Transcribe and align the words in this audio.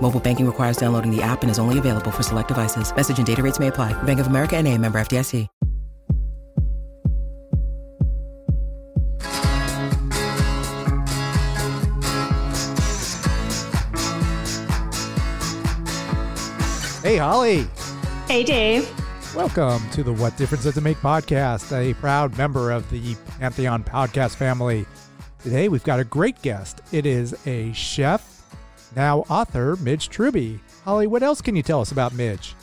Mobile 0.00 0.20
banking 0.20 0.46
requires 0.46 0.76
downloading 0.76 1.10
the 1.10 1.22
app 1.22 1.42
and 1.42 1.50
is 1.50 1.58
only 1.58 1.80
available 1.80 2.12
for 2.12 2.22
select 2.22 2.48
devices. 2.48 2.94
Message 2.94 3.18
and 3.18 3.26
data 3.26 3.42
rates 3.42 3.58
may 3.58 3.66
apply. 3.66 4.00
Bank 4.04 4.20
of 4.20 4.28
America 4.28 4.56
and 4.56 4.68
a 4.68 4.78
member 4.78 5.00
FDIC. 5.00 5.48
Hey, 17.06 17.18
Holly. 17.18 17.68
Hey, 18.26 18.42
Dave. 18.42 18.90
Welcome 19.32 19.88
to 19.90 20.02
the 20.02 20.12
What 20.12 20.36
Difference 20.36 20.64
Does 20.64 20.76
It 20.76 20.80
Make 20.80 20.96
podcast, 20.96 21.70
a 21.70 21.94
proud 21.94 22.36
member 22.36 22.72
of 22.72 22.90
the 22.90 23.14
Pantheon 23.38 23.84
podcast 23.84 24.34
family. 24.34 24.86
Today, 25.40 25.68
we've 25.68 25.84
got 25.84 26.00
a 26.00 26.04
great 26.04 26.42
guest. 26.42 26.80
It 26.90 27.06
is 27.06 27.32
a 27.46 27.72
chef, 27.74 28.35
now 28.96 29.20
author, 29.28 29.76
Midge 29.76 30.08
Truby. 30.08 30.58
Holly, 30.84 31.06
what 31.06 31.22
else 31.22 31.40
can 31.40 31.54
you 31.54 31.62
tell 31.62 31.80
us 31.80 31.92
about 31.92 32.14
Midge? 32.14 32.54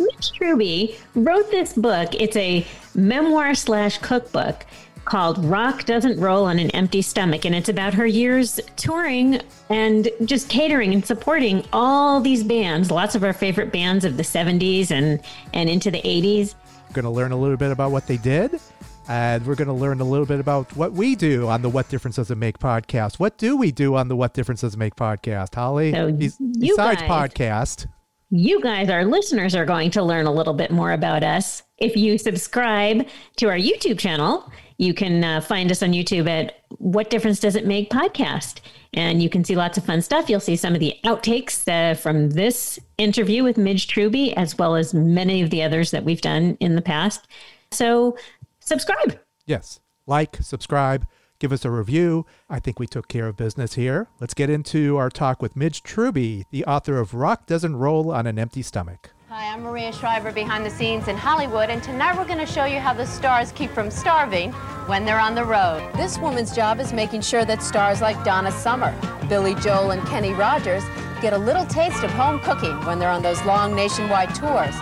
Midge 0.00 0.32
Truby 0.32 0.96
wrote 1.14 1.50
this 1.50 1.74
book. 1.74 2.14
It's 2.14 2.36
a 2.36 2.66
memoir 2.94 3.54
slash 3.54 3.98
cookbook 3.98 4.64
called 5.04 5.44
Rock 5.44 5.84
Doesn't 5.84 6.18
Roll 6.18 6.46
on 6.46 6.58
an 6.58 6.70
Empty 6.70 7.02
Stomach. 7.02 7.44
And 7.44 7.54
it's 7.54 7.68
about 7.68 7.94
her 7.94 8.06
years 8.06 8.58
touring 8.76 9.40
and 9.68 10.08
just 10.24 10.48
catering 10.48 10.94
and 10.94 11.04
supporting 11.04 11.64
all 11.72 12.20
these 12.20 12.42
bands, 12.42 12.90
lots 12.90 13.14
of 13.14 13.22
our 13.22 13.32
favorite 13.32 13.70
bands 13.72 14.04
of 14.04 14.16
the 14.16 14.22
70s 14.22 14.90
and, 14.90 15.20
and 15.52 15.68
into 15.68 15.90
the 15.90 16.00
80s. 16.02 16.54
Going 16.92 17.04
to 17.04 17.10
learn 17.10 17.32
a 17.32 17.36
little 17.36 17.56
bit 17.56 17.70
about 17.70 17.90
what 17.90 18.06
they 18.06 18.16
did. 18.16 18.60
And 19.06 19.46
we're 19.46 19.54
going 19.54 19.68
to 19.68 19.74
learn 19.74 20.00
a 20.00 20.04
little 20.04 20.26
bit 20.26 20.40
about 20.40 20.74
what 20.76 20.92
we 20.92 21.14
do 21.14 21.48
on 21.48 21.62
the 21.62 21.68
What 21.68 21.88
Difference 21.88 22.16
Does 22.16 22.30
It 22.30 22.38
Make 22.38 22.58
podcast. 22.58 23.18
What 23.18 23.36
do 23.36 23.56
we 23.56 23.70
do 23.70 23.96
on 23.96 24.08
the 24.08 24.16
What 24.16 24.32
Difference 24.34 24.62
Does 24.62 24.74
It 24.74 24.78
Make 24.78 24.96
podcast, 24.96 25.54
Holly? 25.54 25.92
So 25.92 26.06
you 26.06 26.30
besides 26.58 27.02
guys- 27.02 27.30
podcast. 27.30 27.86
You 28.30 28.60
guys, 28.60 28.88
our 28.88 29.04
listeners, 29.04 29.54
are 29.54 29.66
going 29.66 29.90
to 29.92 30.02
learn 30.02 30.26
a 30.26 30.32
little 30.32 30.54
bit 30.54 30.72
more 30.72 30.90
about 30.92 31.22
us. 31.22 31.62
If 31.78 31.96
you 31.96 32.18
subscribe 32.18 33.06
to 33.36 33.48
our 33.48 33.56
YouTube 33.56 33.98
channel, 33.98 34.50
you 34.78 34.92
can 34.92 35.22
uh, 35.22 35.40
find 35.40 35.70
us 35.70 35.82
on 35.84 35.92
YouTube 35.92 36.28
at 36.28 36.64
What 36.78 37.10
Difference 37.10 37.38
Does 37.38 37.54
It 37.54 37.64
Make 37.66 37.90
podcast. 37.90 38.60
And 38.94 39.22
you 39.22 39.28
can 39.28 39.44
see 39.44 39.54
lots 39.54 39.78
of 39.78 39.84
fun 39.84 40.00
stuff. 40.02 40.28
You'll 40.28 40.40
see 40.40 40.56
some 40.56 40.74
of 40.74 40.80
the 40.80 40.94
outtakes 41.04 41.68
uh, 41.68 41.94
from 41.94 42.30
this 42.30 42.78
interview 42.98 43.44
with 43.44 43.56
Midge 43.56 43.86
Truby, 43.86 44.36
as 44.36 44.58
well 44.58 44.74
as 44.74 44.94
many 44.94 45.42
of 45.42 45.50
the 45.50 45.62
others 45.62 45.92
that 45.92 46.04
we've 46.04 46.22
done 46.22 46.56
in 46.58 46.74
the 46.74 46.82
past. 46.82 47.28
So 47.70 48.16
subscribe. 48.64 49.20
Yes. 49.46 49.80
Like, 50.06 50.36
subscribe, 50.40 51.06
give 51.38 51.52
us 51.52 51.64
a 51.64 51.70
review. 51.70 52.26
I 52.50 52.58
think 52.60 52.78
we 52.78 52.86
took 52.86 53.08
care 53.08 53.26
of 53.26 53.36
business 53.36 53.74
here. 53.74 54.08
Let's 54.20 54.34
get 54.34 54.50
into 54.50 54.96
our 54.96 55.10
talk 55.10 55.40
with 55.40 55.56
Midge 55.56 55.82
Truby, 55.82 56.44
the 56.50 56.64
author 56.64 56.98
of 56.98 57.14
Rock 57.14 57.46
Doesn't 57.46 57.76
Roll 57.76 58.10
on 58.10 58.26
an 58.26 58.38
Empty 58.38 58.62
Stomach. 58.62 59.10
Hi, 59.30 59.52
I'm 59.52 59.62
Maria 59.62 59.92
Shriver 59.92 60.30
behind 60.30 60.64
the 60.64 60.70
scenes 60.70 61.08
in 61.08 61.16
Hollywood, 61.16 61.68
and 61.68 61.82
tonight 61.82 62.16
we're 62.16 62.26
going 62.26 62.38
to 62.38 62.46
show 62.46 62.66
you 62.66 62.78
how 62.78 62.92
the 62.92 63.06
stars 63.06 63.50
keep 63.52 63.70
from 63.70 63.90
starving 63.90 64.52
when 64.86 65.04
they're 65.04 65.18
on 65.18 65.34
the 65.34 65.44
road. 65.44 65.90
This 65.96 66.18
woman's 66.18 66.54
job 66.54 66.78
is 66.78 66.92
making 66.92 67.22
sure 67.22 67.44
that 67.46 67.62
stars 67.62 68.00
like 68.00 68.22
Donna 68.24 68.52
Summer, 68.52 68.94
Billy 69.28 69.54
Joel, 69.56 69.90
and 69.90 70.06
Kenny 70.06 70.34
Rogers 70.34 70.84
get 71.20 71.32
a 71.32 71.38
little 71.38 71.64
taste 71.64 72.04
of 72.04 72.10
home 72.12 72.38
cooking 72.40 72.76
when 72.84 72.98
they're 72.98 73.08
on 73.08 73.22
those 73.22 73.42
long 73.44 73.74
nationwide 73.74 74.34
tours. 74.34 74.74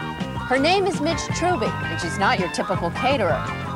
Her 0.49 0.59
name 0.59 0.87
is 0.87 1.01
Midge 1.01 1.23
Truby, 1.39 1.67
and 1.67 2.01
she's 2.01 2.19
not 2.19 2.39
your 2.39 2.51
typical 2.51 2.91
caterer. 2.91 3.33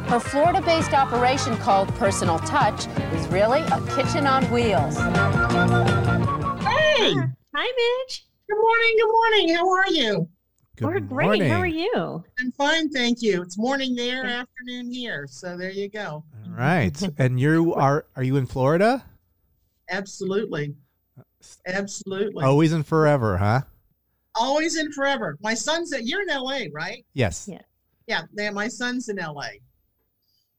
Her 0.08 0.20
Florida 0.20 0.60
based 0.60 0.92
operation 0.92 1.56
called 1.56 1.88
Personal 1.94 2.38
Touch 2.40 2.86
is 3.14 3.26
really 3.28 3.60
a 3.60 3.80
kitchen 3.96 4.26
on 4.26 4.44
wheels. 4.50 4.96
Hey, 4.96 5.02
Hi, 7.54 7.72
Midge. 8.04 8.26
good 8.48 8.58
morning. 8.58 8.96
Good 8.98 9.10
morning. 9.10 9.54
How 9.54 9.68
are 9.70 9.90
you? 9.90 10.28
Good 10.76 10.84
We're 10.86 11.00
great. 11.00 11.24
morning. 11.26 11.50
How 11.50 11.60
are 11.60 11.66
you? 11.66 12.24
I'm 12.38 12.52
fine, 12.52 12.90
thank 12.90 13.22
you. 13.22 13.40
It's 13.42 13.56
morning 13.56 13.94
there, 13.94 14.24
afternoon 14.26 14.92
here. 14.92 15.26
So 15.30 15.56
there 15.56 15.70
you 15.70 15.88
go. 15.88 16.22
All 16.46 16.52
right. 16.52 16.94
and 17.18 17.40
you 17.40 17.72
are 17.74 18.04
are 18.16 18.22
you 18.22 18.36
in 18.36 18.44
Florida? 18.46 19.02
Absolutely. 19.88 20.74
Uh, 21.18 21.22
Absolutely. 21.66 22.44
Always 22.44 22.72
and 22.72 22.86
forever, 22.86 23.38
huh? 23.38 23.62
Always 24.38 24.76
and 24.76 24.92
forever. 24.94 25.36
My 25.42 25.54
son's 25.54 25.92
at, 25.92 26.04
you're 26.06 26.22
in 26.22 26.28
LA, 26.28 26.60
right? 26.72 27.04
Yes. 27.14 27.48
Yeah. 27.50 27.60
Yeah. 28.06 28.22
yeah, 28.36 28.50
My 28.50 28.68
son's 28.68 29.08
in 29.08 29.16
LA. 29.16 29.48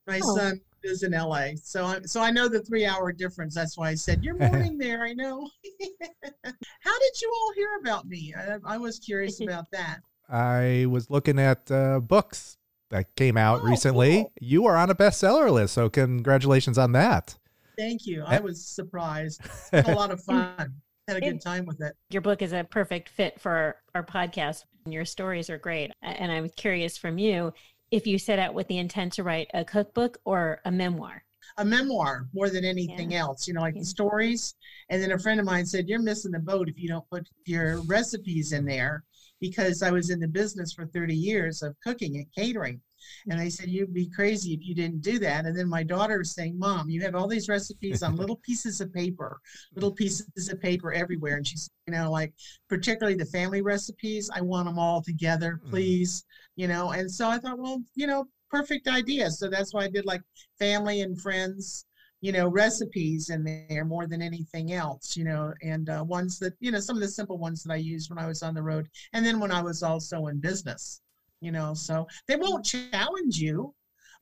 My 0.07 0.19
Oh. 0.23 0.35
son 0.35 0.59
is 0.83 1.03
in 1.03 1.11
LA. 1.11 1.49
So 1.61 1.85
I, 1.85 2.01
so 2.03 2.21
I 2.21 2.31
know 2.31 2.47
the 2.47 2.61
three 2.61 2.85
hour 2.85 3.11
difference. 3.11 3.53
That's 3.55 3.77
why 3.77 3.89
I 3.89 3.95
said, 3.95 4.23
you're 4.23 4.35
morning 4.37 4.77
there. 4.77 5.03
I 5.03 5.13
know. 5.13 5.49
How 6.43 6.99
did 6.99 7.21
you 7.21 7.31
all 7.33 7.53
hear 7.53 7.69
about 7.81 8.07
me? 8.07 8.33
I, 8.37 8.57
I 8.65 8.77
was 8.77 8.99
curious 8.99 9.41
about 9.41 9.65
that. 9.71 9.99
I 10.29 10.85
was 10.89 11.09
looking 11.09 11.39
at 11.39 11.69
uh, 11.71 11.99
books 11.99 12.57
that 12.89 13.15
came 13.15 13.37
out 13.37 13.61
Oh, 13.63 13.67
recently. 13.67 14.15
cool. 14.23 14.33
You 14.39 14.65
are 14.65 14.75
on 14.77 14.89
a 14.89 14.95
bestseller 14.95 15.51
list, 15.51 15.73
so 15.73 15.89
congratulations 15.89 16.77
on 16.77 16.93
that. 16.93 17.35
Thank 17.77 18.05
you. 18.05 18.23
I 18.25 18.39
was 18.39 18.65
surprised. 18.65 19.41
Had 19.71 19.87
a 19.87 19.93
lot 19.95 20.09
of 20.11 20.21
fun. 20.23 20.73
Had 21.07 21.17
a 21.17 21.21
good 21.21 21.41
time 21.41 21.65
with 21.65 21.81
it. 21.81 21.95
Your 22.09 22.21
book 22.21 22.41
is 22.41 22.51
a 22.51 22.65
perfect 22.65 23.07
fit 23.07 23.39
for 23.39 23.51
our, 23.51 23.75
our 23.95 24.03
podcast. 24.03 24.65
and 24.83 24.93
Your 24.93 25.05
stories 25.05 25.49
are 25.49 25.57
great. 25.57 25.91
And 26.01 26.29
I'm 26.31 26.49
curious 26.49 26.97
from 26.97 27.17
you 27.17 27.53
if 27.91 28.05
you 28.05 28.19
set 28.19 28.39
out 28.39 28.53
with 28.53 28.67
the 28.67 28.77
intent 28.77 29.13
to 29.13 29.23
write 29.23 29.47
a 29.53 29.63
cookbook 29.63 30.17
or 30.25 30.59
a 30.65 30.71
memoir. 30.71 31.23
a 31.59 31.63
memoir 31.63 32.27
more 32.33 32.49
than 32.49 32.65
anything 32.65 33.11
Yeah. 33.11 33.19
else, 33.21 33.47
you 33.47 33.53
know, 33.53 33.61
like 33.61 33.75
Yeah. 33.75 33.81
the 33.81 33.85
stories. 33.85 34.53
And 34.89 35.01
then 35.01 35.11
a 35.11 35.13
mm-hmm. 35.13 35.23
friend 35.23 35.39
of 35.39 35.45
mine 35.45 35.65
said, 35.65 35.87
You're 35.87 36.01
missing 36.01 36.31
the 36.33 36.39
boat 36.39 36.67
if 36.67 36.77
you 36.77 36.89
don't 36.89 37.09
put 37.09 37.25
your 37.45 37.81
recipes 37.83 38.51
in 38.51 38.65
there 38.65 39.05
because 39.39 39.81
I 39.81 39.91
was 39.91 40.09
in 40.09 40.19
the 40.19 40.27
business 40.27 40.73
for 40.73 40.85
30 40.87 41.15
years 41.15 41.61
of 41.61 41.73
cooking 41.81 42.17
and 42.17 42.25
catering. 42.35 42.81
And 43.29 43.39
I 43.39 43.49
said, 43.49 43.69
You'd 43.69 43.93
be 43.93 44.09
crazy 44.09 44.53
if 44.53 44.65
you 44.65 44.75
didn't 44.75 45.01
do 45.01 45.19
that. 45.19 45.45
And 45.45 45.57
then 45.57 45.69
my 45.69 45.83
daughter 45.83 46.17
was 46.17 46.33
saying, 46.33 46.57
Mom, 46.57 46.89
you 46.89 47.01
have 47.01 47.15
all 47.15 47.27
these 47.27 47.49
recipes 47.49 48.03
on 48.03 48.15
little 48.15 48.37
pieces 48.37 48.81
of 48.81 48.93
paper, 48.93 49.39
little 49.75 49.91
pieces 49.91 50.49
of 50.49 50.61
paper 50.61 50.93
everywhere. 50.93 51.37
And 51.37 51.47
she's, 51.47 51.69
you 51.87 51.93
know, 51.93 52.11
like, 52.11 52.33
particularly 52.69 53.17
the 53.17 53.25
family 53.25 53.61
recipes, 53.61 54.29
I 54.33 54.41
want 54.41 54.67
them 54.67 54.79
all 54.79 55.01
together, 55.01 55.61
Mhm. 55.65 55.69
please, 55.69 56.25
you 56.55 56.67
know. 56.67 56.91
And 56.91 57.11
so 57.11 57.29
I 57.29 57.37
thought, 57.39 57.59
Well, 57.59 57.83
you 57.95 58.07
know, 58.07 58.25
perfect 58.49 58.87
idea. 58.87 59.29
So 59.31 59.49
that's 59.49 59.73
why 59.73 59.83
I 59.85 59.89
did 59.89 60.05
like 60.05 60.21
family 60.59 61.01
and 61.01 61.19
friends 61.19 61.85
you 62.21 62.31
know 62.31 62.47
recipes 62.47 63.29
in 63.29 63.43
there 63.43 63.85
more 63.85 64.07
than 64.07 64.23
anything 64.23 64.73
else 64.73 65.15
you 65.15 65.23
know 65.23 65.53
and 65.61 65.87
uh, 65.89 66.03
ones 66.03 66.39
that 66.39 66.53
you 66.59 66.71
know 66.71 66.79
some 66.79 66.95
of 66.95 67.01
the 67.01 67.07
simple 67.07 67.37
ones 67.37 67.61
that 67.61 67.71
i 67.71 67.75
used 67.75 68.09
when 68.09 68.17
i 68.17 68.25
was 68.25 68.41
on 68.41 68.55
the 68.55 68.61
road 68.63 68.87
and 69.13 69.23
then 69.23 69.39
when 69.39 69.51
i 69.51 69.61
was 69.61 69.83
also 69.83 70.25
in 70.25 70.39
business 70.39 70.99
you 71.41 71.51
know 71.51 71.73
so 71.73 72.07
they 72.27 72.35
won't 72.35 72.65
mm. 72.65 72.91
challenge 72.91 73.37
you 73.37 73.73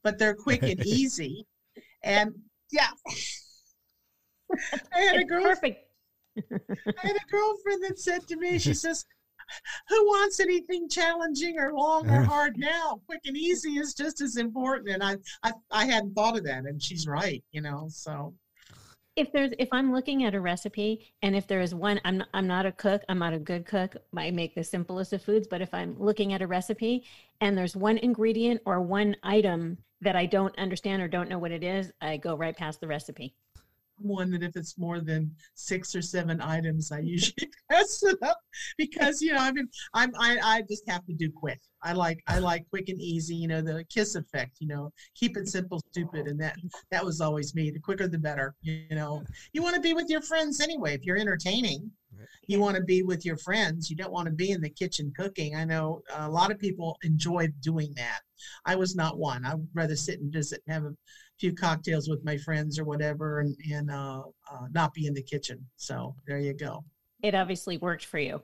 but 0.04 0.18
they're 0.18 0.36
quick 0.36 0.64
and 0.64 0.80
easy 0.86 1.46
and 2.04 2.34
yeah 2.72 2.90
i 4.94 5.00
had 5.00 5.16
a 5.16 5.20
It's 5.20 5.30
girl 5.30 5.44
perfect. 5.44 5.86
I 6.38 7.08
had 7.08 7.16
a 7.16 7.32
girlfriend 7.32 7.84
that 7.84 8.00
said 8.00 8.28
to 8.28 8.38
me, 8.38 8.60
she 8.60 8.74
says, 8.74 9.06
Who 9.90 10.06
wants 10.06 10.40
anything 10.40 10.90
challenging 10.90 11.58
or 11.60 11.74
long 11.74 12.10
or 12.10 12.24
hard 12.26 12.58
now? 12.58 13.02
Quick 13.08 13.22
and 13.26 13.38
easy 13.38 13.78
is 13.78 13.94
just 13.94 14.22
as 14.22 14.38
important. 14.38 14.90
And 14.90 15.04
I, 15.04 15.18
I, 15.44 15.54
I 15.72 15.86
hadn't 15.86 16.14
thought 16.14 16.38
of 16.38 16.44
that, 16.46 16.66
and 16.66 16.82
she's 16.82 17.08
right, 17.08 17.44
you 17.52 17.62
know. 17.62 17.88
So 17.90 18.34
if 19.16 19.32
there's 19.32 19.52
if 19.60 19.70
I'm 19.72 19.94
looking 19.94 20.24
at 20.24 20.36
a 20.36 20.42
recipe 20.42 21.14
and 21.22 21.36
if 21.36 21.48
there 21.48 21.62
is 21.62 21.74
one 21.74 22.02
I'm 22.04 22.24
I'm 22.34 22.48
not 22.48 22.66
a 22.66 22.72
cook, 22.72 23.02
I'm 23.08 23.20
not 23.20 23.34
a 23.34 23.40
good 23.40 23.66
cook. 23.66 23.96
I 24.18 24.32
make 24.32 24.56
the 24.56 24.64
simplest 24.64 25.14
of 25.14 25.22
foods, 25.22 25.48
but 25.48 25.62
if 25.62 25.74
I'm 25.74 25.96
looking 25.98 26.34
at 26.34 26.42
a 26.42 26.48
recipe 26.48 27.06
and 27.42 27.58
there's 27.58 27.76
one 27.76 27.98
ingredient 27.98 28.62
or 28.66 28.82
one 28.82 29.16
item 29.24 29.78
that 30.02 30.16
I 30.16 30.26
don't 30.26 30.58
understand 30.58 31.02
or 31.02 31.08
don't 31.08 31.30
know 31.30 31.40
what 31.40 31.52
it 31.52 31.64
is, 31.64 31.92
I 32.02 32.18
go 32.18 32.36
right 32.36 32.56
past 32.56 32.82
the 32.82 32.88
recipe 32.88 33.36
one 33.98 34.32
that 34.32 34.44
if 34.44 34.56
it's 34.56 34.78
more 34.78 35.00
than 35.00 35.32
six 35.54 35.96
or 35.96 36.02
seven 36.02 36.42
items, 36.42 36.92
I 36.92 37.00
usually 37.00 37.50
pass 37.72 38.02
it 38.04 38.18
up 38.22 38.40
because 38.78 39.22
you 39.22 39.34
know 39.34 39.40
I 39.40 39.52
mean 39.52 39.68
I'm 39.94 40.12
I, 40.20 40.38
I 40.44 40.62
just 40.70 40.84
have 40.88 41.06
to 41.06 41.14
do 41.14 41.32
quick. 41.32 41.60
I 41.84 41.94
like 41.94 42.22
I 42.28 42.40
like 42.40 42.68
quick 42.70 42.90
and 42.90 43.00
easy. 43.00 43.36
You 43.36 43.48
know 43.48 43.62
the 43.62 43.84
kiss 43.90 44.16
effect. 44.16 44.58
You 44.60 44.68
know 44.68 44.94
keep 45.16 45.38
it 45.38 45.48
simple, 45.48 45.82
stupid, 45.92 46.28
and 46.28 46.40
that 46.40 46.58
that 46.92 47.06
was 47.06 47.22
always 47.22 47.56
me. 47.56 47.72
The 47.72 47.80
quicker 47.80 48.08
the 48.08 48.18
better. 48.18 48.56
You 48.62 48.86
know 48.92 49.24
you 49.54 49.62
want 49.62 49.76
to 49.76 49.82
be 49.82 49.94
with 49.94 50.10
your 50.10 50.22
friends 50.22 50.62
anyway. 50.62 50.94
If 50.96 51.06
you're 51.06 51.18
entertaining, 51.18 51.92
you 52.48 52.60
want 52.60 52.78
to 52.78 52.84
be 52.84 53.04
with 53.04 53.26
your 53.26 53.38
friends. 53.38 53.90
You 53.90 53.96
don't 53.96 54.12
want 54.12 54.28
to 54.28 54.34
be 54.34 54.52
in 54.52 54.62
the 54.62 54.70
kitchen 54.70 55.12
cooking. 55.16 55.56
I 55.56 55.66
know 55.66 56.02
a 56.14 56.30
lot 56.30 56.52
of 56.52 56.60
people 56.60 56.98
enjoy 57.04 57.48
doing 57.62 57.94
that. 57.96 58.20
I 58.66 58.76
was 58.76 58.96
not 58.96 59.18
one. 59.18 59.46
I'd 59.46 59.66
rather 59.74 59.96
sit 59.96 60.20
and 60.20 60.32
visit 60.32 60.62
and 60.68 60.74
have 60.74 60.84
a 60.86 60.96
few 61.40 61.54
cocktails 61.54 62.10
with 62.10 62.24
my 62.24 62.38
friends 62.38 62.80
or 62.80 62.86
whatever 62.86 63.40
and, 63.40 63.56
and 63.72 63.92
uh, 63.92 64.24
uh, 64.52 64.68
not 64.72 64.94
be 64.94 65.08
in 65.08 65.14
the 65.14 65.24
kitchen. 65.24 65.66
So 65.78 66.16
there 66.28 66.40
you 66.40 66.54
go. 66.54 66.84
It 67.24 67.34
obviously 67.34 67.78
worked 67.78 68.06
for 68.06 68.20
you. 68.20 68.42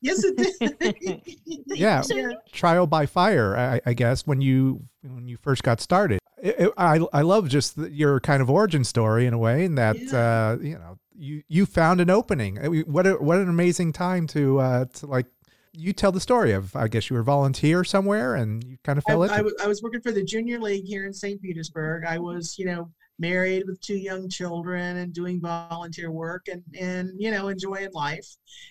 Yes, 0.00 0.24
it 0.24 0.36
did. 0.36 1.22
yeah, 1.66 2.02
yeah, 2.08 2.32
trial 2.52 2.86
by 2.86 3.06
fire, 3.06 3.56
I, 3.56 3.80
I, 3.86 3.94
guess. 3.94 4.26
When 4.26 4.40
you 4.40 4.82
when 5.02 5.28
you 5.28 5.36
first 5.36 5.62
got 5.62 5.80
started, 5.80 6.18
it, 6.42 6.56
it, 6.58 6.72
I 6.76 7.00
I 7.12 7.22
love 7.22 7.48
just 7.48 7.76
the, 7.76 7.90
your 7.90 8.20
kind 8.20 8.42
of 8.42 8.50
origin 8.50 8.84
story 8.84 9.26
in 9.26 9.32
a 9.32 9.38
way, 9.38 9.64
and 9.64 9.78
that 9.78 9.98
yeah. 9.98 10.18
uh, 10.18 10.58
you 10.60 10.74
know 10.74 10.98
you 11.16 11.42
you 11.48 11.66
found 11.66 12.00
an 12.00 12.10
opening. 12.10 12.56
what 12.86 13.06
a, 13.06 13.14
what 13.14 13.38
an 13.38 13.48
amazing 13.48 13.92
time 13.92 14.26
to 14.28 14.58
uh, 14.58 14.84
to 14.86 15.06
like 15.06 15.26
you 15.72 15.92
tell 15.92 16.12
the 16.12 16.20
story 16.20 16.52
of 16.52 16.74
I 16.76 16.88
guess 16.88 17.08
you 17.08 17.16
were 17.16 17.22
volunteer 17.22 17.84
somewhere 17.84 18.34
and 18.34 18.62
you 18.64 18.78
kind 18.84 18.98
of 18.98 19.04
fell 19.04 19.22
I, 19.22 19.38
into. 19.38 19.54
I, 19.60 19.64
I 19.64 19.66
was 19.66 19.82
working 19.82 20.00
for 20.00 20.12
the 20.12 20.22
junior 20.22 20.60
league 20.60 20.84
here 20.84 21.06
in 21.06 21.12
St. 21.12 21.40
Petersburg. 21.40 22.04
I 22.04 22.18
was 22.18 22.58
you 22.58 22.66
know 22.66 22.90
married 23.18 23.64
with 23.66 23.80
two 23.80 23.96
young 23.96 24.28
children 24.28 24.98
and 24.98 25.12
doing 25.12 25.40
volunteer 25.40 26.10
work 26.10 26.46
and 26.50 26.62
and 26.78 27.10
you 27.16 27.30
know 27.30 27.48
enjoying 27.48 27.90
life. 27.92 28.26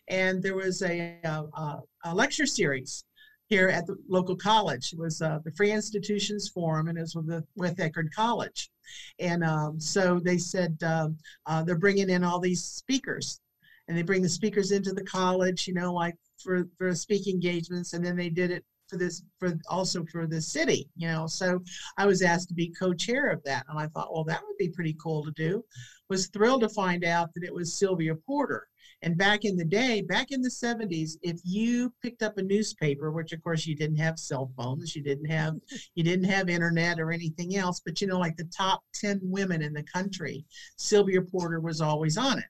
And 0.07 0.41
there 0.44 0.55
was 0.55 0.81
a, 0.83 1.17
a, 1.23 1.77
a 2.05 2.13
lecture 2.13 2.45
series 2.45 3.03
here 3.51 3.68
at 3.68 3.86
the 3.86 3.98
local 4.07 4.36
college. 4.36 4.94
It 4.94 5.00
was 5.00 5.21
uh, 5.21 5.39
the 5.44 5.51
Free 5.51 5.71
Institutions 5.71 6.50
Forum, 6.50 6.88
and 6.88 6.98
it 6.98 7.01
was 7.01 7.15
with, 7.15 7.27
the, 7.27 7.44
with 7.57 7.75
Eckerd 7.77 8.09
College. 8.15 8.71
And 9.19 9.44
um, 9.44 9.77
so 9.80 10.19
they 10.19 10.38
said 10.38 10.81
um, 10.83 11.18
uh, 11.45 11.62
they're 11.62 11.77
bringing 11.77 12.09
in 12.09 12.24
all 12.24 12.39
these 12.39 12.63
speakers, 12.63 13.42
and 13.88 13.98
they 13.98 14.03
bring 14.03 14.21
the 14.21 14.30
speakers 14.30 14.71
into 14.71 14.94
the 14.94 15.03
college, 15.03 15.68
you 15.68 15.74
know, 15.74 15.94
like 15.94 16.15
for 16.42 16.65
for 16.77 16.95
speaking 16.95 17.36
engagements, 17.36 17.92
and 17.92 18.03
then 18.03 18.15
they 18.15 18.30
did 18.30 18.51
it 18.51 18.63
for 18.88 18.98
this 18.98 19.21
for 19.38 19.54
also 19.69 20.04
for 20.12 20.27
the 20.27 20.42
city 20.42 20.89
you 20.97 21.07
know 21.07 21.25
so 21.25 21.62
i 21.97 22.06
was 22.06 22.21
asked 22.21 22.50
to 22.50 22.54
be 22.54 22.75
co-chair 22.77 23.30
of 23.30 23.42
that 23.45 23.63
and 23.69 23.80
i 23.80 23.88
thought 23.88 24.13
well 24.13 24.25
that 24.25 24.42
would 24.45 24.57
be 24.57 24.68
pretty 24.68 24.94
cool 25.01 25.24
to 25.24 25.31
do 25.31 25.63
was 26.09 26.27
thrilled 26.27 26.59
to 26.59 26.68
find 26.68 27.06
out 27.06 27.33
that 27.33 27.45
it 27.45 27.54
was 27.54 27.80
sylvia 27.80 28.13
porter 28.13 28.68
and 29.03 29.18
back 29.18 29.45
in 29.45 29.56
the 29.56 29.65
day 29.65 30.01
back 30.01 30.31
in 30.31 30.42
the 30.42 30.50
70s 30.50 31.12
if 31.21 31.39
you 31.44 31.94
picked 32.01 32.21
up 32.21 32.38
a 32.38 32.44
newspaper 32.44 33.12
which 33.12 33.31
of 33.31 33.44
course 33.44 33.65
you 33.65 33.75
didn't 33.75 33.98
have 33.98 34.19
cell 34.19 34.51
phones 34.57 34.95
you 34.95 35.01
didn't 35.01 35.30
have 35.30 35.56
you 35.95 36.03
didn't 36.03 36.30
have 36.30 36.50
internet 36.50 37.00
or 37.00 37.12
anything 37.12 37.56
else 37.56 37.81
but 37.86 38.01
you 38.01 38.07
know 38.07 38.19
like 38.19 38.38
the 38.38 38.50
top 38.56 38.83
10 38.95 39.19
women 39.24 39.62
in 39.62 39.74
the 39.74 39.83
country 39.83 40.45
sylvia 40.77 41.21
porter 41.21 41.59
was 41.59 41.81
always 41.81 42.18
on 42.18 42.38
it 42.38 42.45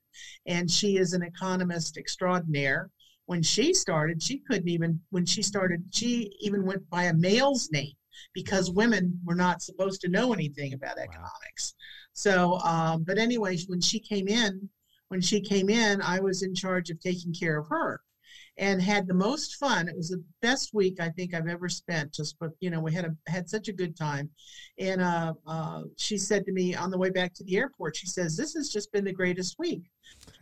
and 0.45 0.69
she 0.69 0.97
is 0.97 1.13
an 1.13 1.23
economist 1.23 1.97
extraordinaire 1.97 2.89
when 3.31 3.41
she 3.41 3.73
started, 3.73 4.21
she 4.21 4.39
couldn't 4.39 4.67
even, 4.67 4.99
when 5.11 5.25
she 5.25 5.41
started, 5.41 5.85
she 5.91 6.33
even 6.41 6.65
went 6.65 6.89
by 6.89 7.03
a 7.03 7.13
male's 7.13 7.69
name 7.71 7.93
because 8.33 8.69
women 8.69 9.17
were 9.23 9.35
not 9.35 9.61
supposed 9.61 10.01
to 10.01 10.09
know 10.09 10.33
anything 10.33 10.73
about 10.73 10.97
economics. 10.97 11.73
Wow. 11.73 12.11
So, 12.11 12.59
um, 12.59 13.03
but 13.05 13.17
anyways, 13.17 13.69
when 13.69 13.79
she 13.79 14.01
came 14.01 14.27
in, 14.27 14.67
when 15.11 15.19
she 15.19 15.41
came 15.41 15.69
in, 15.69 16.01
I 16.01 16.21
was 16.21 16.41
in 16.41 16.55
charge 16.55 16.89
of 16.89 16.97
taking 17.01 17.33
care 17.33 17.59
of 17.59 17.67
her 17.67 17.99
and 18.57 18.81
had 18.81 19.07
the 19.07 19.13
most 19.13 19.57
fun. 19.57 19.89
It 19.89 19.97
was 19.97 20.07
the 20.07 20.23
best 20.41 20.73
week 20.73 21.01
I 21.01 21.09
think 21.09 21.33
I've 21.33 21.49
ever 21.49 21.67
spent. 21.67 22.13
Just, 22.13 22.39
but 22.39 22.51
you 22.61 22.69
know, 22.69 22.79
we 22.79 22.93
had 22.93 23.03
a 23.03 23.29
had 23.29 23.49
such 23.49 23.67
a 23.67 23.73
good 23.73 23.97
time. 23.97 24.29
And 24.79 25.01
uh, 25.01 25.33
uh, 25.45 25.81
she 25.97 26.17
said 26.17 26.45
to 26.45 26.53
me 26.53 26.75
on 26.75 26.91
the 26.91 26.97
way 26.97 27.09
back 27.09 27.33
to 27.33 27.43
the 27.43 27.57
airport, 27.57 27.97
she 27.97 28.07
says, 28.07 28.37
"This 28.37 28.53
has 28.53 28.69
just 28.69 28.89
been 28.93 29.03
the 29.03 29.11
greatest 29.11 29.59
week." 29.59 29.83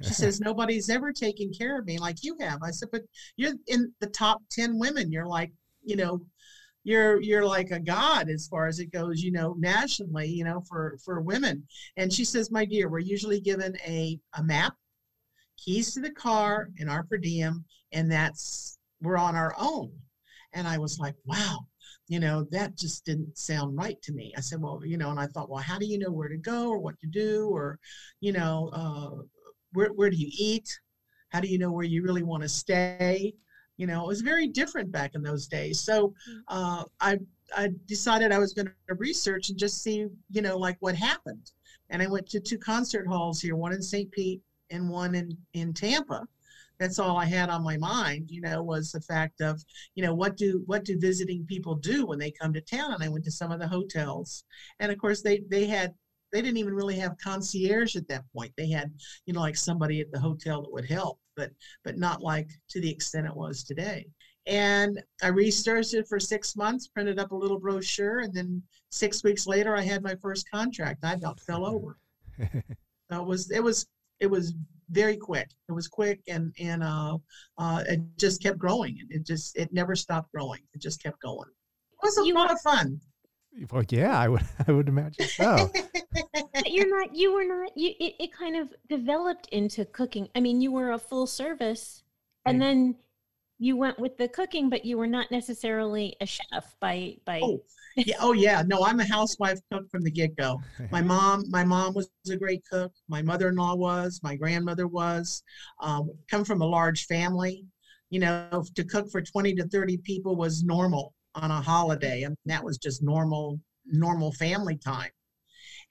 She 0.04 0.13
says, 0.13 0.39
"Nobody's 0.50 0.92
ever 0.92 1.12
taken 1.12 1.51
care 1.51 1.80
of 1.80 1.88
me 1.88 1.98
like 1.98 2.24
you 2.24 2.38
have." 2.39 2.62
I 2.62 2.69
said, 2.69 2.89
"But 2.92 3.01
you're 3.38 3.54
in 3.66 3.92
the 4.01 4.07
top 4.07 4.44
ten 4.51 4.77
women. 4.77 5.12
You're 5.12 5.27
like, 5.27 5.51
you 5.83 5.95
know." 5.95 6.21
You're 6.84 7.22
you're 7.22 7.46
like 7.46 7.72
a 7.72 7.80
god 7.80 8.30
as 8.30 8.48
far 8.48 8.68
as 8.68 8.80
it 8.80 8.92
goes, 8.92 9.22
you 9.22 9.31
know, 9.31 9.56
nationally, 9.60 10.28
you 10.30 10.44
know, 10.44 10.62
for 10.68 10.98
for 11.04 11.22
women. 11.22 11.68
And 11.98 12.12
she 12.12 12.24
says, 12.26 12.52
"My 12.52 12.66
dear, 12.66 12.90
we're 12.90 13.00
usually 13.00 13.42
given 13.42 13.76
a 13.86 14.20
a 14.34 14.44
map 14.44 14.76
keys 15.58 15.94
to 15.94 16.02
the 16.02 16.12
car 16.12 16.70
and 16.80 16.90
our 16.90 17.04
per 17.04 17.18
diem, 17.18 17.66
and 17.92 18.12
that's 18.12 18.78
we're 19.02 19.18
on 19.18 19.36
our 19.36 19.54
own. 19.60 19.92
And 20.54 20.68
I 20.68 20.78
was 20.78 21.00
like, 21.00 21.16
wow, 21.26 21.60
you 22.08 22.20
know, 22.20 22.46
that 22.52 22.76
just 22.76 23.06
didn't 23.06 23.38
sound 23.38 23.78
right 23.78 24.02
to 24.02 24.14
me. 24.14 24.34
I 24.36 24.42
said, 24.42 24.62
well, 24.62 24.81
you 24.84 24.98
know, 24.98 25.12
and 25.12 25.20
I 25.20 25.28
thought, 25.28 25.50
well, 25.50 25.62
how 25.62 25.78
do 25.78 25.86
you 25.86 26.00
know 26.00 26.12
where 26.12 26.28
to 26.28 26.38
go 26.38 26.70
or 26.70 26.80
what 26.80 27.00
to 27.02 27.08
do? 27.08 27.50
Or, 27.50 27.80
you 28.20 28.31
know, 28.31 28.70
uh, 28.74 29.24
where, 29.74 29.90
where 29.94 30.10
do 30.10 30.18
you 30.18 30.30
eat? 30.31 30.68
How 31.30 31.40
do 31.40 31.48
you 31.48 31.60
know 31.60 31.72
where 31.72 31.86
you 31.86 32.04
really 32.04 32.24
want 32.24 32.44
to 32.44 32.50
stay? 32.50 33.36
You 33.80 33.88
know, 33.88 34.04
it 34.04 34.08
was 34.08 34.20
very 34.20 34.46
different 34.46 34.92
back 34.92 35.16
in 35.16 35.24
those 35.24 35.48
days. 35.48 35.80
So 35.80 36.10
mm. 36.10 36.42
uh, 36.50 36.84
I, 37.00 37.18
I 37.56 37.70
decided 37.86 38.31
I 38.31 38.38
was 38.38 38.54
going 38.54 38.68
to 38.68 38.96
research 38.96 39.50
and 39.50 39.58
just 39.58 39.81
see, 39.81 40.06
you 40.30 40.42
know, 40.42 40.58
like 40.58 40.76
what 40.81 40.96
happened. 40.96 41.52
And 41.90 42.02
I 42.02 42.08
went 42.08 42.28
to 42.30 42.42
two 42.42 42.58
concert 42.58 43.08
halls 43.08 43.40
here, 43.40 43.56
one 43.56 43.72
in 43.72 43.81
St. 43.81 44.12
Pete 44.12 44.42
and 44.70 44.90
one 44.90 45.16
in, 45.16 45.36
in 45.54 45.74
Tampa. 45.74 46.28
That's 46.78 47.00
all 47.00 47.18
I 47.18 47.26
had 47.26 47.50
on 47.50 47.64
my 47.64 47.78
mind, 47.78 48.30
you 48.30 48.42
know, 48.42 48.62
was 48.62 48.92
the 48.92 49.02
fact 49.02 49.40
of, 49.40 49.64
you 49.96 50.04
know, 50.04 50.14
what 50.14 50.36
do 50.36 50.64
what 50.66 50.84
do 50.86 51.00
visiting 51.00 51.46
people 51.46 51.76
do 51.76 52.06
when 52.06 52.20
they 52.20 52.31
come 52.31 52.54
to 52.54 52.62
town? 52.62 52.94
And 52.94 53.04
I 53.04 53.10
went 53.10 53.24
to 53.26 53.31
some 53.31 53.52
of 53.52 53.60
the 53.60 53.68
hotels, 53.68 54.46
and 54.80 54.90
of 54.90 54.98
course 54.98 55.22
they 55.22 55.42
they 55.50 55.66
had 55.66 55.94
they 56.31 56.42
didn't 56.42 56.58
even 56.58 56.74
really 56.74 56.96
have 56.96 57.18
concierge 57.22 57.96
at 57.96 58.08
that 58.08 58.24
point. 58.34 58.54
They 58.56 58.70
had, 58.70 58.94
you 59.26 59.34
know, 59.34 59.42
like 59.42 59.58
somebody 59.58 60.00
at 60.00 60.12
the 60.12 60.20
hotel 60.20 60.62
that 60.62 60.72
would 60.72 60.86
help, 60.86 61.20
but 61.40 61.52
but 61.84 61.98
not 61.98 62.22
like 62.22 62.50
to 62.70 62.82
the 62.82 62.92
extent 62.92 63.26
it 63.28 63.36
was 63.36 63.64
today. 63.64 64.06
And 64.46 65.02
I 65.24 65.28
researched 65.28 65.94
it 65.94 66.08
for 66.08 66.20
six 66.20 66.56
months, 66.56 66.88
printed 66.88 67.20
up 67.20 67.32
a 67.32 67.36
little 67.36 67.60
brochure, 67.60 68.20
and 68.20 68.34
then 68.34 68.62
six 68.90 69.24
weeks 69.24 69.48
later, 69.48 69.76
I 69.76 69.82
had 69.82 70.04
my 70.04 70.16
first 70.16 70.50
contract. 70.50 71.04
I 71.04 71.14
about 71.14 71.40
fell 71.40 71.66
over. 71.74 71.98
so 73.12 73.22
it 73.22 73.26
was 73.26 73.52
it 73.52 73.64
was 73.64 73.88
it 74.19 74.28
was 74.28 74.54
very 74.90 75.18
quick. 75.18 75.50
It 75.68 75.72
was 75.72 75.88
quick 75.88 76.19
and 76.28 76.54
and 76.60 76.84
uh, 76.84 77.18
uh, 77.58 77.84
it 77.88 78.02
just 78.18 78.42
kept 78.42 78.58
growing. 78.58 78.98
It 79.10 79.26
just 79.26 79.58
it 79.58 79.72
never 79.72 79.96
stopped 79.96 80.31
growing. 80.34 80.62
It 80.74 80.81
just 80.81 81.02
kept 81.02 81.22
going. 81.22 81.50
It 81.50 82.06
was 82.06 82.18
a 82.18 82.26
you 82.26 82.34
lot 82.34 82.52
of 82.52 82.60
fun. 82.62 83.00
Well, 83.72 83.84
yeah, 83.90 84.18
I 84.18 84.28
would 84.28 84.42
I 84.68 84.72
would 84.72 84.90
imagine 84.90 85.28
so. 85.28 85.72
you're 86.68 86.89
not. 86.89 87.16
You 87.16 87.33
were 87.33 87.45
not. 87.45 87.78
You 87.78 87.94
it, 87.99 88.16
it 88.19 88.33
kind 88.33 88.56
of 88.56 88.73
developed 88.87 89.47
into 89.51 89.85
cooking. 89.85 90.28
I 90.35 90.39
mean, 90.39 90.61
you 90.61 90.71
were 90.71 90.92
a 90.92 90.99
full 90.99 91.28
service, 91.28 92.04
and 92.45 92.61
then 92.61 92.95
you 93.59 93.75
went 93.75 93.99
with 93.99 94.18
the 94.18 94.28
cooking, 94.28 94.69
but 94.69 94.85
you 94.85 94.97
were 94.97 95.07
not 95.07 95.30
necessarily 95.31 96.16
a 96.21 96.25
chef 96.25 96.75
by 96.80 97.18
by. 97.25 97.42
Oh 97.44 97.61
yeah, 97.97 98.16
oh 98.19 98.33
yeah. 98.33 98.63
No, 98.66 98.83
I'm 98.83 98.99
a 98.99 99.06
housewife 99.06 99.59
cook 99.71 99.89
from 99.92 100.01
the 100.01 100.11
get 100.11 100.35
go. 100.35 100.61
My 100.92 101.01
mom, 101.13 101.44
my 101.49 101.63
mom 101.63 101.94
was 101.94 102.09
a 102.31 102.37
great 102.37 102.63
cook. 102.71 102.92
My 103.09 103.21
mother-in-law 103.21 103.75
was. 103.75 104.21
My 104.23 104.35
grandmother 104.35 104.87
was. 104.87 105.44
Um, 105.81 106.09
come 106.31 106.45
from 106.45 106.61
a 106.61 106.66
large 106.66 107.06
family. 107.06 107.66
You 108.09 108.21
know, 108.21 108.63
to 108.75 108.83
cook 108.83 109.11
for 109.11 109.21
20 109.21 109.54
to 109.56 109.68
30 109.68 109.97
people 109.97 110.35
was 110.35 110.63
normal 110.63 111.13
on 111.35 111.51
a 111.51 111.61
holiday, 111.61 112.23
and 112.23 112.35
that 112.45 112.63
was 112.63 112.78
just 112.78 113.04
normal 113.04 113.59
normal 113.85 114.31
family 114.33 114.78
time. 114.78 115.11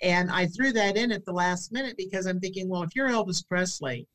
And 0.01 0.31
I 0.31 0.47
threw 0.47 0.73
that 0.73 0.97
in 0.97 1.11
at 1.11 1.25
the 1.25 1.33
last 1.33 1.73
minute 1.73 1.97
because 1.97 2.27
I'm 2.27 2.41
thinking, 2.41 2.69
well, 2.69 2.83
if 2.83 2.95
you're 2.95 3.09
Elvis 3.09 3.47
Presley 3.47 4.07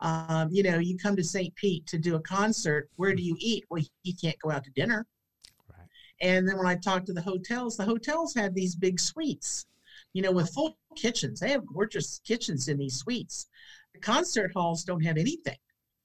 um, 0.00 0.48
you 0.50 0.62
know, 0.62 0.78
you 0.78 0.96
come 0.96 1.16
to 1.16 1.24
St. 1.24 1.54
Pete 1.56 1.86
to 1.86 1.98
do 1.98 2.14
a 2.14 2.20
concert. 2.20 2.88
Where 2.96 3.14
do 3.14 3.22
you 3.22 3.36
eat? 3.38 3.64
Well, 3.70 3.82
you 4.02 4.14
can't 4.14 4.38
go 4.38 4.50
out 4.50 4.64
to 4.64 4.70
dinner. 4.70 5.06
Right. 5.68 5.86
And 6.20 6.48
then 6.48 6.56
when 6.56 6.66
I 6.66 6.76
talked 6.76 7.06
to 7.06 7.12
the 7.12 7.22
hotels, 7.22 7.76
the 7.76 7.84
hotels 7.84 8.34
had 8.34 8.54
these 8.54 8.74
big 8.74 8.98
suites, 8.98 9.66
you 10.12 10.22
know, 10.22 10.32
with 10.32 10.52
full 10.54 10.78
kitchens. 10.96 11.40
They 11.40 11.50
have 11.50 11.66
gorgeous 11.66 12.20
kitchens 12.24 12.68
in 12.68 12.78
these 12.78 12.96
suites. 12.96 13.48
The 13.92 14.00
concert 14.00 14.52
halls 14.54 14.84
don't 14.84 15.04
have 15.04 15.18
anything. 15.18 15.58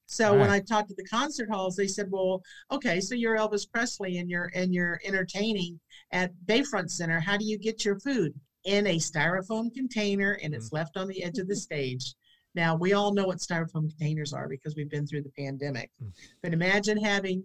So 0.08 0.32
right. 0.32 0.40
when 0.40 0.50
I 0.50 0.60
talked 0.60 0.90
to 0.90 0.96
the 0.96 1.06
concert 1.06 1.50
halls, 1.50 1.76
they 1.76 1.88
said, 1.88 2.12
"Well, 2.12 2.44
okay, 2.72 3.00
so 3.02 3.16
you're 3.16 3.38
Elvis 3.38 3.70
Presley 3.70 4.20
and 4.20 4.30
you're 4.30 4.52
and 4.54 4.72
you're 4.72 5.02
entertaining 5.04 5.80
at 6.12 6.32
Bayfront 6.46 6.92
Center. 6.92 7.20
How 7.20 7.38
do 7.38 7.46
you 7.46 7.58
get 7.58 7.84
your 7.84 8.00
food? 8.00 8.40
In 8.66 8.88
a 8.88 8.98
styrofoam 8.98 9.74
container 9.74 10.38
and 10.44 10.54
it's 10.54 10.72
left 10.72 10.98
on 10.98 11.08
the 11.08 11.24
edge 11.24 11.38
of 11.38 11.48
the 11.48 11.56
stage. 11.68 12.14
Now, 12.56 12.76
we 12.76 12.94
all 12.94 13.14
know 13.14 13.28
what 13.28 13.40
styrofoam 13.40 13.90
containers 13.90 14.34
are 14.34 14.48
because 14.48 14.76
we've 14.76 14.90
been 14.90 15.06
through 15.06 15.24
the 15.24 15.32
pandemic. 15.38 15.92
Mm. 16.02 16.12
But 16.42 16.54
imagine 16.54 16.98
having 16.98 17.44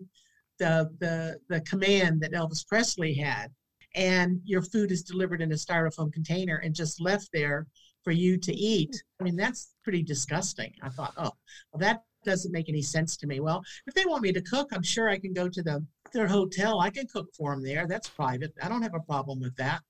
the, 0.59 0.91
the, 1.01 1.39
the 1.49 1.61
command 1.63 2.21
that 2.21 2.33
Elvis 2.33 2.67
Presley 2.67 3.15
had, 3.15 3.49
and 3.97 4.41
your 4.45 4.63
food 4.63 4.93
is 4.93 5.03
delivered 5.03 5.43
in 5.43 5.51
a 5.51 5.57
styrofoam 5.57 6.13
container 6.13 6.57
and 6.59 6.75
just 6.75 7.01
left 7.01 7.29
there 7.33 7.67
for 8.05 8.13
you 8.13 8.39
to 8.39 8.55
eat. 8.55 9.03
I 9.21 9.25
mean, 9.25 9.37
that's 9.37 9.75
pretty 9.83 10.03
disgusting. 10.03 10.73
I 10.83 10.91
thought, 10.91 11.13
oh, 11.17 11.33
well, 11.73 11.81
that 11.81 12.03
doesn't 12.25 12.53
make 12.53 12.69
any 12.69 12.83
sense 12.83 13.17
to 13.17 13.27
me. 13.27 13.41
Well, 13.41 13.63
if 13.87 13.95
they 13.95 14.05
want 14.05 14.23
me 14.23 14.33
to 14.33 14.43
cook, 14.43 14.69
I'm 14.73 14.83
sure 14.83 15.09
I 15.09 15.19
can 15.19 15.33
go 15.33 15.49
to 15.49 15.63
the 15.63 15.85
their 16.13 16.27
hotel. 16.27 16.81
I 16.81 16.91
can 16.91 17.07
cook 17.07 17.29
for 17.37 17.55
them 17.55 17.63
there. 17.63 17.87
That's 17.87 18.09
private. 18.09 18.53
I 18.63 18.69
don't 18.69 18.83
have 18.83 18.95
a 18.95 19.01
problem 19.01 19.41
with 19.41 19.57
that. 19.57 19.81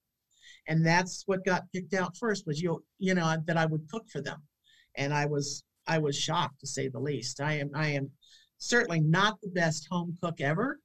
And 0.70 0.86
that's 0.86 1.24
what 1.26 1.44
got 1.44 1.70
picked 1.72 1.94
out 1.94 2.16
first 2.16 2.46
was 2.46 2.62
you 2.62 2.82
you 3.00 3.12
know 3.14 3.36
that 3.46 3.56
I 3.56 3.66
would 3.66 3.88
cook 3.90 4.08
for 4.08 4.22
them, 4.22 4.40
and 4.94 5.12
I 5.12 5.26
was 5.26 5.64
I 5.88 5.98
was 5.98 6.16
shocked 6.16 6.60
to 6.60 6.66
say 6.68 6.86
the 6.88 7.00
least. 7.00 7.40
I 7.40 7.54
am 7.54 7.70
I 7.74 7.88
am 7.88 8.08
certainly 8.58 9.00
not 9.00 9.40
the 9.42 9.50
best 9.50 9.88
home 9.90 10.16
cook 10.22 10.40
ever. 10.40 10.78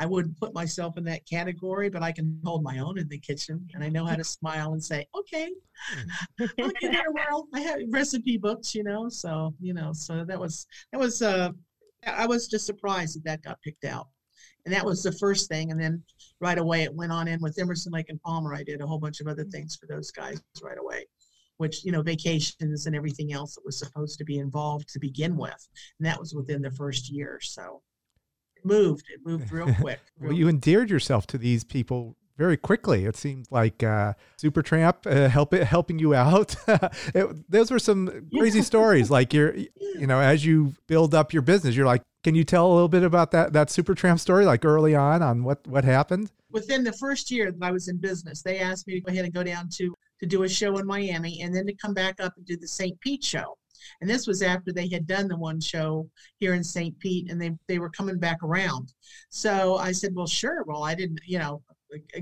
I 0.00 0.06
wouldn't 0.06 0.38
put 0.38 0.54
myself 0.54 0.96
in 0.96 1.02
that 1.04 1.26
category, 1.26 1.90
but 1.90 2.04
I 2.04 2.12
can 2.12 2.40
hold 2.44 2.62
my 2.62 2.78
own 2.78 2.96
in 2.96 3.08
the 3.08 3.18
kitchen, 3.18 3.68
and 3.74 3.82
I 3.82 3.88
know 3.88 4.06
how 4.06 4.14
to 4.14 4.22
smile 4.38 4.72
and 4.72 4.82
say, 4.82 5.04
"Okay, 5.18 5.50
I'll 6.38 6.70
get 6.80 6.92
there." 6.92 7.10
Well, 7.12 7.48
I 7.52 7.60
have 7.62 7.80
recipe 7.88 8.38
books, 8.38 8.72
you 8.72 8.84
know, 8.84 9.08
so 9.08 9.52
you 9.60 9.74
know, 9.74 9.92
so 9.92 10.24
that 10.24 10.38
was 10.38 10.64
that 10.92 11.00
was. 11.00 11.20
uh 11.22 11.50
I 12.06 12.26
was 12.26 12.46
just 12.46 12.64
surprised 12.64 13.16
that 13.16 13.24
that 13.24 13.42
got 13.42 13.60
picked 13.62 13.84
out, 13.84 14.06
and 14.68 14.74
that 14.74 14.84
was 14.84 15.02
the 15.02 15.12
first 15.12 15.48
thing. 15.48 15.70
And 15.70 15.80
then 15.80 16.02
right 16.42 16.58
away 16.58 16.82
it 16.82 16.94
went 16.94 17.10
on 17.10 17.26
in 17.26 17.40
with 17.40 17.58
Emerson 17.58 17.90
Lake 17.90 18.10
and 18.10 18.20
Palmer. 18.20 18.54
I 18.54 18.62
did 18.62 18.82
a 18.82 18.86
whole 18.86 18.98
bunch 18.98 19.22
of 19.22 19.26
other 19.26 19.44
things 19.44 19.76
for 19.76 19.86
those 19.86 20.10
guys 20.10 20.42
right 20.62 20.76
away, 20.78 21.06
which 21.56 21.86
you 21.86 21.90
know 21.90 22.02
vacations 22.02 22.84
and 22.84 22.94
everything 22.94 23.32
else 23.32 23.54
that 23.54 23.64
was 23.64 23.78
supposed 23.78 24.18
to 24.18 24.26
be 24.26 24.36
involved 24.36 24.90
to 24.90 24.98
begin 24.98 25.38
with, 25.38 25.68
and 25.98 26.06
that 26.06 26.20
was 26.20 26.34
within 26.34 26.60
the 26.60 26.70
first 26.72 27.10
year. 27.10 27.38
So 27.40 27.80
it 28.58 28.66
moved. 28.66 29.06
It 29.08 29.20
moved 29.24 29.50
real 29.50 29.72
quick. 29.80 30.00
Well, 30.20 30.32
you 30.32 30.50
endeared 30.50 30.90
yourself 30.90 31.26
to 31.28 31.38
these 31.38 31.64
people 31.64 32.18
very 32.36 32.58
quickly. 32.58 33.04
It 33.06 33.16
seems 33.16 33.50
like 33.50 33.82
uh, 33.82 34.12
Supertramp 34.40 35.06
uh, 35.06 35.30
help 35.30 35.54
it, 35.54 35.64
helping 35.64 35.98
you 35.98 36.14
out. 36.14 36.54
it, 37.14 37.50
those 37.50 37.70
were 37.70 37.78
some 37.78 38.28
crazy 38.36 38.62
stories. 38.62 39.10
Like 39.10 39.32
you're, 39.32 39.54
you 39.76 40.06
know, 40.06 40.20
as 40.20 40.44
you 40.44 40.74
build 40.86 41.14
up 41.14 41.32
your 41.32 41.42
business, 41.42 41.74
you're 41.74 41.86
like, 41.86 42.02
can 42.24 42.34
you 42.34 42.44
tell 42.44 42.70
a 42.70 42.72
little 42.72 42.88
bit 42.88 43.02
about 43.02 43.30
that 43.32 43.52
that 43.52 43.68
Supertramp 43.68 44.20
story, 44.20 44.44
like 44.44 44.64
early 44.64 44.94
on, 44.94 45.22
on 45.22 45.44
what 45.44 45.66
what 45.66 45.84
happened? 45.84 46.30
within 46.50 46.84
the 46.84 46.92
first 46.92 47.30
year 47.30 47.52
that 47.52 47.62
I 47.62 47.70
was 47.70 47.88
in 47.88 47.98
business, 47.98 48.42
they 48.42 48.58
asked 48.58 48.86
me 48.86 48.94
to 48.94 49.00
go 49.00 49.12
ahead 49.12 49.24
and 49.24 49.34
go 49.34 49.42
down 49.42 49.68
to 49.74 49.94
to 50.20 50.26
do 50.26 50.42
a 50.42 50.48
show 50.48 50.78
in 50.78 50.86
Miami 50.86 51.42
and 51.42 51.54
then 51.54 51.66
to 51.66 51.74
come 51.74 51.94
back 51.94 52.20
up 52.20 52.32
and 52.36 52.44
do 52.44 52.56
the 52.56 52.66
St. 52.66 53.00
Pete 53.00 53.22
show. 53.22 53.56
And 54.00 54.10
this 54.10 54.26
was 54.26 54.42
after 54.42 54.72
they 54.72 54.88
had 54.88 55.06
done 55.06 55.28
the 55.28 55.36
one 55.36 55.60
show 55.60 56.10
here 56.38 56.54
in 56.54 56.64
St. 56.64 56.98
Pete 56.98 57.30
and 57.30 57.40
they 57.40 57.52
they 57.68 57.78
were 57.78 57.90
coming 57.90 58.18
back 58.18 58.42
around. 58.42 58.92
So 59.28 59.76
I 59.76 59.92
said, 59.92 60.14
"Well, 60.14 60.26
sure. 60.26 60.64
Well, 60.66 60.82
I 60.82 60.94
didn't, 60.94 61.20
you 61.26 61.38
know, 61.38 61.62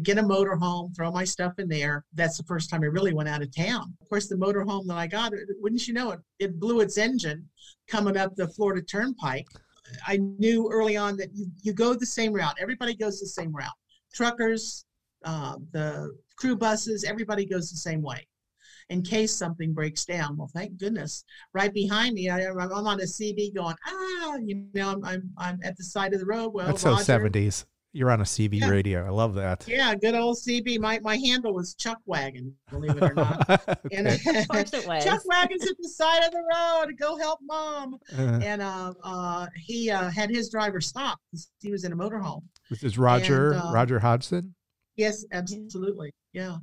get 0.03 0.19
a 0.19 0.23
motorhome, 0.23 0.95
throw 0.95 1.11
my 1.11 1.25
stuff 1.25 1.55
in 1.59 1.69
there. 1.69 2.05
That's 2.13 2.37
the 2.37 2.45
first 2.45 2.71
time 2.71 2.83
I 2.83 2.87
really 2.87 3.15
went 3.15 3.29
out 3.29 3.43
of 3.43 3.55
town. 3.55 3.95
Of 4.01 4.09
course, 4.09 4.29
the 4.29 4.37
motorhome 4.37 4.87
that 4.87 4.99
I 4.99 5.07
got, 5.07 5.33
wouldn't 5.61 5.89
you 5.89 5.95
know 5.95 6.13
it, 6.13 6.21
it 6.39 6.61
blew 6.61 6.81
its 6.81 6.99
engine 6.99 7.49
coming 7.89 8.17
up 8.17 8.37
the 8.37 8.49
Florida 8.49 8.83
Turnpike. 8.83 9.47
I 10.07 10.17
knew 10.17 10.69
early 10.71 10.97
on 10.97 11.17
that 11.17 11.35
you, 11.35 11.47
you 11.63 11.73
go 11.73 11.95
the 11.95 12.07
same 12.07 12.33
route. 12.33 12.57
Everybody 12.61 12.95
goes 12.95 13.21
the 13.21 13.27
same 13.27 13.55
route 13.55 13.73
truckers, 14.17 14.85
uh, 15.25 15.57
the 15.73 16.11
crew 16.37 16.57
buses, 16.57 17.05
everybody 17.05 17.45
goes 17.45 17.71
the 17.71 17.77
same 17.77 18.03
way 18.03 18.27
in 18.89 19.03
case 19.03 19.35
something 19.35 19.75
breaks 19.75 20.05
down. 20.05 20.37
Well, 20.37 20.51
thank 20.55 20.79
goodness. 20.79 21.25
Right 21.53 21.73
behind 21.73 22.15
me, 22.15 22.31
I, 22.31 22.47
I'm 22.47 22.59
on 22.73 23.01
a 23.01 23.05
CB 23.05 23.55
going, 23.55 23.75
ah, 23.87 24.37
you 24.37 24.67
know, 24.75 24.91
I'm, 24.91 25.05
I'm, 25.05 25.31
I'm 25.37 25.59
at 25.63 25.77
the 25.77 25.85
side 25.85 26.15
of 26.15 26.21
the 26.21 26.27
road. 26.27 26.55
Well, 26.55 26.67
That's 26.67 26.83
so 26.83 26.97
seventies. 26.97 27.67
You're 27.93 28.11
on 28.11 28.21
a 28.21 28.25
CB 28.25 28.61
Yeah. 28.61 28.69
radio. 28.69 29.07
I 29.07 29.11
love 29.11 29.35
that. 29.35 29.65
Yeah, 29.67 29.95
good 29.95 30.15
old 30.15 30.37
CB. 30.37 30.79
My, 30.81 30.99
my 31.01 31.17
handle 31.17 31.55
was 31.55 31.75
Chuck 31.75 31.99
Wagon, 32.05 32.55
believe 32.71 32.97
it 32.97 33.03
or 33.03 33.15
not. 33.15 33.79
And 33.93 34.07
Of 34.09 34.49
course 34.49 34.73
it 34.75 34.87
was. 34.89 35.03
Chuck 35.05 35.23
Wagon's 35.27 35.67
at 35.67 35.77
the 35.81 35.89
side 35.89 36.23
of 36.25 36.31
the 36.33 36.43
road. 36.55 36.95
Go 36.99 37.17
help 37.17 37.39
mom. 37.43 37.97
Uh, 38.17 38.41
And 38.43 38.61
uh, 38.61 38.93
uh, 39.03 39.47
he 39.57 39.91
uh, 39.91 40.11
had 40.11 40.29
his 40.31 40.51
driver 40.51 40.81
stop. 40.81 41.19
'cause 41.31 41.49
He 41.61 41.71
was 41.71 41.85
in 41.85 41.93
a 41.93 41.97
motorhome. 41.97 42.43
this 42.69 42.83
is 42.83 42.99
Roger 42.99 43.53
And, 43.53 43.63
uh, 43.63 43.71
Roger 43.73 43.99
Hodgson. 44.01 44.55
Yes, 44.97 45.25
absolutely. 45.33 46.13
Yeah. 46.33 46.57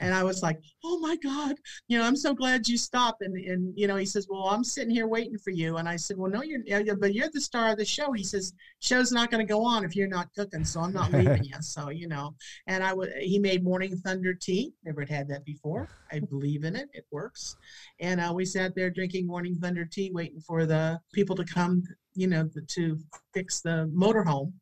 And 0.00 0.12
I 0.12 0.22
was 0.22 0.42
like, 0.42 0.58
oh 0.84 0.98
my 0.98 1.16
God, 1.16 1.56
you 1.88 1.98
know, 1.98 2.04
I'm 2.04 2.16
so 2.16 2.34
glad 2.34 2.68
you 2.68 2.76
stopped. 2.76 3.22
And, 3.22 3.36
and, 3.36 3.72
you 3.76 3.86
know, 3.86 3.96
he 3.96 4.06
says, 4.06 4.26
well, 4.28 4.48
I'm 4.48 4.64
sitting 4.64 4.94
here 4.94 5.06
waiting 5.06 5.38
for 5.38 5.50
you. 5.50 5.76
And 5.76 5.88
I 5.88 5.96
said, 5.96 6.16
well, 6.18 6.30
no, 6.30 6.42
you're, 6.42 6.60
but 6.96 7.14
you're 7.14 7.30
the 7.32 7.40
star 7.40 7.70
of 7.70 7.78
the 7.78 7.84
show. 7.84 8.12
He 8.12 8.24
says, 8.24 8.52
show's 8.80 9.12
not 9.12 9.30
going 9.30 9.44
to 9.44 9.50
go 9.50 9.64
on 9.64 9.84
if 9.84 9.94
you're 9.96 10.08
not 10.08 10.28
cooking. 10.36 10.64
So 10.64 10.80
I'm 10.80 10.92
not 10.92 11.12
leaving 11.12 11.44
you. 11.44 11.54
So, 11.60 11.90
you 11.90 12.08
know, 12.08 12.34
and 12.66 12.82
I 12.82 12.92
would, 12.92 13.12
he 13.20 13.38
made 13.38 13.64
morning 13.64 13.96
thunder 13.96 14.34
tea. 14.34 14.72
Never 14.84 15.02
had 15.02 15.24
had 15.24 15.28
that 15.28 15.44
before. 15.44 15.88
I 16.12 16.20
believe 16.20 16.64
in 16.64 16.76
it. 16.76 16.88
It 16.92 17.06
works. 17.10 17.56
And 18.00 18.20
uh, 18.20 18.32
we 18.34 18.44
sat 18.44 18.74
there 18.74 18.90
drinking 18.90 19.26
morning 19.26 19.56
thunder 19.56 19.84
tea, 19.84 20.10
waiting 20.12 20.40
for 20.40 20.66
the 20.66 21.00
people 21.12 21.36
to 21.36 21.44
come, 21.44 21.82
you 22.14 22.26
know, 22.26 22.48
to 22.68 22.98
fix 23.32 23.60
the 23.60 23.90
motorhome 23.94 24.52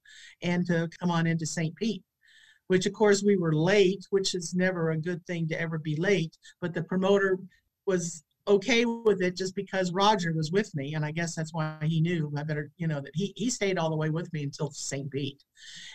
and 0.42 0.66
to 0.66 0.88
come 1.00 1.10
on 1.10 1.26
into 1.26 1.46
St. 1.46 1.74
Pete 1.76 2.02
which 2.72 2.86
of 2.86 2.94
course 2.94 3.22
we 3.22 3.36
were 3.36 3.54
late, 3.54 4.02
which 4.08 4.34
is 4.34 4.54
never 4.54 4.92
a 4.92 4.96
good 4.96 5.22
thing 5.26 5.46
to 5.46 5.60
ever 5.60 5.76
be 5.76 5.94
late. 5.96 6.34
But 6.58 6.72
the 6.72 6.82
promoter 6.84 7.36
was 7.84 8.24
okay 8.48 8.86
with 8.86 9.20
it 9.20 9.36
just 9.36 9.54
because 9.54 9.92
Roger 9.92 10.32
was 10.32 10.52
with 10.52 10.74
me, 10.74 10.94
and 10.94 11.04
I 11.04 11.10
guess 11.10 11.34
that's 11.34 11.52
why 11.52 11.76
he 11.82 12.00
knew 12.00 12.32
I 12.34 12.44
better, 12.44 12.70
you 12.78 12.86
know, 12.86 13.02
that 13.02 13.10
he 13.12 13.34
he 13.36 13.50
stayed 13.50 13.76
all 13.76 13.90
the 13.90 13.96
way 14.02 14.08
with 14.08 14.32
me 14.32 14.42
until 14.44 14.70
St. 14.70 15.10
Pete, 15.10 15.44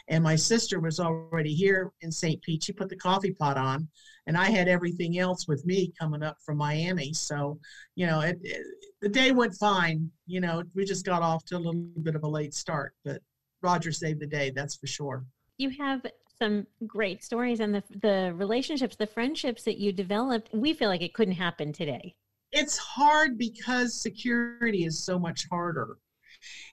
and 0.08 0.24
my 0.24 0.36
sister 0.36 0.80
was 0.80 1.00
already 1.00 1.52
here 1.56 1.92
in 2.02 2.12
St. 2.12 2.40
Pete. 2.44 2.64
She 2.64 2.74
put 2.74 2.90
the 2.90 2.96
coffee 2.96 3.34
pot 3.34 3.58
on, 3.58 3.88
and 4.28 4.38
I 4.38 4.52
had 4.52 4.68
everything 4.68 5.18
else 5.18 5.48
with 5.48 5.66
me 5.66 5.92
coming 6.00 6.22
up 6.22 6.38
from 6.46 6.58
Miami. 6.58 7.12
So, 7.12 7.58
you 7.96 8.06
know, 8.06 8.20
it, 8.20 8.38
it, 8.44 8.62
the 9.02 9.10
day 9.10 9.32
went 9.32 9.56
fine. 9.56 10.12
You 10.28 10.42
know, 10.42 10.62
we 10.76 10.86
just 10.86 11.08
got 11.08 11.24
off 11.24 11.44
to 11.46 11.58
a 11.58 11.64
little 11.66 11.82
bit 12.04 12.14
of 12.14 12.24
a 12.24 12.30
late 12.30 12.54
start, 12.54 12.94
but 13.04 13.20
Roger 13.64 13.92
saved 13.92 14.20
the 14.20 14.28
day, 14.28 14.52
that's 14.52 14.76
for 14.76 14.86
sure. 14.86 15.26
you 15.58 15.72
have 15.80 16.06
some 16.40 16.66
great 16.86 17.24
stories 17.24 17.60
and 17.60 17.74
the 17.76 17.84
the 18.02 18.34
relationships, 18.36 18.96
the 18.96 19.08
friendships 19.08 19.64
that 19.64 19.78
you 19.78 19.92
developed. 19.92 20.50
We 20.54 20.74
feel 20.74 20.90
like 20.90 21.02
it 21.02 21.14
couldn't 21.14 21.36
happen 21.36 21.74
today. 21.74 22.16
it's 22.52 22.78
hard 22.78 23.38
because 23.38 24.02
security 24.02 24.86
is 24.86 25.04
so 25.04 25.20
much 25.20 25.46
harder 25.52 25.98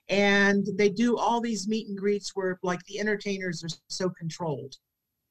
and 0.09 0.65
they 0.77 0.89
do 0.89 1.17
all 1.17 1.41
these 1.41 1.67
meet 1.67 1.87
and 1.87 1.97
greets 1.97 2.31
where 2.35 2.59
like 2.63 2.83
the 2.85 2.99
entertainers 2.99 3.63
are 3.63 3.75
so 3.89 4.09
controlled 4.09 4.75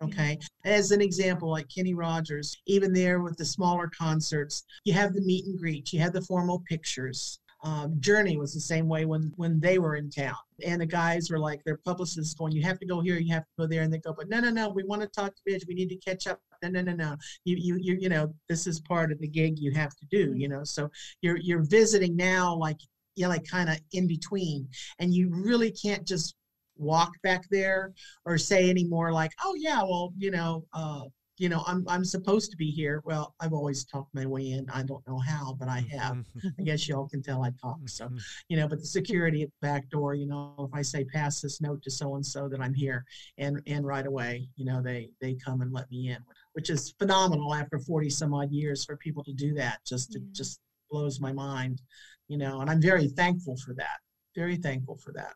okay 0.02 0.36
as 0.64 0.90
an 0.90 1.00
example 1.00 1.48
like 1.50 1.66
kenny 1.74 1.94
rogers 1.94 2.56
even 2.66 2.92
there 2.92 3.20
with 3.20 3.36
the 3.36 3.44
smaller 3.44 3.88
concerts 3.96 4.64
you 4.84 4.92
have 4.92 5.14
the 5.14 5.20
meet 5.22 5.46
and 5.46 5.58
greet 5.58 5.92
you 5.92 6.00
have 6.00 6.12
the 6.12 6.20
formal 6.22 6.62
pictures 6.68 7.38
um, 7.64 7.98
journey 7.98 8.36
was 8.36 8.52
the 8.52 8.60
same 8.60 8.88
way 8.88 9.06
when 9.06 9.32
when 9.36 9.58
they 9.58 9.78
were 9.78 9.96
in 9.96 10.10
town. 10.10 10.36
And 10.64 10.80
the 10.80 10.86
guys 10.86 11.30
were 11.30 11.38
like 11.38 11.64
their 11.64 11.78
publicists 11.78 12.34
going 12.34 12.52
you 12.52 12.62
have 12.62 12.78
to 12.78 12.86
go 12.86 13.00
here 13.00 13.16
you 13.16 13.32
have 13.32 13.42
to 13.42 13.50
go 13.58 13.66
there 13.66 13.82
and 13.82 13.92
they 13.92 13.98
go 13.98 14.12
but 14.12 14.28
no 14.28 14.38
no 14.38 14.50
no 14.50 14.68
we 14.68 14.84
want 14.84 15.02
to 15.02 15.08
talk 15.08 15.34
to 15.34 15.42
Midge. 15.46 15.64
we 15.66 15.74
need 15.74 15.88
to 15.88 15.96
catch 15.96 16.26
up. 16.26 16.40
No 16.62 16.68
no 16.68 16.82
no 16.82 16.92
no 16.92 17.16
you 17.44 17.56
you 17.56 17.78
you 17.80 17.96
you 18.00 18.08
know 18.08 18.32
this 18.48 18.66
is 18.66 18.80
part 18.80 19.10
of 19.10 19.18
the 19.18 19.26
gig 19.26 19.58
you 19.58 19.72
have 19.72 19.96
to 19.96 20.06
do 20.10 20.34
you 20.36 20.48
know 20.48 20.62
so 20.62 20.90
you're 21.22 21.38
you're 21.38 21.64
visiting 21.64 22.14
now 22.16 22.54
like 22.54 22.78
you're 23.16 23.28
like 23.28 23.46
kind 23.48 23.68
of 23.68 23.80
in 23.92 24.06
between. 24.06 24.68
And 24.98 25.14
you 25.14 25.30
really 25.30 25.70
can't 25.70 26.06
just 26.06 26.34
walk 26.76 27.12
back 27.22 27.44
there 27.50 27.92
or 28.24 28.36
say 28.36 28.68
anymore 28.68 29.12
like 29.12 29.30
oh 29.44 29.54
yeah 29.56 29.80
well 29.80 30.12
you 30.18 30.32
know 30.32 30.64
uh 30.72 31.02
you 31.38 31.48
know 31.48 31.62
i'm 31.66 31.84
i'm 31.88 32.04
supposed 32.04 32.50
to 32.50 32.56
be 32.56 32.70
here. 32.70 33.02
Well 33.04 33.34
i've 33.40 33.52
always 33.52 33.84
talked 33.84 34.14
my 34.14 34.24
way 34.26 34.52
in. 34.52 34.68
I 34.70 34.82
don't 34.82 35.06
know 35.08 35.18
how 35.18 35.56
but 35.58 35.68
i 35.68 35.84
have. 35.90 36.24
I 36.58 36.62
guess 36.62 36.88
y'all 36.88 37.08
can 37.08 37.22
tell 37.22 37.42
i 37.42 37.50
talk 37.60 37.78
so 37.86 38.08
you 38.48 38.56
know 38.56 38.68
but 38.68 38.78
the 38.80 38.86
security 38.86 39.42
at 39.42 39.48
the 39.48 39.66
back 39.66 39.88
door 39.90 40.14
you 40.14 40.26
know 40.26 40.54
if 40.58 40.74
i 40.74 40.82
say 40.82 41.04
pass 41.04 41.40
this 41.40 41.60
note 41.60 41.82
to 41.82 41.90
so 41.90 42.14
and 42.14 42.24
so 42.24 42.48
that 42.48 42.60
i'm 42.60 42.74
here 42.74 43.04
and 43.38 43.60
and 43.66 43.84
right 43.84 44.06
away 44.06 44.48
you 44.56 44.64
know 44.64 44.80
they 44.82 45.10
they 45.20 45.34
come 45.34 45.60
and 45.60 45.72
let 45.72 45.90
me 45.90 46.10
in 46.10 46.18
which 46.52 46.70
is 46.70 46.94
phenomenal 46.98 47.52
after 47.54 47.78
40 47.78 48.10
some 48.10 48.32
odd 48.32 48.50
years 48.52 48.84
for 48.84 48.96
people 48.96 49.24
to 49.24 49.32
do 49.32 49.54
that 49.54 49.78
just 49.84 50.12
to 50.12 50.20
Yeah. 50.20 50.26
just 50.32 50.60
blows 50.90 51.18
my 51.20 51.32
mind 51.32 51.82
you 52.28 52.38
know 52.38 52.60
and 52.60 52.70
i'm 52.70 52.80
very 52.80 53.08
thankful 53.08 53.56
for 53.56 53.74
that 53.74 53.98
very 54.36 54.56
thankful 54.56 54.96
for 54.98 55.12
that. 55.12 55.34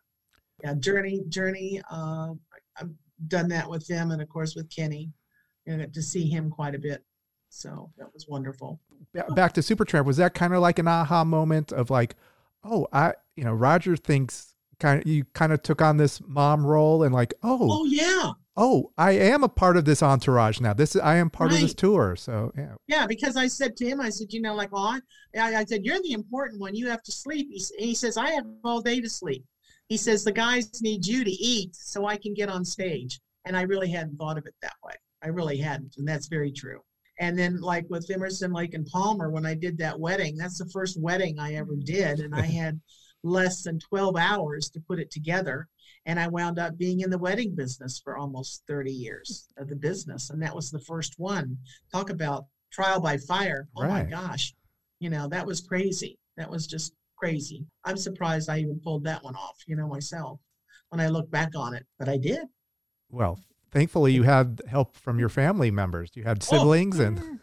Yeah 0.62 0.75
journey 0.75 1.23
journey 1.28 1.81
uh, 1.90 2.33
i've 2.81 2.90
done 3.26 3.49
that 3.49 3.69
with 3.69 3.87
them 3.88 4.12
and 4.12 4.23
of 4.23 4.28
course 4.28 4.55
with 4.55 4.69
kenny 4.75 5.11
to 5.92 6.02
see 6.02 6.28
him 6.28 6.50
quite 6.50 6.75
a 6.75 6.78
bit 6.78 7.04
so 7.50 7.90
that 7.96 8.12
was 8.12 8.26
wonderful 8.28 8.80
back 9.34 9.52
to 9.54 9.60
Supertramp, 9.60 10.04
was 10.04 10.16
that 10.18 10.34
kind 10.34 10.54
of 10.54 10.60
like 10.60 10.78
an 10.78 10.88
aha 10.88 11.25
moment 11.25 11.72
of 11.72 11.90
like, 11.90 12.16
oh, 12.64 12.87
I, 12.92 13.14
you 13.37 13.44
know, 13.44 13.52
Roger 13.52 13.96
thinks 13.96 14.54
kind 14.80 15.00
of 15.00 15.06
you 15.06 15.25
kind 15.34 15.52
of 15.52 15.62
took 15.62 15.82
on 15.82 15.96
this 15.96 16.20
mom 16.26 16.64
role 16.66 17.02
and 17.02 17.14
like, 17.14 17.34
oh, 17.42 17.58
oh 17.60 17.84
yeah 17.84 18.32
oh, 18.58 18.90
I 18.98 19.12
am 19.12 19.44
a 19.44 19.48
part 19.48 19.76
of 19.76 19.84
this 19.84 20.02
entourage 20.02 20.60
now. 20.60 20.75
This 20.75 20.96
I 20.96 21.16
am 21.16 21.30
part 21.30 21.50
right. 21.50 21.56
of 21.56 21.62
this 21.62 21.75
tour. 21.75 22.16
So 22.16 22.52
yeah. 22.56 22.75
Yeah, 22.88 23.06
because 23.06 23.37
I 23.37 23.46
said 23.46 23.76
to 23.76 23.87
him, 23.87 24.00
I 24.00 24.10
said, 24.10 24.32
you 24.32 24.42
know, 24.42 24.54
like, 24.54 24.72
well, 24.72 25.00
I, 25.37 25.54
I 25.54 25.64
said, 25.64 25.84
you're 25.84 26.02
the 26.02 26.12
important 26.12 26.60
one. 26.60 26.75
You 26.75 26.88
have 26.88 27.02
to 27.04 27.12
sleep. 27.12 27.48
He, 27.52 27.64
he 27.78 27.94
says, 27.94 28.16
I 28.16 28.30
have 28.30 28.44
all 28.64 28.82
day 28.82 29.00
to 29.00 29.08
sleep. 29.08 29.44
He 29.88 29.96
says, 29.96 30.25
the 30.25 30.32
guys 30.32 30.82
need 30.82 31.06
you 31.06 31.25
to 31.25 31.30
eat 31.30 31.75
so 31.75 32.04
I 32.04 32.16
can 32.16 32.34
get 32.34 32.48
on 32.48 32.64
stage. 32.64 33.20
And 33.46 33.56
I 33.56 33.62
really 33.62 33.88
hadn't 33.88 34.16
thought 34.16 34.37
of 34.37 34.44
it 34.44 34.54
that 34.60 34.75
way. 34.84 34.94
I 35.22 35.28
really 35.28 35.58
hadn't. 35.58 35.94
And 35.98 36.06
that's 36.06 36.28
very 36.28 36.52
true. 36.52 36.80
And 37.20 37.37
then, 37.37 37.60
like 37.60 37.84
with 37.88 38.10
Emerson, 38.10 38.52
Lake, 38.52 38.75
and 38.75 38.87
Palmer, 38.87 39.30
when 39.30 39.44
I 39.44 39.54
did 39.54 39.76
that 39.78 39.98
wedding, 39.98 40.37
that's 40.37 40.58
the 40.58 40.70
first 40.70 41.00
wedding 41.00 41.38
I 41.38 41.54
ever 41.54 41.75
mm. 41.75 41.84
did. 41.84 42.20
And 42.20 42.34
I 42.34 42.42
had 42.42 42.80
less 43.25 43.62
than 43.62 43.80
12 43.80 44.16
hours 44.16 44.70
to 44.70 44.80
put 44.80 45.00
it 45.00 45.10
together. 45.10 45.68
And 46.06 46.20
I 46.20 46.28
wound 46.28 46.58
up 46.58 46.78
being 46.78 47.00
in 47.00 47.10
the 47.10 47.18
wedding 47.18 47.54
business 47.54 48.00
for 48.02 48.16
almost 48.16 48.62
30 48.68 48.92
years 48.92 49.48
of 49.58 49.68
the 49.68 49.76
business. 49.76 50.30
And 50.30 50.40
that 50.42 50.54
was 50.54 50.70
the 50.70 50.80
first 50.80 51.14
one. 51.18 51.58
Talk 51.92 52.10
about 52.10 52.46
trial 52.72 53.00
by 53.00 53.18
fire. 53.18 53.68
Oh 53.76 53.82
right. 53.82 54.04
my 54.04 54.10
gosh. 54.10 54.54
You 55.00 55.10
know, 55.10 55.28
that 55.28 55.46
was 55.46 55.60
crazy. 55.60 56.18
That 56.37 56.50
was 56.50 56.66
just 56.66 56.92
crazy. 57.16 57.66
I'm 57.84 57.96
surprised 57.96 58.48
I 58.48 58.58
even 58.58 58.80
pulled 58.80 59.04
that 59.04 59.25
one 59.25 59.34
off, 59.34 59.56
you 59.66 59.76
know, 59.76 59.88
myself 59.88 60.40
when 60.90 61.00
I 61.00 61.08
look 61.08 61.30
back 61.30 61.50
on 61.56 61.75
it, 61.75 61.84
but 61.98 62.08
I 62.08 62.16
did. 62.16 62.46
Well, 63.10 63.38
thankfully 63.70 64.12
you 64.12 64.22
had 64.22 64.60
help 64.68 64.96
from 64.96 65.18
your 65.18 65.28
family 65.28 65.70
members. 65.70 66.10
You 66.14 66.25
had 66.25 66.38
oh, 66.42 66.44
siblings 66.44 67.00
oh. 67.00 67.04
and 67.04 67.40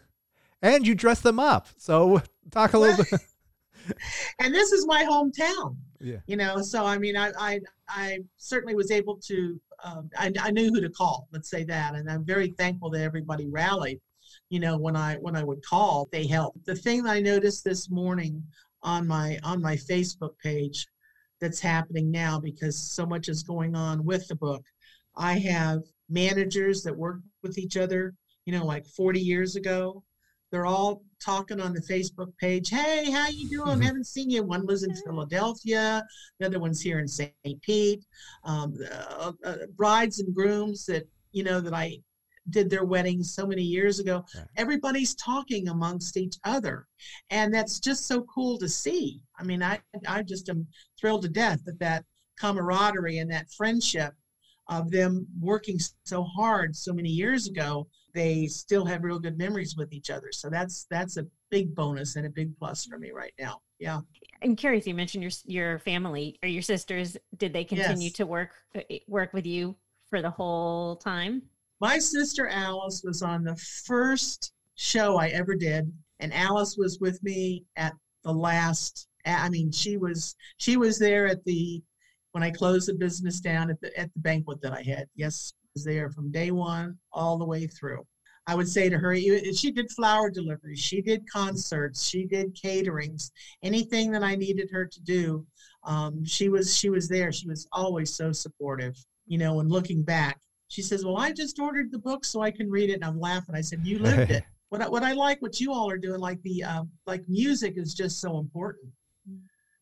and 0.62 0.86
you 0.86 0.94
dressed 0.94 1.22
them 1.22 1.38
up. 1.38 1.68
So 1.76 2.22
talk 2.50 2.74
a 2.74 2.78
little 2.78 3.04
bit. 3.04 3.20
and 4.40 4.54
this 4.54 4.72
is 4.72 4.86
my 4.86 5.04
hometown. 5.04 5.76
Yeah. 6.00 6.18
You 6.26 6.36
know, 6.36 6.60
so 6.60 6.84
I 6.84 6.98
mean, 6.98 7.16
I 7.16 7.32
I, 7.38 7.60
I 7.88 8.18
certainly 8.36 8.74
was 8.74 8.90
able 8.90 9.16
to. 9.26 9.60
Um, 9.84 10.10
I, 10.16 10.32
I 10.40 10.50
knew 10.50 10.70
who 10.70 10.80
to 10.80 10.88
call. 10.88 11.28
Let's 11.32 11.50
say 11.50 11.64
that, 11.64 11.94
and 11.94 12.10
I'm 12.10 12.24
very 12.24 12.48
thankful 12.58 12.90
that 12.90 13.02
everybody 13.02 13.46
rallied. 13.46 14.00
You 14.48 14.60
know, 14.60 14.76
when 14.78 14.96
I 14.96 15.16
when 15.16 15.36
I 15.36 15.44
would 15.44 15.64
call, 15.64 16.08
they 16.12 16.26
helped. 16.26 16.64
The 16.64 16.74
thing 16.76 17.02
that 17.04 17.10
I 17.10 17.20
noticed 17.20 17.64
this 17.64 17.90
morning 17.90 18.42
on 18.82 19.06
my 19.06 19.38
on 19.42 19.60
my 19.60 19.76
Facebook 19.76 20.38
page 20.42 20.86
that's 21.40 21.60
happening 21.60 22.10
now 22.10 22.40
because 22.40 22.90
so 22.90 23.04
much 23.04 23.28
is 23.28 23.42
going 23.42 23.74
on 23.74 24.04
with 24.04 24.26
the 24.28 24.36
book. 24.36 24.64
I 25.16 25.38
have 25.38 25.82
managers 26.08 26.82
that 26.82 26.96
work 26.96 27.20
with 27.42 27.58
each 27.58 27.76
other, 27.76 28.14
you 28.44 28.52
know, 28.52 28.64
like 28.64 28.86
40 28.86 29.20
years 29.20 29.56
ago. 29.56 30.02
They're 30.52 30.66
all 30.66 31.02
talking 31.22 31.60
on 31.60 31.72
the 31.72 31.80
Facebook 31.80 32.32
page. 32.38 32.70
Hey, 32.70 33.10
how 33.10 33.28
you 33.28 33.48
doing? 33.48 33.66
Mm-hmm. 33.66 33.82
Haven't 33.82 34.06
seen 34.06 34.30
you. 34.30 34.44
One 34.44 34.64
was 34.66 34.84
in 34.84 34.94
Philadelphia. 34.94 36.04
The 36.38 36.46
other 36.46 36.60
one's 36.60 36.80
here 36.80 37.00
in 37.00 37.08
St. 37.08 37.34
Pete. 37.62 38.04
Um, 38.44 38.74
uh, 38.90 39.32
uh, 39.44 39.56
brides 39.76 40.20
and 40.20 40.34
grooms 40.34 40.86
that 40.86 41.08
you 41.32 41.42
know 41.42 41.60
that 41.60 41.74
I 41.74 41.98
did 42.50 42.70
their 42.70 42.84
weddings 42.84 43.34
so 43.34 43.44
many 43.44 43.62
years 43.62 43.98
ago. 43.98 44.24
Right. 44.36 44.46
Everybody's 44.56 45.16
talking 45.16 45.68
amongst 45.68 46.16
each 46.16 46.36
other, 46.44 46.86
and 47.30 47.52
that's 47.52 47.80
just 47.80 48.06
so 48.06 48.22
cool 48.22 48.56
to 48.58 48.68
see. 48.68 49.20
I 49.38 49.42
mean, 49.42 49.64
I 49.64 49.80
I 50.06 50.22
just 50.22 50.48
am 50.48 50.66
thrilled 50.98 51.22
to 51.22 51.28
death 51.28 51.60
that 51.66 51.80
that 51.80 52.04
camaraderie 52.38 53.18
and 53.18 53.30
that 53.32 53.50
friendship 53.50 54.14
of 54.68 54.90
them 54.90 55.26
working 55.40 55.78
so 56.04 56.24
hard 56.24 56.74
so 56.74 56.92
many 56.92 57.08
years 57.08 57.46
ago 57.46 57.86
they 58.16 58.46
still 58.46 58.86
have 58.86 59.04
real 59.04 59.18
good 59.18 59.36
memories 59.36 59.76
with 59.76 59.92
each 59.92 60.08
other. 60.08 60.32
So 60.32 60.48
that's 60.48 60.86
that's 60.90 61.18
a 61.18 61.26
big 61.50 61.74
bonus 61.74 62.16
and 62.16 62.26
a 62.26 62.30
big 62.30 62.56
plus 62.58 62.86
for 62.86 62.98
me 62.98 63.10
right 63.10 63.34
now. 63.38 63.60
Yeah. 63.78 64.00
I'm 64.42 64.56
curious 64.56 64.86
you 64.86 64.94
mentioned 64.94 65.22
your 65.22 65.32
your 65.44 65.78
family 65.78 66.38
or 66.42 66.48
your 66.48 66.62
sisters 66.62 67.16
did 67.36 67.52
they 67.52 67.62
continue 67.62 68.06
yes. 68.06 68.14
to 68.14 68.26
work 68.26 68.52
uh, 68.74 68.80
work 69.06 69.34
with 69.34 69.44
you 69.44 69.76
for 70.08 70.22
the 70.22 70.30
whole 70.30 70.96
time? 70.96 71.42
My 71.80 71.98
sister 71.98 72.48
alice 72.48 73.02
was 73.04 73.20
on 73.20 73.44
the 73.44 73.56
first 73.84 74.52
show 74.76 75.16
i 75.16 75.28
ever 75.28 75.54
did 75.54 75.90
and 76.20 76.32
alice 76.34 76.76
was 76.78 76.98
with 77.00 77.22
me 77.22 77.64
at 77.76 77.94
the 78.24 78.32
last 78.32 79.08
i 79.24 79.48
mean 79.48 79.72
she 79.72 79.96
was 79.96 80.36
she 80.58 80.76
was 80.76 80.98
there 80.98 81.26
at 81.26 81.42
the 81.44 81.82
when 82.36 82.42
I 82.42 82.50
closed 82.50 82.86
the 82.86 82.92
business 82.92 83.40
down 83.40 83.70
at 83.70 83.80
the 83.80 83.98
at 83.98 84.12
the 84.12 84.20
banquet 84.20 84.60
that 84.60 84.74
I 84.74 84.82
had. 84.82 85.08
Yes, 85.14 85.54
was 85.72 85.84
there 85.84 86.10
from 86.10 86.30
day 86.30 86.50
one 86.50 86.98
all 87.10 87.38
the 87.38 87.46
way 87.46 87.66
through. 87.66 88.06
I 88.46 88.54
would 88.54 88.68
say 88.68 88.90
to 88.90 88.98
her, 88.98 89.16
she 89.16 89.70
did 89.70 89.90
flower 89.90 90.30
deliveries, 90.30 90.78
she 90.78 91.00
did 91.00 91.22
concerts, 91.32 92.06
she 92.06 92.26
did 92.26 92.54
caterings, 92.54 93.30
anything 93.62 94.10
that 94.10 94.22
I 94.22 94.34
needed 94.34 94.68
her 94.70 94.84
to 94.84 95.00
do. 95.00 95.46
Um, 95.84 96.26
she 96.26 96.50
was 96.50 96.76
she 96.76 96.90
was 96.90 97.08
there. 97.08 97.32
She 97.32 97.48
was 97.48 97.66
always 97.72 98.14
so 98.14 98.32
supportive. 98.32 99.02
You 99.26 99.38
know, 99.38 99.60
and 99.60 99.70
looking 99.70 100.02
back, 100.02 100.38
she 100.68 100.82
says, 100.82 101.06
"Well, 101.06 101.16
I 101.16 101.32
just 101.32 101.58
ordered 101.58 101.90
the 101.90 102.00
book 102.00 102.22
so 102.26 102.42
I 102.42 102.50
can 102.50 102.68
read 102.70 102.90
it." 102.90 102.96
And 102.96 103.04
I'm 103.06 103.18
laughing. 103.18 103.54
I 103.54 103.62
said, 103.62 103.80
"You 103.82 103.98
lived 103.98 104.30
it." 104.30 104.44
What 104.68 104.82
I, 104.82 104.88
what 104.88 105.04
I 105.04 105.12
like, 105.12 105.40
what 105.40 105.60
you 105.60 105.72
all 105.72 105.88
are 105.88 105.96
doing, 105.96 106.18
like 106.18 106.42
the 106.42 106.64
um, 106.64 106.90
like 107.06 107.22
music 107.28 107.74
is 107.76 107.94
just 107.94 108.20
so 108.20 108.38
important. 108.38 108.90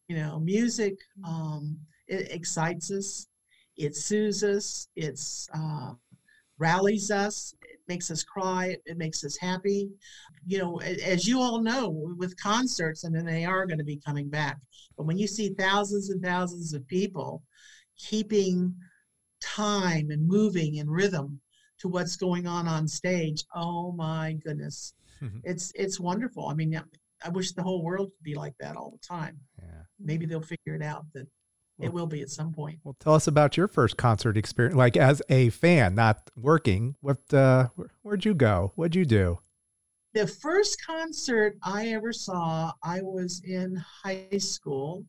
You 0.09 0.16
know, 0.16 0.38
music. 0.38 0.98
Um, 1.26 1.79
it 2.09 2.31
excites 2.31 2.90
us, 2.90 3.27
it 3.77 3.97
soothes 3.97 4.43
us, 4.43 4.88
it 4.97 5.21
uh, 5.55 5.93
rallies 6.59 7.11
us, 7.11 7.55
it 7.62 7.81
makes 7.88 8.11
us 8.11 8.23
cry, 8.23 8.77
it 8.87 8.97
makes 8.97 9.25
us 9.25 9.37
happy. 9.37 9.88
You 10.47 10.59
know, 10.59 10.81
as 10.81 11.27
you 11.27 11.40
all 11.40 11.61
know, 11.61 12.14
with 12.17 12.40
concerts, 12.40 13.05
I 13.05 13.09
mean, 13.09 13.25
they 13.25 13.45
are 13.45 13.67
going 13.67 13.79
to 13.79 13.85
be 13.85 14.01
coming 14.05 14.29
back. 14.29 14.59
But 14.97 15.07
when 15.07 15.19
you 15.19 15.27
see 15.27 15.55
thousands 15.59 16.11
and 16.11 16.23
thousands 16.23 16.73
of 16.73 16.87
people 16.87 17.43
keeping 17.97 18.75
time 19.40 20.11
and 20.11 20.27
moving 20.27 20.77
in 20.77 20.88
rhythm 20.88 21.40
to 21.81 21.88
what's 21.88 22.17
going 22.17 22.47
on 22.47 22.69
on 22.69 22.87
stage, 22.87 23.45
oh 23.55 23.93
my 23.93 24.37
goodness, 24.45 24.95
it's 25.45 25.73
it's 25.75 25.99
wonderful. 25.99 26.49
I 26.49 26.55
mean, 26.55 26.81
I 27.25 27.29
wish 27.31 27.53
the 27.53 27.62
whole 27.62 27.83
world 27.83 28.11
could 28.17 28.25
be 28.25 28.35
like 28.35 28.55
that 28.61 28.77
all 28.77 28.90
the 28.90 29.07
time. 29.07 29.38
Yeah. 29.59 29.83
Maybe 29.99 30.27
they'll 30.27 30.40
figure 30.40 30.75
it 30.75 30.83
out 30.83 31.07
that 31.14 31.27
it 31.80 31.92
will 31.92 32.06
be 32.06 32.22
at 32.22 32.30
some 32.30 32.52
point. 32.52 32.78
Well, 32.84 32.96
tell 33.00 33.14
us 33.14 33.26
about 33.26 33.56
your 33.56 33.68
first 33.68 33.96
concert 33.96 34.37
experience, 34.37 34.76
like 34.76 34.96
as 34.96 35.20
a 35.28 35.50
fan, 35.50 35.94
not 35.94 36.30
working. 36.37 36.94
What? 37.00 37.32
Uh, 37.32 37.68
where'd 38.02 38.24
you 38.24 38.34
go? 38.34 38.72
What'd 38.76 38.94
you 38.94 39.04
do? 39.04 39.40
The 40.12 40.26
first 40.26 40.84
concert 40.87 41.56
I 41.62 41.88
ever 41.88 42.12
saw, 42.12 42.72
I 42.84 43.02
was 43.02 43.42
in 43.44 43.82
high 44.04 44.28
school, 44.38 45.04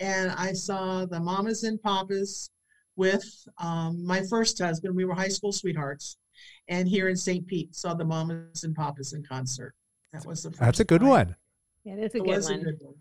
and 0.00 0.32
I 0.32 0.52
saw 0.52 1.06
the 1.06 1.20
Mamas 1.20 1.62
and 1.62 1.80
Papas 1.80 2.50
with 2.96 3.24
um, 3.58 4.04
my 4.04 4.22
first 4.28 4.58
husband. 4.60 4.96
We 4.96 5.04
were 5.04 5.14
high 5.14 5.28
school 5.28 5.52
sweethearts, 5.52 6.16
and 6.66 6.88
here 6.88 7.08
in 7.08 7.16
St. 7.16 7.46
Pete, 7.46 7.74
saw 7.76 7.94
the 7.94 8.04
Mamas 8.04 8.64
and 8.64 8.74
Papas 8.74 9.12
in 9.12 9.22
concert. 9.22 9.74
That 10.12 10.26
was 10.26 10.42
the. 10.42 10.50
That's 10.50 10.80
a 10.80 10.84
good 10.84 11.02
time. 11.02 11.10
one. 11.10 11.36
Yeah, 11.84 11.96
that's 11.96 12.14
a, 12.16 12.18
good 12.18 12.42
one. 12.42 12.52
a 12.52 12.64
good 12.64 12.78
one. 12.80 12.94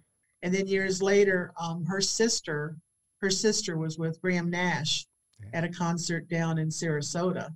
And 0.44 0.54
then 0.54 0.68
years 0.68 1.02
later, 1.02 1.54
um, 1.60 1.86
her 1.86 2.02
sister, 2.02 2.76
her 3.24 3.30
sister 3.30 3.78
was 3.78 3.98
with 3.98 4.22
Graham 4.22 4.50
Nash 4.50 5.08
at 5.54 5.64
a 5.64 5.70
concert 5.70 6.28
down 6.28 6.58
in 6.58 6.68
Sarasota. 6.68 7.50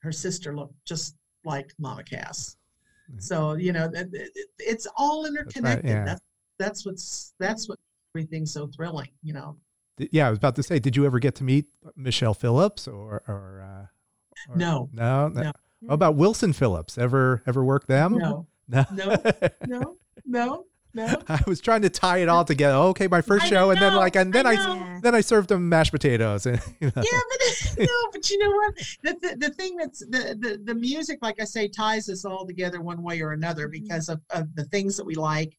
Her 0.00 0.10
sister 0.10 0.54
looked 0.56 0.74
just 0.84 1.14
like 1.44 1.72
Mama 1.78 2.02
Cass. 2.02 2.56
So 3.18 3.54
you 3.54 3.72
know, 3.72 3.90
it's 4.58 4.88
all 4.96 5.26
interconnected. 5.26 5.84
That's, 5.84 5.84
right, 5.84 5.84
yeah. 5.84 6.04
that's 6.04 6.20
that's 6.58 6.86
what's 6.86 7.34
that's 7.38 7.68
what 7.68 7.78
everything's 8.14 8.52
so 8.52 8.66
thrilling. 8.66 9.10
You 9.22 9.34
know. 9.34 9.56
Yeah, 10.10 10.26
I 10.26 10.30
was 10.30 10.38
about 10.38 10.56
to 10.56 10.62
say, 10.62 10.78
did 10.78 10.96
you 10.96 11.06
ever 11.06 11.18
get 11.18 11.36
to 11.36 11.44
meet 11.44 11.66
Michelle 11.94 12.34
Phillips 12.34 12.88
or 12.88 13.22
or, 13.28 13.62
uh, 13.62 14.52
or 14.52 14.56
no. 14.56 14.88
no, 14.92 15.28
no, 15.28 15.42
no. 15.42 15.52
How 15.86 15.94
about 15.94 16.16
Wilson 16.16 16.52
Phillips? 16.52 16.98
Ever 16.98 17.42
ever 17.46 17.64
work 17.64 17.86
them? 17.86 18.18
No, 18.18 18.46
no, 18.68 18.84
no, 18.92 19.16
no, 19.66 19.96
no. 20.24 20.64
No? 20.94 21.22
I 21.28 21.40
was 21.46 21.60
trying 21.60 21.82
to 21.82 21.90
tie 21.90 22.18
it 22.18 22.28
all 22.28 22.44
together. 22.44 22.76
Okay, 22.76 23.06
my 23.06 23.22
first 23.22 23.46
I 23.46 23.48
show, 23.48 23.70
and 23.70 23.80
then 23.80 23.94
like, 23.94 24.16
and 24.16 24.32
then 24.32 24.46
I, 24.46 24.52
I 24.52 25.00
then 25.02 25.14
I 25.14 25.20
served 25.20 25.48
them 25.48 25.68
mashed 25.68 25.92
potatoes. 25.92 26.46
And, 26.46 26.60
you 26.80 26.92
know. 26.94 27.02
Yeah, 27.02 27.20
but 27.30 27.78
no, 27.78 28.08
but 28.12 28.30
you 28.30 28.38
know 28.38 28.50
what? 28.50 28.74
The, 29.02 29.16
the, 29.20 29.48
the 29.48 29.54
thing 29.54 29.76
that's 29.76 30.00
the, 30.00 30.36
the 30.38 30.60
the 30.62 30.74
music, 30.74 31.18
like 31.22 31.40
I 31.40 31.44
say, 31.44 31.68
ties 31.68 32.08
us 32.08 32.24
all 32.24 32.46
together 32.46 32.80
one 32.80 33.02
way 33.02 33.20
or 33.22 33.32
another 33.32 33.68
mm-hmm. 33.68 33.84
because 33.84 34.08
of, 34.08 34.20
of 34.30 34.54
the 34.54 34.64
things 34.64 34.96
that 34.96 35.06
we 35.06 35.14
like. 35.14 35.56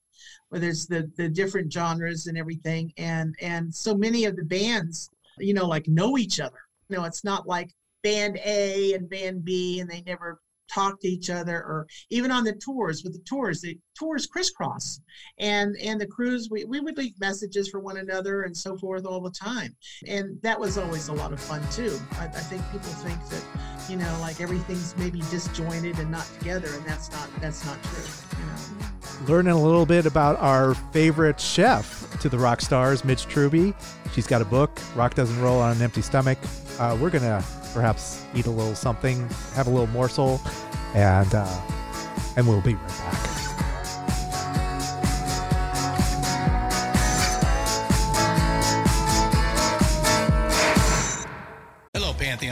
Whether 0.49 0.69
it's 0.69 0.85
the 0.85 1.11
the 1.17 1.27
different 1.27 1.73
genres 1.73 2.27
and 2.27 2.37
everything, 2.37 2.93
and 2.97 3.35
and 3.41 3.73
so 3.73 3.95
many 3.95 4.25
of 4.25 4.35
the 4.35 4.45
bands, 4.45 5.09
you 5.39 5.53
know, 5.53 5.65
like 5.65 5.87
know 5.87 6.17
each 6.17 6.39
other. 6.39 6.59
You 6.89 6.97
know, 6.97 7.05
it's 7.05 7.23
not 7.23 7.47
like 7.47 7.73
band 8.03 8.39
A 8.45 8.93
and 8.93 9.09
band 9.09 9.43
B, 9.43 9.79
and 9.79 9.89
they 9.89 10.01
never 10.05 10.39
talk 10.71 10.99
to 10.99 11.07
each 11.07 11.29
other 11.29 11.57
or 11.57 11.87
even 12.09 12.31
on 12.31 12.43
the 12.43 12.53
tours 12.53 13.03
with 13.03 13.13
the 13.13 13.23
tours 13.27 13.61
the 13.61 13.77
tours 13.97 14.25
crisscross 14.25 14.99
and 15.37 15.75
and 15.77 15.99
the 15.99 16.07
crews 16.07 16.49
we, 16.49 16.65
we 16.65 16.79
would 16.79 16.97
leave 16.97 17.19
messages 17.19 17.69
for 17.69 17.79
one 17.79 17.97
another 17.97 18.43
and 18.43 18.55
so 18.55 18.77
forth 18.77 19.05
all 19.05 19.21
the 19.21 19.31
time 19.31 19.75
and 20.07 20.41
that 20.41 20.59
was 20.59 20.77
always 20.77 21.07
a 21.07 21.13
lot 21.13 21.31
of 21.33 21.39
fun 21.39 21.61
too 21.71 21.99
I, 22.13 22.25
I 22.25 22.29
think 22.29 22.63
people 22.71 22.89
think 22.89 23.19
that 23.29 23.43
you 23.89 23.97
know 23.97 24.17
like 24.21 24.41
everything's 24.41 24.95
maybe 24.97 25.19
disjointed 25.29 25.99
and 25.99 26.09
not 26.09 26.27
together 26.39 26.69
and 26.73 26.85
that's 26.85 27.11
not 27.11 27.29
that's 27.39 27.65
not 27.65 27.81
true 27.83 28.83
learning 29.27 29.53
a 29.53 29.61
little 29.61 29.85
bit 29.85 30.05
about 30.05 30.37
our 30.39 30.73
favorite 30.91 31.39
chef 31.39 32.19
to 32.19 32.29
the 32.29 32.37
rock 32.37 32.61
stars, 32.61 33.03
Midge 33.05 33.25
Truby. 33.25 33.73
She's 34.13 34.27
got 34.27 34.41
a 34.41 34.45
book, 34.45 34.79
Rock 34.95 35.15
Doesn't 35.15 35.39
Roll 35.41 35.59
on 35.59 35.75
an 35.75 35.81
Empty 35.81 36.01
Stomach. 36.01 36.37
Uh, 36.79 36.97
we're 36.99 37.09
going 37.09 37.23
to 37.23 37.43
perhaps 37.73 38.23
eat 38.33 38.45
a 38.45 38.51
little 38.51 38.75
something, 38.75 39.27
have 39.53 39.67
a 39.67 39.69
little 39.69 39.87
morsel, 39.87 40.41
and, 40.95 41.33
uh, 41.33 41.61
and 42.35 42.47
we'll 42.47 42.61
be 42.61 42.75
right 42.75 42.87
back. 42.87 43.42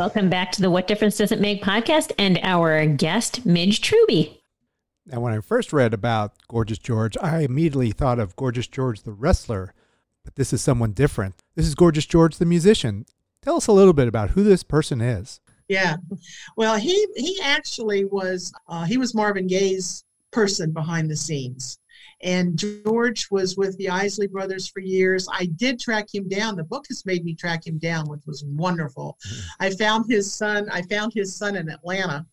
Welcome 0.00 0.30
back 0.30 0.50
to 0.52 0.62
the 0.62 0.70
What 0.70 0.86
Difference 0.86 1.18
Does 1.18 1.30
It 1.30 1.42
Make 1.42 1.62
podcast 1.62 2.10
and 2.16 2.40
our 2.42 2.86
guest, 2.86 3.44
Midge 3.44 3.82
Truby. 3.82 4.42
Now, 5.04 5.20
when 5.20 5.34
I 5.34 5.40
first 5.40 5.74
read 5.74 5.92
about 5.92 6.32
Gorgeous 6.48 6.78
George, 6.78 7.18
I 7.20 7.40
immediately 7.40 7.90
thought 7.90 8.18
of 8.18 8.34
Gorgeous 8.34 8.66
George 8.66 9.02
the 9.02 9.12
wrestler, 9.12 9.74
but 10.24 10.36
this 10.36 10.54
is 10.54 10.62
someone 10.62 10.92
different. 10.92 11.42
This 11.54 11.66
is 11.66 11.74
Gorgeous 11.74 12.06
George 12.06 12.38
the 12.38 12.46
musician. 12.46 13.04
Tell 13.42 13.56
us 13.56 13.66
a 13.66 13.72
little 13.72 13.92
bit 13.92 14.08
about 14.08 14.30
who 14.30 14.42
this 14.42 14.62
person 14.62 15.02
is. 15.02 15.38
Yeah, 15.68 15.96
well, 16.56 16.78
he 16.78 17.06
he 17.16 17.38
actually 17.42 18.06
was 18.06 18.54
uh, 18.68 18.86
he 18.86 18.96
was 18.96 19.14
Marvin 19.14 19.48
Gaye's 19.48 20.02
person 20.30 20.72
behind 20.72 21.10
the 21.10 21.16
scenes. 21.16 21.78
And 22.22 22.58
George 22.58 23.28
was 23.30 23.56
with 23.56 23.76
the 23.78 23.88
Isley 23.88 24.26
Brothers 24.26 24.68
for 24.68 24.80
years. 24.80 25.26
I 25.32 25.46
did 25.56 25.80
track 25.80 26.06
him 26.12 26.28
down. 26.28 26.56
The 26.56 26.64
book 26.64 26.84
has 26.88 27.06
made 27.06 27.24
me 27.24 27.34
track 27.34 27.66
him 27.66 27.78
down, 27.78 28.08
which 28.08 28.20
was 28.26 28.44
wonderful. 28.44 29.16
Mm-hmm. 29.26 29.64
I 29.64 29.70
found 29.70 30.10
his 30.10 30.32
son. 30.32 30.68
I 30.70 30.82
found 30.82 31.12
his 31.14 31.36
son 31.36 31.56
in 31.56 31.70
Atlanta, 31.70 32.26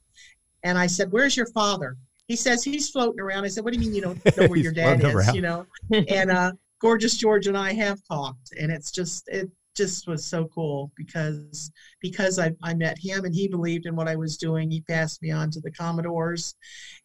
and 0.63 0.77
I 0.77 0.87
said, 0.87 1.11
"Where's 1.11 1.37
your 1.37 1.47
father?" 1.47 1.95
He 2.27 2.35
says 2.35 2.63
he's 2.63 2.89
floating 2.89 3.21
around. 3.21 3.45
I 3.45 3.47
said, 3.47 3.63
"What 3.63 3.73
do 3.73 3.79
you 3.79 3.85
mean 3.85 3.95
you 3.95 4.01
don't 4.01 4.37
know 4.37 4.47
where 4.47 4.59
your 4.59 4.73
dad 4.73 5.03
is?" 5.03 5.13
Around. 5.13 5.35
You 5.35 5.41
know, 5.41 5.65
and 6.09 6.31
uh, 6.31 6.51
gorgeous 6.79 7.15
George 7.15 7.47
and 7.47 7.57
I 7.57 7.73
have 7.73 7.99
talked, 8.07 8.53
and 8.59 8.71
it's 8.71 8.91
just 8.91 9.27
it 9.29 9.49
just 9.77 10.07
was 10.07 10.25
so 10.25 10.45
cool 10.45 10.91
because 10.97 11.71
because 12.01 12.39
I, 12.39 12.51
I 12.63 12.73
met 12.73 12.97
him 12.97 13.23
and 13.23 13.33
he 13.33 13.47
believed 13.47 13.85
in 13.85 13.95
what 13.95 14.07
I 14.07 14.15
was 14.15 14.35
doing. 14.35 14.69
He 14.69 14.81
passed 14.81 15.21
me 15.21 15.31
on 15.31 15.51
to 15.51 15.61
the 15.61 15.71
Commodores, 15.71 16.55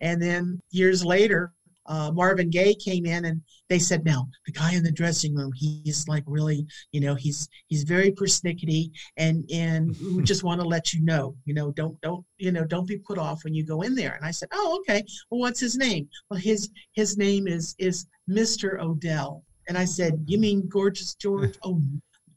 and 0.00 0.20
then 0.20 0.58
years 0.70 1.04
later, 1.04 1.52
uh, 1.86 2.10
Marvin 2.12 2.50
Gaye 2.50 2.74
came 2.74 3.06
in 3.06 3.24
and 3.24 3.42
they 3.68 3.78
said, 3.78 4.04
"No, 4.04 4.28
the 4.46 4.52
guy 4.52 4.74
in 4.74 4.82
the 4.82 4.92
dressing 4.92 5.34
room, 5.34 5.52
he's 5.54 6.06
like 6.08 6.24
really, 6.26 6.66
you 6.92 7.00
know, 7.00 7.14
he's 7.14 7.48
he's 7.66 7.82
very 7.82 8.12
persnickety, 8.12 8.90
and 9.16 9.48
and 9.52 9.96
we 10.16 10.22
just 10.22 10.44
want 10.44 10.60
to 10.60 10.66
let 10.66 10.92
you 10.92 11.02
know, 11.02 11.36
you 11.44 11.54
know, 11.54 11.72
don't 11.72 12.00
don't 12.00 12.24
you 12.38 12.52
know, 12.52 12.64
don't 12.64 12.86
be 12.86 12.98
put 12.98 13.18
off 13.18 13.44
when 13.44 13.54
you 13.54 13.64
go 13.64 13.82
in 13.82 13.94
there." 13.94 14.14
And 14.14 14.24
I 14.24 14.30
said, 14.30 14.48
"Oh, 14.52 14.80
okay. 14.80 15.04
Well, 15.30 15.40
what's 15.40 15.60
his 15.60 15.76
name? 15.76 16.08
Well, 16.30 16.40
his 16.40 16.70
his 16.92 17.16
name 17.16 17.48
is 17.48 17.74
is 17.78 18.06
Mr. 18.30 18.80
O'Dell." 18.80 19.44
And 19.68 19.78
I 19.78 19.84
said, 19.84 20.24
"You 20.26 20.38
mean 20.38 20.68
Gorgeous 20.68 21.14
George?" 21.14 21.56
oh 21.64 21.80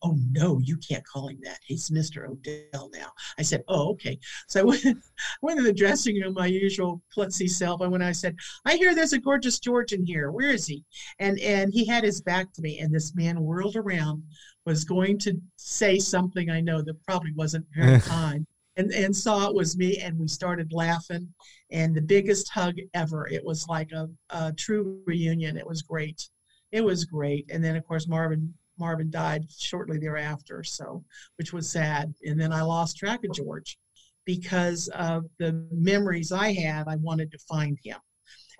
oh 0.05 0.17
no, 0.31 0.59
you 0.63 0.77
can't 0.77 1.05
call 1.05 1.27
him 1.27 1.39
that. 1.43 1.59
He's 1.65 1.89
Mr. 1.89 2.29
O'Dell 2.29 2.91
now. 2.93 3.11
I 3.39 3.41
said, 3.41 3.63
oh, 3.67 3.89
okay. 3.91 4.19
So 4.47 4.59
I 4.61 4.63
went, 4.63 4.97
went 5.41 5.59
in 5.59 5.65
the 5.65 5.73
dressing 5.73 6.21
room, 6.21 6.33
my 6.33 6.45
usual 6.45 7.01
klutzy 7.15 7.49
self. 7.49 7.81
I 7.81 7.87
went, 7.87 8.03
I 8.03 8.11
said, 8.11 8.35
I 8.65 8.75
hear 8.75 8.93
there's 8.93 9.13
a 9.13 9.19
gorgeous 9.19 9.59
George 9.59 9.93
in 9.93 10.05
here. 10.05 10.31
Where 10.31 10.51
is 10.51 10.67
he? 10.67 10.83
And 11.19 11.39
and 11.39 11.73
he 11.73 11.85
had 11.85 12.03
his 12.03 12.21
back 12.21 12.53
to 12.53 12.61
me, 12.61 12.79
and 12.79 12.93
this 12.93 13.15
man 13.15 13.41
whirled 13.41 13.75
around, 13.75 14.23
was 14.65 14.85
going 14.85 15.17
to 15.19 15.39
say 15.55 15.97
something 15.97 16.49
I 16.49 16.61
know 16.61 16.81
that 16.81 17.03
probably 17.03 17.33
wasn't 17.33 17.65
very 17.75 17.99
kind. 18.01 18.45
And, 18.77 18.91
and 18.91 19.15
saw 19.15 19.47
it 19.47 19.55
was 19.55 19.77
me 19.77 19.99
and 19.99 20.19
we 20.19 20.27
started 20.27 20.73
laughing 20.73 21.33
and 21.71 21.95
the 21.95 22.01
biggest 22.01 22.49
hug 22.49 22.75
ever 22.93 23.25
it 23.25 23.41
was 23.41 23.65
like 23.69 23.93
a, 23.93 24.09
a 24.31 24.51
true 24.51 25.01
reunion 25.05 25.55
it 25.55 25.65
was 25.65 25.81
great 25.81 26.27
it 26.73 26.83
was 26.83 27.05
great 27.05 27.49
and 27.49 27.63
then 27.63 27.77
of 27.77 27.87
course 27.87 28.05
marvin 28.09 28.53
Marvin 28.77 29.09
died 29.09 29.45
shortly 29.51 29.97
thereafter, 29.97 30.63
so 30.63 31.03
which 31.37 31.53
was 31.53 31.71
sad. 31.71 32.13
And 32.23 32.39
then 32.39 32.51
I 32.51 32.61
lost 32.61 32.97
track 32.97 33.23
of 33.23 33.33
George 33.33 33.77
because 34.25 34.87
of 34.89 35.25
the 35.39 35.67
memories 35.71 36.31
I 36.31 36.53
had. 36.53 36.87
I 36.87 36.95
wanted 36.97 37.31
to 37.31 37.37
find 37.39 37.77
him, 37.83 37.97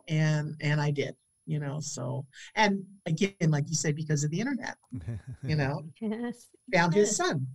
and 0.07 0.55
and 0.61 0.79
I 0.79 0.91
did. 0.91 1.15
You 1.47 1.59
know, 1.59 1.79
so 1.79 2.25
and 2.55 2.83
again, 3.05 3.49
like 3.49 3.69
you 3.69 3.75
said, 3.75 3.95
because 3.95 4.23
of 4.23 4.31
the 4.31 4.39
internet, 4.39 4.77
you 5.43 5.55
know, 5.55 5.83
yes. 6.01 6.47
found 6.73 6.93
his 6.93 7.15
son. 7.15 7.45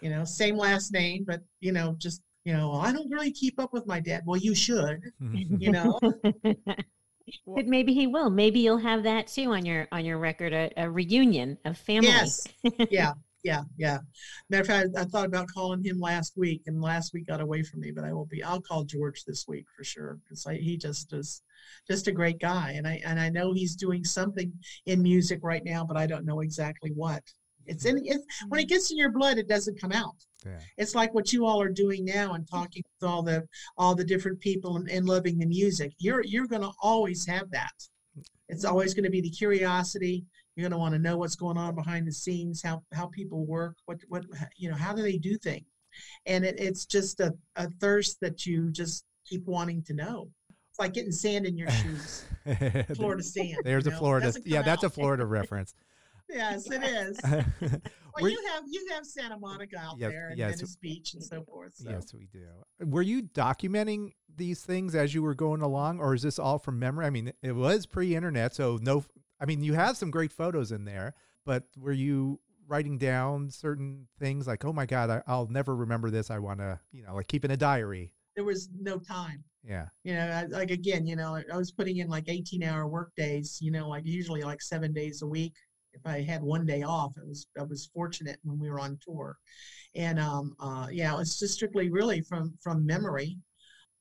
You 0.00 0.10
know, 0.10 0.24
same 0.24 0.56
last 0.56 0.92
name, 0.92 1.24
but 1.26 1.42
you 1.60 1.72
know, 1.72 1.94
just 1.98 2.22
you 2.44 2.52
know, 2.52 2.72
I 2.72 2.92
don't 2.92 3.10
really 3.10 3.32
keep 3.32 3.60
up 3.60 3.72
with 3.72 3.86
my 3.86 4.00
dad. 4.00 4.22
Well, 4.24 4.38
you 4.38 4.54
should. 4.54 5.02
Mm-hmm. 5.22 5.56
you 5.58 5.70
know. 5.70 6.00
but 7.46 7.66
maybe 7.66 7.94
he 7.94 8.06
will. 8.06 8.30
Maybe 8.30 8.60
you'll 8.60 8.78
have 8.78 9.02
that 9.04 9.26
too 9.26 9.52
on 9.52 9.64
your 9.64 9.88
on 9.92 10.04
your 10.04 10.18
record, 10.18 10.52
a, 10.52 10.70
a 10.76 10.90
reunion 10.90 11.58
of 11.64 11.78
family. 11.78 12.08
Yes. 12.08 12.46
yeah. 12.90 13.12
yeah, 13.44 13.62
yeah. 13.76 13.98
Matter 14.50 14.62
of 14.62 14.66
fact, 14.66 14.88
I 14.96 15.04
thought 15.04 15.26
about 15.26 15.48
calling 15.48 15.82
him 15.84 16.00
last 16.00 16.34
week, 16.36 16.62
and 16.66 16.80
last 16.80 17.12
week 17.12 17.26
got 17.26 17.40
away 17.40 17.62
from 17.62 17.80
me. 17.80 17.90
But 17.90 18.04
I 18.04 18.12
will 18.12 18.26
be. 18.26 18.42
I'll 18.42 18.60
call 18.60 18.84
George 18.84 19.24
this 19.24 19.46
week 19.46 19.66
for 19.76 19.84
sure 19.84 20.18
because 20.24 20.44
he 20.44 20.76
just 20.76 21.12
is 21.12 21.42
just 21.88 22.08
a 22.08 22.12
great 22.12 22.38
guy, 22.38 22.72
and 22.76 22.86
I 22.86 23.00
and 23.04 23.20
I 23.20 23.28
know 23.28 23.52
he's 23.52 23.76
doing 23.76 24.04
something 24.04 24.52
in 24.86 25.02
music 25.02 25.40
right 25.42 25.64
now, 25.64 25.84
but 25.84 25.96
I 25.96 26.06
don't 26.06 26.26
know 26.26 26.40
exactly 26.40 26.90
what. 26.94 27.22
It's 27.68 27.84
in 27.84 27.98
it's 28.04 28.24
when 28.48 28.60
it 28.60 28.64
mm-hmm. 28.64 28.68
gets 28.68 28.90
in 28.90 28.98
your 28.98 29.10
blood, 29.10 29.38
it 29.38 29.48
doesn't 29.48 29.80
come 29.80 29.92
out. 29.92 30.16
Yeah. 30.44 30.58
It's 30.76 30.94
like 30.94 31.14
what 31.14 31.32
you 31.32 31.46
all 31.46 31.60
are 31.60 31.68
doing 31.68 32.04
now 32.04 32.34
and 32.34 32.48
talking 32.48 32.82
with 33.00 33.08
all 33.08 33.22
the 33.22 33.46
all 33.76 33.94
the 33.94 34.04
different 34.04 34.40
people 34.40 34.76
and, 34.76 34.88
and 34.90 35.06
loving 35.06 35.38
the 35.38 35.46
music. 35.46 35.92
You're 35.98 36.24
you're 36.24 36.46
going 36.46 36.62
to 36.62 36.72
always 36.82 37.26
have 37.26 37.50
that. 37.50 37.72
It's 38.48 38.64
always 38.64 38.94
going 38.94 39.04
to 39.04 39.10
be 39.10 39.20
the 39.20 39.30
curiosity. 39.30 40.24
You're 40.56 40.64
going 40.68 40.72
to 40.72 40.78
want 40.78 40.94
to 40.94 40.98
know 40.98 41.16
what's 41.16 41.36
going 41.36 41.56
on 41.56 41.74
behind 41.74 42.06
the 42.06 42.12
scenes, 42.12 42.62
how 42.62 42.82
how 42.92 43.06
people 43.06 43.44
work, 43.46 43.76
what 43.86 43.98
what 44.08 44.24
you 44.56 44.70
know, 44.70 44.76
how 44.76 44.92
do 44.92 45.02
they 45.02 45.18
do 45.18 45.36
things, 45.38 45.66
and 46.26 46.44
it, 46.44 46.58
it's 46.58 46.84
just 46.84 47.20
a, 47.20 47.34
a 47.56 47.68
thirst 47.80 48.18
that 48.20 48.46
you 48.46 48.70
just 48.70 49.04
keep 49.24 49.46
wanting 49.46 49.82
to 49.84 49.94
know. 49.94 50.28
It's 50.70 50.78
like 50.78 50.94
getting 50.94 51.12
sand 51.12 51.46
in 51.46 51.56
your 51.56 51.70
shoes, 51.70 52.24
Florida 52.94 53.22
sand. 53.22 53.58
There's 53.64 53.86
you 53.86 53.92
a? 53.92 53.96
Florida. 53.96 54.32
Yeah, 54.44 54.58
come 54.58 54.64
that's 54.66 54.84
a. 54.84 54.90
Florida 54.90 55.26
reference. 55.26 55.74
Yes, 56.28 56.70
it 56.70 56.82
is. 56.82 57.20
Well, 58.20 58.30
you- 58.32 58.36
you 58.40 58.48
have 58.52 58.64
you 58.66 58.86
have 58.90 59.06
Santa 59.06 59.38
Monica 59.38 59.78
out 59.78 59.96
Yes, 59.96 60.10
there 60.10 60.28
and 60.30 60.38
yes. 60.38 60.56
Venice 60.56 60.76
Beach 60.76 61.14
and 61.14 61.22
so 61.22 61.44
forth. 61.44 61.74
So. 61.76 61.88
Yes, 61.88 62.12
we 62.12 62.26
do. 62.32 62.48
Were 62.84 63.02
you 63.02 63.22
documenting 63.22 64.12
these 64.34 64.62
things 64.62 64.96
as 64.96 65.14
you 65.14 65.22
were 65.22 65.34
going 65.36 65.60
along, 65.62 66.00
or 66.00 66.14
is 66.14 66.22
this 66.22 66.36
all 66.38 66.58
from 66.58 66.80
memory? 66.80 67.06
I 67.06 67.10
mean, 67.10 67.32
it 67.42 67.52
was 67.52 67.86
pre-internet, 67.86 68.54
so 68.56 68.78
no. 68.82 69.04
I 69.40 69.44
mean, 69.44 69.62
you 69.62 69.74
have 69.74 69.96
some 69.96 70.10
great 70.10 70.32
photos 70.32 70.72
in 70.72 70.84
there, 70.84 71.14
but 71.46 71.64
were 71.76 71.92
you 71.92 72.40
writing 72.66 72.98
down 72.98 73.50
certain 73.50 74.08
things 74.18 74.48
like, 74.48 74.64
"Oh 74.64 74.72
my 74.72 74.86
God, 74.86 75.10
I, 75.10 75.22
I'll 75.28 75.46
never 75.46 75.76
remember 75.76 76.10
this. 76.10 76.28
I 76.28 76.40
want 76.40 76.58
to," 76.58 76.80
you 76.90 77.04
know, 77.04 77.14
like 77.14 77.28
keeping 77.28 77.52
a 77.52 77.56
diary? 77.56 78.14
There 78.34 78.44
was 78.44 78.68
no 78.80 78.98
time. 78.98 79.44
Yeah. 79.62 79.86
You 80.02 80.14
know, 80.14 80.26
I, 80.26 80.44
like 80.46 80.70
again, 80.72 81.06
you 81.06 81.14
know, 81.14 81.40
I 81.52 81.56
was 81.56 81.70
putting 81.72 81.98
in 81.98 82.08
like 82.08 82.24
18 82.28 82.62
hour 82.62 82.86
work 82.88 83.12
days, 83.16 83.58
you 83.60 83.70
know, 83.70 83.88
like 83.88 84.06
usually 84.06 84.42
like 84.42 84.62
seven 84.62 84.92
days 84.92 85.22
a 85.22 85.26
week. 85.26 85.52
If 85.98 86.06
I 86.10 86.22
had 86.22 86.42
one 86.42 86.64
day 86.66 86.82
off, 86.82 87.16
it 87.16 87.26
was 87.26 87.46
I 87.58 87.62
was 87.62 87.90
fortunate 87.92 88.38
when 88.44 88.58
we 88.58 88.70
were 88.70 88.80
on 88.80 88.98
tour. 89.04 89.36
And 89.94 90.18
um 90.18 90.54
uh 90.60 90.88
yeah, 90.90 91.18
it's 91.20 91.38
just 91.38 91.54
strictly 91.54 91.90
really 91.90 92.20
from 92.20 92.54
from 92.62 92.86
memory. 92.86 93.38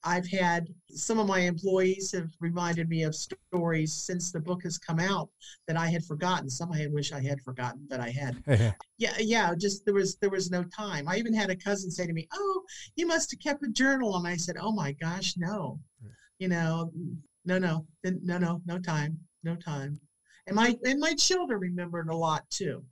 I've 0.03 0.27
had 0.27 0.67
some 0.89 1.17
of 1.17 1.27
my 1.27 1.39
employees 1.39 2.11
have 2.13 2.29
reminded 2.39 2.87
me 2.87 3.03
of 3.03 3.15
stories 3.15 3.93
since 3.93 4.31
the 4.31 4.39
book 4.39 4.61
has 4.63 4.77
come 4.77 4.99
out 4.99 5.29
that 5.67 5.75
I 5.75 5.87
had 5.87 6.05
forgotten. 6.05 6.49
Some 6.49 6.71
I 6.71 6.87
wish 6.87 7.11
I 7.11 7.21
had 7.21 7.41
forgotten, 7.41 7.87
but 7.89 7.99
I 7.99 8.09
had. 8.11 8.35
Yeah, 8.99 9.13
yeah. 9.19 9.53
Just 9.55 9.85
there 9.85 9.93
was 9.93 10.15
there 10.17 10.31
was 10.31 10.49
no 10.49 10.63
time. 10.63 11.07
I 11.07 11.17
even 11.17 11.33
had 11.33 11.51
a 11.51 11.55
cousin 11.55 11.91
say 11.91 12.07
to 12.07 12.13
me, 12.13 12.27
"Oh, 12.33 12.63
you 12.95 13.05
must 13.05 13.29
have 13.29 13.39
kept 13.39 13.63
a 13.63 13.69
journal," 13.69 14.17
and 14.17 14.27
I 14.27 14.37
said, 14.37 14.55
"Oh 14.59 14.71
my 14.71 14.91
gosh, 14.93 15.35
no. 15.37 15.79
You 16.39 16.47
know, 16.47 16.91
no, 17.45 17.59
no, 17.59 17.85
no, 18.03 18.37
no, 18.39 18.61
no 18.65 18.79
time, 18.79 19.19
no 19.43 19.55
time." 19.55 19.99
And 20.47 20.55
my 20.55 20.75
and 20.83 20.99
my 20.99 21.13
children 21.13 21.59
remembered 21.59 22.09
a 22.09 22.15
lot 22.15 22.49
too. 22.49 22.83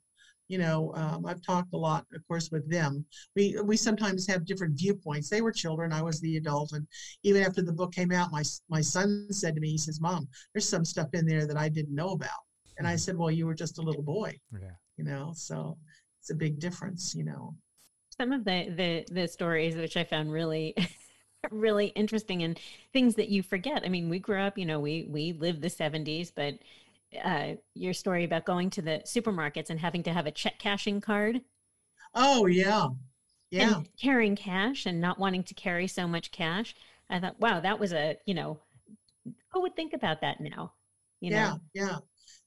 You 0.48 0.60
know, 0.60 0.94
um, 0.96 1.26
I've 1.26 1.41
talked 1.41 1.74
a 1.74 1.78
lot, 1.78 2.06
of 2.13 2.28
course, 2.28 2.52
with 2.52 2.70
them. 2.70 3.04
We 3.36 3.58
we 3.63 3.78
sometimes 3.78 4.28
have 4.28 4.46
different 4.46 4.78
viewpoints. 4.78 5.30
They 5.30 5.41
were 5.41 5.52
children, 5.52 5.91
I 5.91 6.04
was 6.04 6.22
the 6.22 6.38
adult, 6.38 6.74
and 6.74 6.86
even 7.24 7.41
after 7.41 7.63
the 7.63 7.74
book 7.74 7.94
came 7.94 8.12
out, 8.12 8.32
my 8.32 8.44
my 8.70 8.82
son 8.82 9.28
said 9.32 9.56
to 9.56 9.62
me, 9.62 9.72
he 9.72 9.78
says, 9.78 10.00
"Mom, 10.02 10.28
there's 10.54 10.70
some 10.70 10.86
stuff 10.86 11.10
in 11.13 11.26
there 11.26 11.48
that 11.48 11.58
I 11.58 11.70
didn't 11.70 11.96
know 11.96 12.12
about." 12.12 12.30
And 12.78 12.88
I 12.88 12.96
said, 12.96 13.18
"Well, 13.18 13.32
you 13.32 13.48
were 13.48 13.56
just 13.56 13.80
a 13.80 13.82
little 13.82 14.04
boy." 14.04 14.38
Yeah. 14.52 14.76
you 14.98 15.04
know 15.04 15.34
so 15.36 15.78
it's 16.22 16.30
a 16.32 16.36
big 16.36 16.60
difference 16.60 17.13
you 17.15 17.24
know 17.24 17.56
some 18.18 18.32
of 18.32 18.46
the 18.46 18.70
the 18.76 19.06
the 19.13 19.28
stories 19.28 19.76
which 19.76 19.98
i 19.98 20.04
found 20.04 20.32
really 20.32 20.76
really 21.52 21.88
interesting 21.88 22.44
and 22.44 22.60
things 22.94 23.15
that 23.15 23.30
you 23.30 23.44
forget 23.44 23.84
i 23.86 23.89
mean 23.89 24.10
we 24.10 24.20
grew 24.20 24.39
up 24.39 24.58
you 24.58 24.65
know 24.65 24.80
we 24.80 25.06
we 25.10 25.34
lived 25.34 25.62
the 25.62 25.70
70s 25.70 26.32
but 26.36 26.56
uh 27.23 27.56
your 27.73 27.93
story 27.93 28.23
about 28.23 28.45
going 28.45 28.69
to 28.71 28.82
the 28.82 29.01
supermarkets 29.06 29.69
and 29.69 29.80
having 29.80 30.04
to 30.04 30.13
have 30.13 30.25
a 30.28 30.32
check 30.32 30.60
cashing 30.60 31.01
card? 31.01 31.41
Oh 32.13 32.45
yeah. 32.45 32.88
Yeah. 33.51 33.78
and 33.78 33.89
carrying 33.99 34.36
cash 34.36 34.86
and 34.86 34.99
not 34.99 35.19
wanting 35.19 35.43
to 35.43 35.54
carry 35.54 35.88
so 35.88 36.08
much 36.08 36.32
cash? 36.32 36.75
I 37.10 37.19
thought 37.19 37.39
wow 37.39 37.60
that 37.60 37.80
was 37.80 37.93
a 37.93 38.17
you 38.25 38.34
know 38.34 38.60
who 39.54 39.62
would 39.62 39.75
think 39.75 39.93
about 39.93 40.21
that 40.21 40.39
now 40.41 40.73
you 41.21 41.32
yeah 41.32 41.51
know? 41.51 41.60
Yeah 41.73 41.97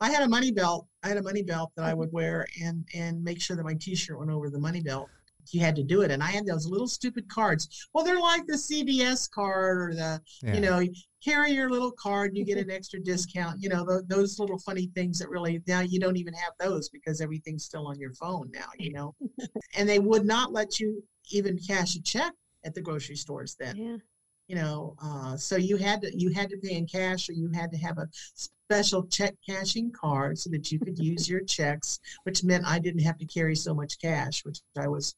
i 0.01 0.11
had 0.11 0.23
a 0.23 0.29
money 0.29 0.51
belt 0.53 0.87
i 1.03 1.09
had 1.09 1.17
a 1.17 1.23
money 1.23 1.43
belt 1.43 1.71
that 1.77 1.85
i 1.85 1.95
would 1.95 2.13
wear 2.13 2.47
and 2.63 2.87
and 2.95 3.23
make 3.23 3.41
sure 3.41 3.57
that 3.57 3.65
my 3.65 3.75
t-shirt 3.75 4.19
went 4.19 4.31
over 4.31 4.51
the 4.51 4.59
money 4.59 4.81
belt 4.81 5.09
you 5.53 5.61
had 5.61 5.77
to 5.77 5.83
do 5.83 6.03
it. 6.03 6.11
And 6.11 6.23
i 6.23 6.27
had 6.31 6.47
those 6.47 6.67
little 6.67 6.89
stupid 6.89 7.29
cards. 7.29 7.87
Well 7.93 8.05
they're 8.05 8.21
like 8.21 8.47
the 8.47 8.55
cvs 8.55 9.31
card 9.31 9.91
or 9.91 9.95
the 9.95 10.21
Yeah. 10.43 10.55
you 10.55 10.61
know 10.61 10.81
carry 11.25 11.51
your 11.53 11.69
little 11.69 11.91
card 11.93 12.31
and 12.31 12.39
you 12.39 12.45
get 12.45 12.59
an 12.59 12.71
extra 12.71 13.01
discount 13.01 13.61
you 13.61 13.69
know 13.69 13.85
tho- 13.85 14.03
those 14.07 14.39
little 14.39 14.59
funny 14.61 14.91
things 14.95 15.19
that 15.19 15.29
really 15.29 15.61
now 15.67 15.81
you 15.81 15.99
don't 15.99 16.17
even 16.17 16.33
have 16.33 16.53
those 16.61 16.89
because 16.91 17.21
everything's 17.21 17.65
still 17.65 17.87
on 17.89 17.99
your 17.99 18.13
phone 18.15 18.51
now 18.53 18.69
you 18.79 18.93
know? 18.93 19.15
And 19.77 19.89
they 19.89 19.99
would 19.99 20.25
not 20.25 20.53
let 20.53 20.79
you 20.81 21.03
even 21.31 21.59
cash 21.59 21.95
a 21.97 22.03
check 22.03 22.33
at 22.65 22.75
the 22.75 22.81
grocery 22.81 23.17
stores 23.17 23.57
then. 23.59 23.77
Yeah 23.77 23.97
you 24.49 24.57
know 24.57 24.97
uh, 25.03 25.37
so 25.37 25.57
you 25.57 25.77
had 25.77 26.01
to 26.03 26.11
you 26.19 26.31
had 26.33 26.49
to 26.51 26.57
pay 26.57 26.75
in 26.75 26.87
cash 26.87 27.29
or 27.29 27.33
you 27.33 27.51
had 27.55 27.71
to 27.71 27.79
have 27.79 27.99
a 27.99 28.09
special 28.35 29.07
check 29.07 29.35
cashing 29.49 29.93
card 29.93 30.39
so 30.39 30.51
that 30.51 30.73
you 30.73 30.79
could 30.79 30.99
use 30.99 31.29
your 31.29 31.43
checks 31.45 32.01
which 32.25 32.43
meant 32.45 32.65
i 32.67 32.79
didn't 32.79 33.03
have 33.03 33.19
to 33.19 33.27
carry 33.27 33.55
so 33.55 33.75
much 33.75 34.01
cash 34.01 34.45
which 34.45 34.59
i 34.79 34.89
was 34.89 35.15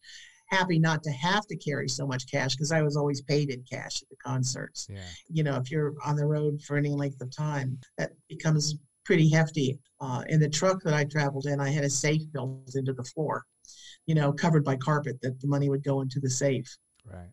happy 0.47 0.79
not 0.81 1.03
to 1.03 1.11
have 1.13 1.47
to 1.47 1.57
carry 1.57 1.89
so 1.89 2.07
much 2.07 2.31
cash 2.31 2.55
because 2.55 2.73
i 2.73 2.83
was 2.83 2.97
always 2.97 3.23
paid 3.23 3.51
in 3.51 3.63
cash 3.71 4.03
at 4.03 4.09
the 4.09 4.17
concerts 4.17 4.87
Yeah. 4.91 5.01
you 5.29 5.43
know 5.45 5.57
if 5.57 5.71
you're 5.71 5.95
on 6.05 6.17
the 6.17 6.27
road 6.27 6.61
for 6.63 6.77
any 6.77 6.91
length 6.91 7.21
of 7.21 7.35
time 7.35 7.79
that 7.99 8.11
becomes 8.29 8.75
pretty 9.05 9.29
hefty 9.31 9.79
uh, 10.01 10.23
in 10.29 10.41
the 10.41 10.49
truck 10.49 10.83
that 10.83 10.95
i 10.95 11.05
traveled 11.05 11.47
in 11.47 11.61
i 11.61 11.71
had 11.71 11.85
a 11.85 11.91
safe 11.91 12.23
built 12.33 12.75
into 12.75 12.93
the 12.93 13.05
floor 13.05 13.45
you 14.07 14.15
know 14.15 14.33
covered 14.33 14.65
by 14.65 14.77
carpet 14.77 15.17
that 15.23 15.41
the 15.41 15.47
money 15.47 15.69
would 15.69 15.85
go 15.85 16.01
into 16.01 16.19
the 16.21 16.31
safe 16.31 16.77
Right. 17.05 17.31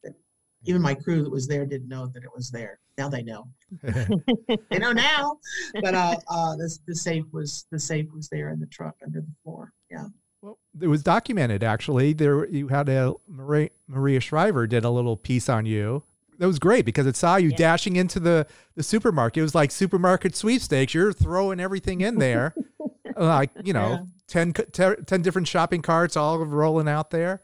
Even 0.67 0.81
my 0.81 0.93
crew 0.93 1.23
that 1.23 1.29
was 1.31 1.47
there 1.47 1.65
didn't 1.65 1.87
know 1.87 2.07
that 2.07 2.23
it 2.23 2.29
was 2.35 2.51
there. 2.51 2.79
Now 2.97 3.09
they 3.09 3.23
know. 3.23 3.47
they 3.83 4.77
know 4.79 4.91
now. 4.91 5.39
But 5.81 5.93
uh, 5.95 6.17
uh, 6.29 6.55
this 6.57 6.79
the 6.87 6.95
safe 6.95 7.25
was 7.31 7.65
the 7.71 7.79
safe 7.79 8.07
was 8.13 8.29
there 8.29 8.49
in 8.49 8.59
the 8.59 8.67
truck 8.67 8.95
under 9.05 9.21
the 9.21 9.33
floor. 9.43 9.73
Yeah. 9.89 10.05
Well, 10.41 10.59
it 10.81 10.87
was 10.87 11.01
documented 11.03 11.63
actually. 11.63 12.13
There, 12.13 12.47
you 12.47 12.67
had 12.67 12.89
a 12.89 13.13
Maria, 13.27 13.69
Maria 13.87 14.19
Shriver 14.19 14.67
did 14.67 14.83
a 14.83 14.89
little 14.89 15.17
piece 15.17 15.49
on 15.49 15.65
you. 15.65 16.03
That 16.39 16.45
was 16.47 16.59
great 16.59 16.85
because 16.85 17.07
it 17.07 17.15
saw 17.15 17.37
you 17.37 17.49
Yeah. 17.49 17.57
dashing 17.57 17.95
into 17.95 18.19
the 18.19 18.45
the 18.75 18.83
supermarket. 18.83 19.39
It 19.39 19.43
was 19.43 19.55
like 19.55 19.71
supermarket 19.71 20.35
sweepstakes. 20.35 20.93
You're 20.93 21.13
throwing 21.13 21.59
everything 21.59 22.01
in 22.01 22.19
there, 22.19 22.53
like 23.17 23.49
you 23.63 23.73
know, 23.73 23.89
Yeah. 23.89 23.99
10, 24.27 24.53
c- 24.55 24.63
te- 24.71 25.01
10 25.05 25.21
different 25.23 25.47
shopping 25.47 25.81
carts 25.81 26.15
all 26.17 26.37
rolling 26.45 26.87
out 26.87 27.09
there. 27.11 27.41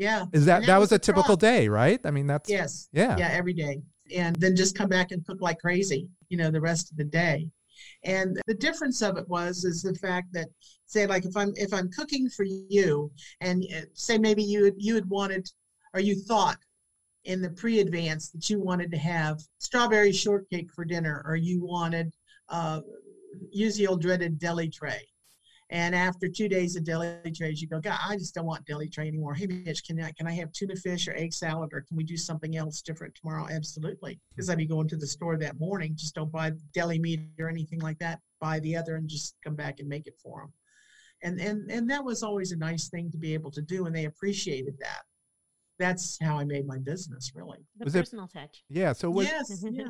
Yeah. 0.00 0.24
Is 0.32 0.46
that 0.46 0.60
And 0.60 0.68
that, 0.68 0.78
was, 0.78 0.88
the 0.88 0.96
a 0.96 0.98
typical 0.98 1.36
truck. 1.36 1.40
day, 1.40 1.68
right? 1.68 2.00
I 2.04 2.10
mean, 2.10 2.26
that's 2.26 2.48
Yes. 2.48 2.88
yeah, 2.90 3.18
Yeah, 3.18 3.28
every 3.30 3.52
day. 3.52 3.82
And 4.16 4.34
then 4.36 4.56
just 4.56 4.74
come 4.74 4.88
back 4.88 5.12
and 5.12 5.24
cook 5.26 5.40
like 5.42 5.58
crazy, 5.60 6.08
you 6.30 6.38
know, 6.38 6.50
the 6.50 6.60
rest 6.60 6.90
of 6.90 6.96
the 6.96 7.04
day. 7.04 7.48
And 8.02 8.40
the 8.46 8.54
difference 8.54 9.02
of 9.02 9.18
it 9.18 9.28
was 9.28 9.64
is 9.64 9.82
the 9.82 9.94
fact 9.94 10.32
that 10.32 10.48
say 10.86 11.06
like 11.06 11.26
if 11.26 11.36
I'm 11.36 11.52
if 11.56 11.72
I'm 11.74 11.90
cooking 11.90 12.28
for 12.30 12.44
you 12.44 13.12
and 13.42 13.62
uh, 13.76 13.82
say 13.92 14.16
maybe 14.18 14.42
you 14.42 14.72
you 14.78 14.94
had 14.94 15.08
wanted 15.08 15.46
or 15.94 16.00
you 16.00 16.14
thought 16.16 16.58
in 17.24 17.42
the 17.42 17.50
pre-advance 17.50 18.30
that 18.30 18.48
you 18.50 18.58
wanted 18.58 18.90
to 18.90 18.98
have 18.98 19.38
strawberry 19.58 20.12
shortcake 20.12 20.70
for 20.74 20.84
dinner 20.84 21.22
or 21.26 21.36
you 21.36 21.62
wanted 21.62 22.12
uh 22.48 22.80
use 23.50 23.76
the 23.76 23.86
old 23.86 24.00
dreaded 24.00 24.38
deli 24.38 24.68
tray. 24.68 25.06
And 25.72 25.94
after 25.94 26.28
two 26.28 26.48
days 26.48 26.74
of 26.74 26.82
deli 26.82 27.16
trays, 27.32 27.62
you 27.62 27.68
go, 27.68 27.78
God, 27.78 27.98
I 28.04 28.16
just 28.16 28.34
don't 28.34 28.44
want 28.44 28.66
deli 28.66 28.88
tray 28.88 29.06
anymore. 29.06 29.34
Hey, 29.34 29.46
Midge, 29.46 29.84
can 29.84 30.02
I 30.02 30.10
can 30.12 30.26
I 30.26 30.32
have 30.32 30.50
tuna 30.52 30.74
fish 30.74 31.06
or 31.06 31.14
egg 31.14 31.32
salad, 31.32 31.70
or 31.72 31.82
can 31.82 31.96
we 31.96 32.02
do 32.02 32.16
something 32.16 32.56
else 32.56 32.82
different 32.82 33.14
tomorrow? 33.14 33.46
Absolutely, 33.48 34.18
because 34.30 34.50
I'd 34.50 34.58
be 34.58 34.66
going 34.66 34.88
to 34.88 34.96
the 34.96 35.06
store 35.06 35.36
that 35.36 35.60
morning. 35.60 35.94
Just 35.94 36.16
don't 36.16 36.32
buy 36.32 36.50
deli 36.74 36.98
meat 36.98 37.20
or 37.38 37.48
anything 37.48 37.78
like 37.78 38.00
that. 38.00 38.18
Buy 38.40 38.58
the 38.60 38.76
other 38.76 38.96
and 38.96 39.08
just 39.08 39.36
come 39.44 39.54
back 39.54 39.78
and 39.78 39.88
make 39.88 40.08
it 40.08 40.18
for 40.20 40.40
them. 40.40 40.52
And 41.22 41.40
and 41.40 41.70
and 41.70 41.88
that 41.88 42.04
was 42.04 42.24
always 42.24 42.50
a 42.50 42.56
nice 42.56 42.88
thing 42.88 43.08
to 43.12 43.18
be 43.18 43.32
able 43.34 43.52
to 43.52 43.62
do, 43.62 43.86
and 43.86 43.94
they 43.94 44.06
appreciated 44.06 44.74
that. 44.80 45.02
That's 45.80 46.18
how 46.22 46.38
I 46.38 46.44
made 46.44 46.66
my 46.66 46.78
business, 46.78 47.32
really. 47.34 47.58
the 47.78 47.86
Was 47.86 47.94
it- 47.96 48.00
personal 48.00 48.28
touch 48.28 48.62
yeah. 48.68 48.92
So 48.92 49.10
was, 49.10 49.26
yes, 49.26 49.64
yeah. 49.70 49.84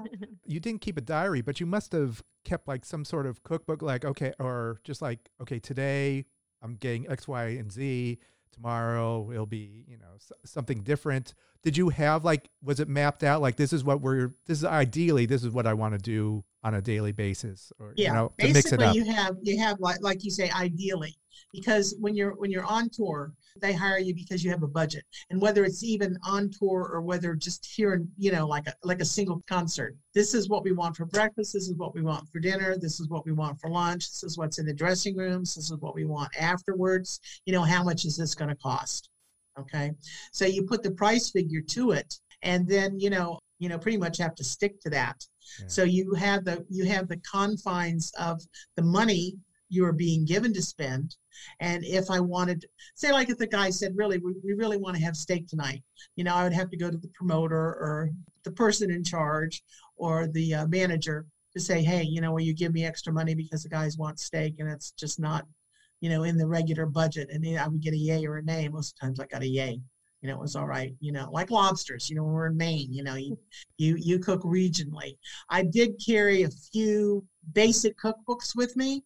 you 0.46 0.60
didn't 0.60 0.80
keep 0.80 0.96
a 0.96 1.00
diary, 1.02 1.42
but 1.42 1.60
you 1.60 1.66
must 1.66 1.92
have 1.92 2.22
kept 2.44 2.66
like 2.68 2.84
some 2.86 3.04
sort 3.04 3.26
of 3.26 3.42
cookbook, 3.42 3.82
like 3.82 4.04
okay, 4.04 4.32
or 4.38 4.80
just 4.84 5.02
like 5.02 5.18
okay, 5.42 5.58
today 5.58 6.24
I'm 6.62 6.76
getting 6.76 7.10
X, 7.10 7.28
Y, 7.28 7.44
and 7.60 7.70
Z. 7.70 8.18
Tomorrow 8.52 9.30
it'll 9.32 9.46
be 9.46 9.84
you 9.86 9.96
know 9.98 10.16
something 10.44 10.82
different. 10.82 11.34
Did 11.62 11.76
you 11.76 11.90
have 11.90 12.24
like 12.24 12.48
was 12.62 12.80
it 12.80 12.88
mapped 12.88 13.22
out 13.22 13.40
like 13.42 13.56
this 13.56 13.72
is 13.72 13.84
what 13.84 14.00
we're 14.00 14.34
this 14.46 14.58
is 14.58 14.64
ideally 14.64 15.26
this 15.26 15.44
is 15.44 15.50
what 15.50 15.66
I 15.66 15.74
want 15.74 15.94
to 15.94 15.98
do 15.98 16.44
on 16.64 16.74
a 16.74 16.82
daily 16.82 17.12
basis 17.12 17.72
or 17.78 17.94
yeah 17.96 18.08
you 18.08 18.14
know 18.14 18.32
to 18.38 18.46
mix 18.52 18.72
it 18.72 18.78
basically 18.78 18.84
up? 18.86 18.94
you 18.96 19.04
have 19.04 19.36
you 19.42 19.58
have 19.58 19.78
like 19.80 20.02
like 20.02 20.24
you 20.24 20.30
say 20.30 20.50
ideally 20.50 21.16
because 21.52 21.94
when 22.00 22.14
you're 22.14 22.34
when 22.36 22.50
you're 22.50 22.64
on 22.64 22.88
tour 22.90 23.32
they 23.60 23.72
hire 23.72 23.98
you 23.98 24.14
because 24.14 24.44
you 24.44 24.50
have 24.50 24.62
a 24.62 24.68
budget. 24.68 25.04
And 25.30 25.40
whether 25.40 25.64
it's 25.64 25.82
even 25.82 26.16
on 26.24 26.50
tour 26.50 26.88
or 26.92 27.00
whether 27.00 27.34
just 27.34 27.66
here 27.66 28.02
you 28.16 28.32
know 28.32 28.46
like 28.46 28.66
a 28.66 28.74
like 28.82 29.00
a 29.00 29.04
single 29.04 29.42
concert. 29.48 29.96
This 30.14 30.34
is 30.34 30.48
what 30.48 30.64
we 30.64 30.72
want 30.72 30.96
for 30.96 31.06
breakfast. 31.06 31.52
This 31.52 31.68
is 31.68 31.74
what 31.76 31.94
we 31.94 32.02
want 32.02 32.28
for 32.28 32.40
dinner. 32.40 32.76
This 32.78 33.00
is 33.00 33.08
what 33.08 33.26
we 33.26 33.32
want 33.32 33.60
for 33.60 33.70
lunch. 33.70 34.08
This 34.08 34.22
is 34.22 34.38
what's 34.38 34.58
in 34.58 34.66
the 34.66 34.74
dressing 34.74 35.16
rooms. 35.16 35.54
This 35.54 35.70
is 35.70 35.78
what 35.78 35.94
we 35.94 36.04
want 36.04 36.30
afterwards. 36.38 37.20
You 37.44 37.52
know 37.52 37.62
how 37.62 37.82
much 37.82 38.04
is 38.04 38.16
this 38.16 38.34
going 38.34 38.50
to 38.50 38.56
cost? 38.56 39.10
Okay? 39.58 39.92
So 40.32 40.46
you 40.46 40.64
put 40.64 40.82
the 40.82 40.92
price 40.92 41.30
figure 41.30 41.62
to 41.70 41.92
it 41.92 42.14
and 42.42 42.66
then 42.66 42.98
you 42.98 43.10
know 43.10 43.38
you 43.58 43.68
know 43.68 43.78
pretty 43.78 43.98
much 43.98 44.18
have 44.18 44.34
to 44.36 44.44
stick 44.44 44.80
to 44.80 44.90
that. 44.90 45.24
Yeah. 45.60 45.66
so 45.68 45.82
you 45.82 46.14
have 46.14 46.44
the 46.44 46.64
you 46.68 46.84
have 46.86 47.08
the 47.08 47.18
confines 47.18 48.12
of 48.18 48.40
the 48.76 48.82
money 48.82 49.34
you 49.70 49.84
are 49.84 49.92
being 49.92 50.24
given 50.24 50.52
to 50.52 50.60
spend. 50.60 51.16
And 51.60 51.84
if 51.84 52.10
I 52.10 52.20
wanted, 52.20 52.66
say, 52.94 53.12
like 53.12 53.30
if 53.30 53.38
the 53.38 53.46
guy 53.46 53.70
said, 53.70 53.96
really, 53.96 54.18
we, 54.18 54.34
we 54.44 54.52
really 54.52 54.76
want 54.76 54.96
to 54.96 55.02
have 55.02 55.16
steak 55.16 55.46
tonight, 55.46 55.82
you 56.16 56.24
know, 56.24 56.34
I 56.34 56.42
would 56.42 56.52
have 56.52 56.70
to 56.70 56.76
go 56.76 56.90
to 56.90 56.98
the 56.98 57.10
promoter 57.14 57.56
or 57.56 58.10
the 58.44 58.50
person 58.50 58.90
in 58.90 59.04
charge 59.04 59.62
or 59.96 60.26
the 60.26 60.54
uh, 60.54 60.66
manager 60.66 61.24
to 61.54 61.60
say, 61.60 61.82
hey, 61.82 62.02
you 62.02 62.20
know, 62.20 62.32
will 62.32 62.40
you 62.40 62.54
give 62.54 62.72
me 62.72 62.84
extra 62.84 63.12
money 63.12 63.34
because 63.34 63.62
the 63.62 63.68
guys 63.68 63.96
want 63.96 64.20
steak 64.20 64.56
and 64.58 64.68
it's 64.68 64.90
just 64.92 65.18
not, 65.18 65.46
you 66.00 66.10
know, 66.10 66.24
in 66.24 66.36
the 66.36 66.46
regular 66.46 66.86
budget. 66.86 67.28
And 67.30 67.58
I 67.58 67.68
would 67.68 67.80
get 67.80 67.94
a 67.94 67.98
yay 67.98 68.26
or 68.26 68.38
a 68.38 68.42
nay. 68.42 68.68
Most 68.68 68.98
times 69.00 69.20
I 69.20 69.26
got 69.26 69.42
a 69.42 69.48
yay. 69.48 69.80
You 70.20 70.28
know, 70.28 70.34
it 70.34 70.40
was 70.40 70.54
all 70.54 70.66
right. 70.66 70.94
You 71.00 71.12
know, 71.12 71.30
like 71.32 71.50
lobsters. 71.50 72.10
You 72.10 72.16
know, 72.16 72.24
we're 72.24 72.48
in 72.48 72.56
Maine. 72.56 72.92
You 72.92 73.02
know, 73.02 73.14
you 73.14 73.38
you 73.78 73.96
you 73.96 74.18
cook 74.18 74.42
regionally. 74.42 75.16
I 75.48 75.62
did 75.62 76.00
carry 76.04 76.42
a 76.42 76.50
few 76.50 77.24
basic 77.54 77.98
cookbooks 77.98 78.54
with 78.54 78.76
me 78.76 79.02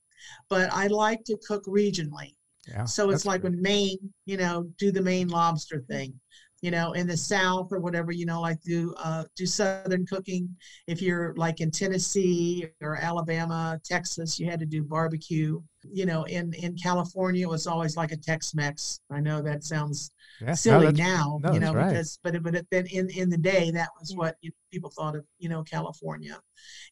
but 0.48 0.72
I 0.72 0.86
like 0.88 1.24
to 1.24 1.36
cook 1.46 1.64
regionally. 1.66 2.34
Yeah, 2.68 2.84
so 2.84 3.10
it's 3.10 3.26
like 3.26 3.42
when 3.42 3.60
Maine, 3.60 3.98
you 4.24 4.38
know, 4.38 4.70
do 4.78 4.90
the 4.90 5.02
Maine 5.02 5.28
lobster 5.28 5.84
thing, 5.86 6.18
you 6.64 6.70
know, 6.70 6.92
in 6.92 7.06
the 7.06 7.14
South 7.14 7.70
or 7.72 7.78
whatever, 7.78 8.10
you 8.10 8.24
know, 8.24 8.40
like 8.40 8.58
do 8.62 8.94
uh, 8.96 9.24
do 9.36 9.44
Southern 9.44 10.06
cooking. 10.06 10.48
If 10.86 11.02
you're 11.02 11.34
like 11.36 11.60
in 11.60 11.70
Tennessee 11.70 12.66
or 12.80 12.96
Alabama, 12.96 13.78
Texas, 13.84 14.40
you 14.40 14.48
had 14.48 14.60
to 14.60 14.64
do 14.64 14.82
barbecue. 14.82 15.60
You 15.82 16.06
know, 16.06 16.22
in 16.22 16.54
in 16.54 16.74
California, 16.76 17.46
it 17.46 17.50
was 17.50 17.66
always 17.66 17.98
like 17.98 18.12
a 18.12 18.16
Tex-Mex. 18.16 19.00
I 19.10 19.20
know 19.20 19.42
that 19.42 19.62
sounds 19.62 20.10
yeah, 20.40 20.54
silly 20.54 20.86
no, 20.86 20.92
now, 20.92 21.40
no, 21.42 21.52
you 21.52 21.60
know, 21.60 21.74
right. 21.74 21.90
because 21.90 22.18
but 22.22 22.42
but 22.42 22.64
then 22.70 22.86
in 22.86 23.10
in 23.10 23.28
the 23.28 23.36
day 23.36 23.70
that 23.70 23.90
was 24.00 24.14
what 24.16 24.36
you, 24.40 24.50
people 24.72 24.88
thought 24.88 25.16
of, 25.16 25.26
you 25.38 25.50
know, 25.50 25.62
California, 25.64 26.40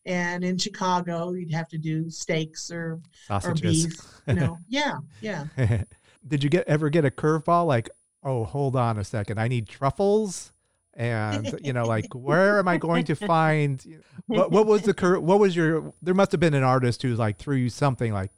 and 0.04 0.44
in 0.44 0.58
Chicago 0.58 1.32
you'd 1.32 1.54
have 1.54 1.68
to 1.68 1.78
do 1.78 2.10
steaks 2.10 2.70
or 2.70 3.00
Sausages. 3.26 3.86
or 3.86 3.88
beef, 3.88 4.00
you 4.26 4.34
know, 4.34 4.58
yeah, 4.68 4.96
yeah. 5.22 5.46
Did 6.28 6.44
you 6.44 6.50
get 6.50 6.68
ever 6.68 6.90
get 6.90 7.06
a 7.06 7.10
curveball 7.10 7.66
like, 7.66 7.88
oh, 8.22 8.44
hold 8.44 8.76
on 8.76 8.98
a 8.98 9.04
second, 9.04 9.38
I 9.38 9.48
need 9.48 9.68
truffles? 9.68 10.52
and 10.94 11.58
you 11.64 11.72
know 11.72 11.86
like 11.86 12.04
where 12.14 12.58
am 12.58 12.68
i 12.68 12.76
going 12.76 13.02
to 13.02 13.14
find 13.14 13.82
what, 14.26 14.50
what 14.50 14.66
was 14.66 14.82
the 14.82 14.92
cur- 14.92 15.18
what 15.18 15.38
was 15.38 15.56
your 15.56 15.94
there 16.02 16.12
must 16.12 16.30
have 16.32 16.38
been 16.38 16.52
an 16.52 16.62
artist 16.62 17.00
who's 17.00 17.18
like 17.18 17.38
threw 17.38 17.56
you 17.56 17.70
something 17.70 18.12
like 18.12 18.30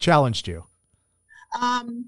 challenged 0.00 0.48
you 0.48 0.64
um 1.60 2.06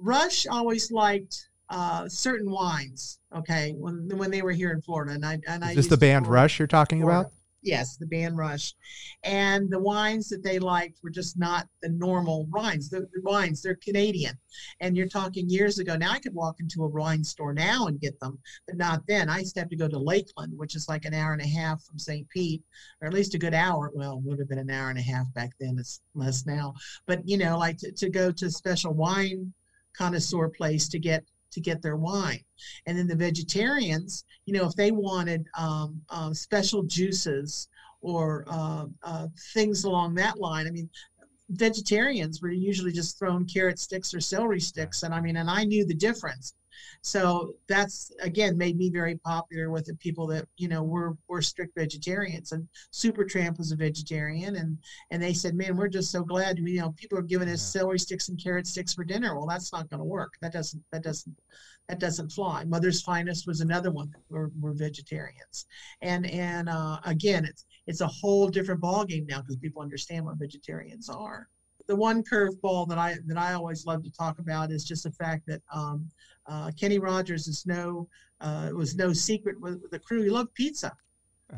Rush 0.00 0.46
always 0.46 0.90
liked 0.90 1.48
uh, 1.70 2.08
certain 2.08 2.50
wines. 2.50 3.18
Okay, 3.36 3.74
when 3.76 4.08
when 4.16 4.30
they 4.30 4.42
were 4.42 4.52
here 4.52 4.70
in 4.70 4.80
Florida, 4.80 5.12
and 5.12 5.24
I 5.24 5.38
and 5.46 5.62
Is 5.64 5.70
I 5.70 5.74
this 5.74 5.86
the 5.88 5.96
band 5.96 6.26
Rush 6.26 6.58
you're 6.58 6.68
talking 6.68 7.00
Florida. 7.00 7.20
about? 7.20 7.32
Yes, 7.68 7.98
the 7.98 8.06
band 8.06 8.38
Rush, 8.38 8.74
and 9.24 9.68
the 9.68 9.78
wines 9.78 10.30
that 10.30 10.42
they 10.42 10.58
liked 10.58 11.00
were 11.02 11.10
just 11.10 11.38
not 11.38 11.68
the 11.82 11.90
normal 11.90 12.46
wines. 12.46 12.88
The, 12.88 13.00
the 13.00 13.20
wines 13.22 13.60
they're 13.60 13.74
Canadian, 13.74 14.38
and 14.80 14.96
you're 14.96 15.06
talking 15.06 15.50
years 15.50 15.78
ago. 15.78 15.94
Now 15.94 16.12
I 16.12 16.18
could 16.18 16.32
walk 16.32 16.60
into 16.60 16.82
a 16.84 16.88
wine 16.88 17.22
store 17.22 17.52
now 17.52 17.86
and 17.86 18.00
get 18.00 18.18
them, 18.20 18.38
but 18.66 18.78
not 18.78 19.02
then. 19.06 19.28
I 19.28 19.40
used 19.40 19.52
to 19.56 19.60
have 19.60 19.68
to 19.68 19.76
go 19.76 19.86
to 19.86 19.98
Lakeland, 19.98 20.56
which 20.56 20.74
is 20.74 20.88
like 20.88 21.04
an 21.04 21.12
hour 21.12 21.34
and 21.34 21.42
a 21.42 21.46
half 21.46 21.84
from 21.84 21.98
St. 21.98 22.26
Pete, 22.30 22.62
or 23.02 23.08
at 23.08 23.12
least 23.14 23.34
a 23.34 23.38
good 23.38 23.52
hour. 23.52 23.92
Well, 23.94 24.14
it 24.14 24.22
would 24.24 24.38
have 24.38 24.48
been 24.48 24.58
an 24.58 24.70
hour 24.70 24.88
and 24.88 24.98
a 24.98 25.02
half 25.02 25.30
back 25.34 25.50
then. 25.60 25.76
It's 25.78 26.00
less 26.14 26.46
now, 26.46 26.72
but 27.06 27.20
you 27.28 27.36
know, 27.36 27.58
like 27.58 27.76
to, 27.78 27.92
to 27.92 28.08
go 28.08 28.32
to 28.32 28.50
special 28.50 28.94
wine 28.94 29.52
connoisseur 29.94 30.48
place 30.48 30.88
to 30.88 30.98
get 30.98 31.24
to 31.52 31.60
get 31.60 31.82
their 31.82 31.96
wine. 31.96 32.40
And 32.86 32.98
then 32.98 33.06
the 33.06 33.16
vegetarians, 33.16 34.24
you 34.46 34.54
know, 34.54 34.66
if 34.66 34.74
they 34.74 34.90
wanted 34.90 35.46
um, 35.56 36.00
uh, 36.10 36.32
special 36.32 36.82
juices 36.82 37.68
or 38.00 38.44
uh, 38.48 38.86
uh, 39.02 39.28
things 39.54 39.84
along 39.84 40.14
that 40.14 40.38
line, 40.38 40.66
I 40.66 40.70
mean, 40.70 40.88
vegetarians 41.50 42.42
were 42.42 42.50
usually 42.50 42.92
just 42.92 43.18
thrown 43.18 43.46
carrot 43.46 43.78
sticks 43.78 44.12
or 44.14 44.20
celery 44.20 44.60
sticks. 44.60 45.02
And 45.02 45.14
I 45.14 45.20
mean, 45.20 45.36
and 45.36 45.50
I 45.50 45.64
knew 45.64 45.86
the 45.86 45.94
difference. 45.94 46.54
So 47.02 47.54
that's 47.68 48.12
again 48.20 48.56
made 48.58 48.76
me 48.76 48.90
very 48.90 49.16
popular 49.16 49.70
with 49.70 49.86
the 49.86 49.94
people 49.96 50.26
that 50.28 50.46
you 50.56 50.68
know 50.68 50.82
were 50.82 51.16
were 51.28 51.42
strict 51.42 51.74
vegetarians. 51.76 52.52
And 52.52 52.68
Supertramp 52.92 53.58
was 53.58 53.72
a 53.72 53.76
vegetarian, 53.76 54.56
and 54.56 54.78
and 55.10 55.22
they 55.22 55.32
said, 55.32 55.54
"Man, 55.54 55.76
we're 55.76 55.88
just 55.88 56.10
so 56.10 56.22
glad 56.22 56.58
you 56.58 56.80
know 56.80 56.92
people 56.92 57.18
are 57.18 57.22
giving 57.22 57.48
us 57.48 57.74
yeah. 57.74 57.80
celery 57.80 57.98
sticks 57.98 58.28
and 58.28 58.42
carrot 58.42 58.66
sticks 58.66 58.94
for 58.94 59.04
dinner." 59.04 59.36
Well, 59.36 59.46
that's 59.46 59.72
not 59.72 59.88
going 59.90 60.00
to 60.00 60.04
work. 60.04 60.32
That 60.40 60.52
doesn't 60.52 60.82
that 60.92 61.02
doesn't 61.02 61.36
that 61.88 62.00
doesn't 62.00 62.32
fly. 62.32 62.64
Mother's 62.64 63.02
Finest 63.02 63.46
was 63.46 63.60
another 63.60 63.90
one 63.90 64.10
that 64.10 64.20
were, 64.28 64.50
were 64.60 64.74
vegetarians, 64.74 65.66
and 66.02 66.26
and 66.26 66.68
uh, 66.68 66.98
again, 67.04 67.44
it's 67.44 67.64
it's 67.86 68.00
a 68.00 68.06
whole 68.06 68.48
different 68.48 68.80
ballgame 68.80 69.26
now 69.28 69.40
because 69.40 69.56
people 69.56 69.82
understand 69.82 70.24
what 70.24 70.38
vegetarians 70.38 71.08
are 71.08 71.48
the 71.88 71.96
one 71.96 72.22
curveball 72.22 72.86
that 72.88 72.98
I 72.98 73.16
that 73.26 73.38
I 73.38 73.54
always 73.54 73.86
love 73.86 74.04
to 74.04 74.12
talk 74.12 74.38
about 74.38 74.70
is 74.70 74.84
just 74.84 75.04
the 75.04 75.10
fact 75.10 75.46
that 75.46 75.62
um, 75.74 76.08
uh, 76.46 76.70
Kenny 76.78 76.98
Rogers 76.98 77.48
is 77.48 77.64
no 77.66 78.08
uh, 78.40 78.70
was 78.74 78.94
no 78.94 79.12
secret 79.12 79.60
with, 79.60 79.80
with 79.82 79.90
the 79.90 79.98
crew. 79.98 80.22
He 80.22 80.30
loved 80.30 80.54
pizza. 80.54 80.94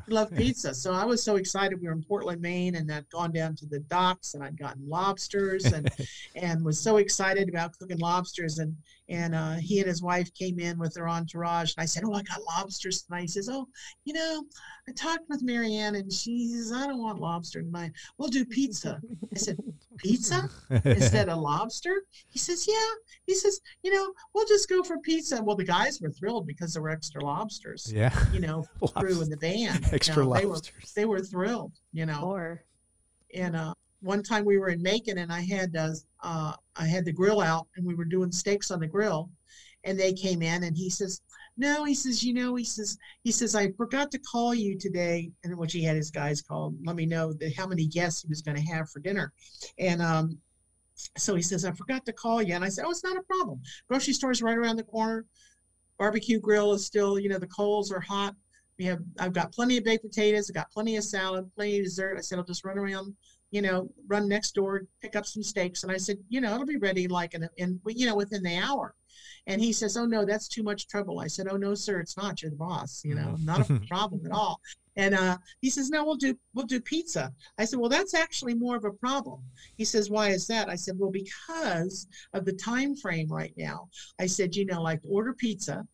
He 0.06 0.14
loved 0.14 0.36
pizza. 0.36 0.72
So 0.72 0.92
I 0.92 1.04
was 1.04 1.20
so 1.22 1.34
excited. 1.34 1.80
We 1.80 1.88
were 1.88 1.92
in 1.92 2.04
Portland, 2.04 2.40
Maine, 2.40 2.76
and 2.76 2.90
I'd 2.92 3.10
gone 3.10 3.32
down 3.32 3.56
to 3.56 3.66
the 3.66 3.80
docks 3.80 4.34
and 4.34 4.44
I'd 4.44 4.56
gotten 4.56 4.88
lobsters 4.88 5.64
and 5.64 5.90
and 6.36 6.64
was 6.64 6.80
so 6.80 6.98
excited 6.98 7.48
about 7.48 7.76
cooking 7.76 7.98
lobsters. 7.98 8.58
And 8.58 8.76
and 9.10 9.34
uh, 9.34 9.54
he 9.54 9.80
and 9.80 9.88
his 9.88 10.02
wife 10.02 10.32
came 10.34 10.60
in 10.60 10.78
with 10.78 10.94
their 10.94 11.08
entourage. 11.08 11.74
And 11.76 11.82
I 11.82 11.86
said, 11.86 12.04
"Oh, 12.06 12.14
I 12.14 12.22
got 12.22 12.42
lobsters 12.42 13.02
tonight." 13.02 13.22
He 13.22 13.28
says, 13.28 13.48
"Oh, 13.50 13.66
you 14.04 14.14
know, 14.14 14.44
I 14.88 14.92
talked 14.92 15.28
with 15.28 15.42
Marianne, 15.42 15.96
and 15.96 16.10
she 16.12 16.48
says 16.48 16.72
I 16.72 16.86
don't 16.86 17.02
want 17.02 17.20
lobster 17.20 17.60
tonight. 17.60 17.90
We'll 18.16 18.28
do 18.28 18.44
pizza." 18.44 19.00
I 19.34 19.38
said, 19.38 19.58
"Pizza 19.98 20.48
instead 20.84 21.28
of 21.28 21.40
lobster?" 21.40 22.02
He 22.28 22.38
says, 22.38 22.66
"Yeah." 22.68 22.88
He 23.26 23.34
says, 23.34 23.60
"You 23.82 23.92
know, 23.92 24.12
we'll 24.32 24.46
just 24.46 24.68
go 24.68 24.82
for 24.84 24.98
pizza." 24.98 25.42
Well, 25.42 25.56
the 25.56 25.64
guys 25.64 26.00
were 26.00 26.10
thrilled 26.10 26.46
because 26.46 26.72
there 26.72 26.82
were 26.82 26.90
extra 26.90 27.22
lobsters. 27.22 27.92
Yeah, 27.92 28.14
you 28.32 28.40
know, 28.40 28.64
crew 28.96 29.20
in 29.20 29.28
the 29.28 29.36
band. 29.36 29.86
Extra 29.92 30.24
you 30.24 30.30
know, 30.30 30.48
lobsters. 30.48 30.92
They 30.94 31.04
were, 31.04 31.16
they 31.16 31.22
were 31.22 31.26
thrilled. 31.26 31.72
You 31.92 32.06
know, 32.06 32.22
or 32.22 32.64
and 33.34 33.56
uh, 33.56 33.74
one 34.00 34.22
time 34.22 34.44
we 34.44 34.58
were 34.58 34.68
in 34.68 34.82
Macon 34.82 35.18
and 35.18 35.32
I 35.32 35.42
had 35.42 35.76
uh, 35.76 35.92
uh, 36.22 36.52
I 36.76 36.86
had 36.86 37.04
the 37.04 37.12
grill 37.12 37.40
out 37.40 37.68
and 37.76 37.86
we 37.86 37.94
were 37.94 38.04
doing 38.04 38.32
steaks 38.32 38.70
on 38.70 38.80
the 38.80 38.86
grill, 38.86 39.30
and 39.84 39.98
they 39.98 40.12
came 40.12 40.42
in 40.42 40.64
and 40.64 40.76
he 40.76 40.90
says, 40.90 41.20
"No," 41.56 41.84
he 41.84 41.94
says, 41.94 42.22
"You 42.22 42.34
know," 42.34 42.54
he 42.54 42.64
says, 42.64 42.96
"He 43.22 43.32
says 43.32 43.54
I 43.54 43.72
forgot 43.72 44.10
to 44.12 44.18
call 44.18 44.54
you 44.54 44.78
today," 44.78 45.30
and 45.44 45.56
which 45.56 45.72
he 45.72 45.82
had 45.82 45.96
his 45.96 46.10
guys 46.10 46.42
call, 46.42 46.74
let 46.84 46.96
me 46.96 47.06
know 47.06 47.34
how 47.56 47.66
many 47.66 47.86
guests 47.86 48.22
he 48.22 48.28
was 48.28 48.42
going 48.42 48.56
to 48.56 48.72
have 48.72 48.88
for 48.90 49.00
dinner, 49.00 49.32
and 49.78 50.00
um, 50.02 50.38
so 51.16 51.34
he 51.34 51.42
says, 51.42 51.64
"I 51.64 51.72
forgot 51.72 52.06
to 52.06 52.12
call 52.12 52.42
you," 52.42 52.54
and 52.54 52.64
I 52.64 52.68
said, 52.68 52.84
"Oh, 52.86 52.90
it's 52.90 53.04
not 53.04 53.16
a 53.16 53.22
problem. 53.22 53.60
Grocery 53.88 54.14
store's 54.14 54.42
right 54.42 54.56
around 54.56 54.76
the 54.76 54.84
corner. 54.84 55.26
Barbecue 55.98 56.40
grill 56.40 56.72
is 56.72 56.86
still, 56.86 57.18
you 57.18 57.28
know, 57.28 57.38
the 57.38 57.46
coals 57.46 57.92
are 57.92 58.00
hot." 58.00 58.34
We 58.78 58.86
have, 58.86 59.00
I've 59.18 59.34
got 59.34 59.52
plenty 59.52 59.76
of 59.76 59.84
baked 59.84 60.04
potatoes. 60.04 60.48
I've 60.48 60.54
got 60.54 60.70
plenty 60.70 60.96
of 60.96 61.04
salad, 61.04 61.50
plenty 61.54 61.80
of 61.80 61.84
dessert. 61.84 62.16
I 62.16 62.22
said, 62.22 62.38
I'll 62.38 62.46
just 62.46 62.64
run 62.64 62.78
around 62.78 63.14
you 63.50 63.62
know, 63.62 63.88
run 64.06 64.28
next 64.28 64.54
door, 64.54 64.82
pick 65.02 65.16
up 65.16 65.26
some 65.26 65.42
steaks. 65.42 65.82
And 65.82 65.92
I 65.92 65.96
said, 65.96 66.18
you 66.28 66.40
know, 66.40 66.54
it'll 66.54 66.66
be 66.66 66.76
ready 66.76 67.08
like 67.08 67.34
in, 67.34 67.48
in 67.56 67.80
you 67.86 68.06
know, 68.06 68.16
within 68.16 68.42
the 68.42 68.56
hour. 68.56 68.94
And 69.46 69.60
he 69.60 69.72
says, 69.72 69.96
oh 69.96 70.04
no, 70.04 70.24
that's 70.24 70.48
too 70.48 70.62
much 70.62 70.86
trouble. 70.86 71.18
I 71.18 71.26
said, 71.26 71.48
oh 71.50 71.56
no, 71.56 71.74
sir, 71.74 71.98
it's 72.00 72.16
not. 72.16 72.42
You're 72.42 72.50
the 72.50 72.56
boss. 72.56 73.02
You 73.04 73.14
know, 73.14 73.36
not 73.42 73.68
a 73.68 73.80
problem 73.88 74.24
at 74.26 74.32
all. 74.32 74.60
And 74.96 75.14
uh, 75.14 75.38
he 75.60 75.70
says, 75.70 75.90
no, 75.90 76.04
we'll 76.04 76.16
do 76.16 76.36
we'll 76.54 76.66
do 76.66 76.80
pizza. 76.80 77.32
I 77.58 77.64
said, 77.64 77.80
well, 77.80 77.88
that's 77.88 78.14
actually 78.14 78.54
more 78.54 78.76
of 78.76 78.84
a 78.84 78.92
problem. 78.92 79.40
He 79.76 79.84
says, 79.84 80.10
why 80.10 80.28
is 80.28 80.46
that? 80.48 80.68
I 80.68 80.76
said, 80.76 80.96
well, 80.98 81.10
because 81.10 82.06
of 82.34 82.44
the 82.44 82.52
time 82.52 82.94
frame 82.96 83.28
right 83.28 83.54
now. 83.56 83.88
I 84.20 84.26
said, 84.26 84.54
you 84.54 84.66
know, 84.66 84.82
like 84.82 85.00
order 85.08 85.32
pizza. 85.32 85.86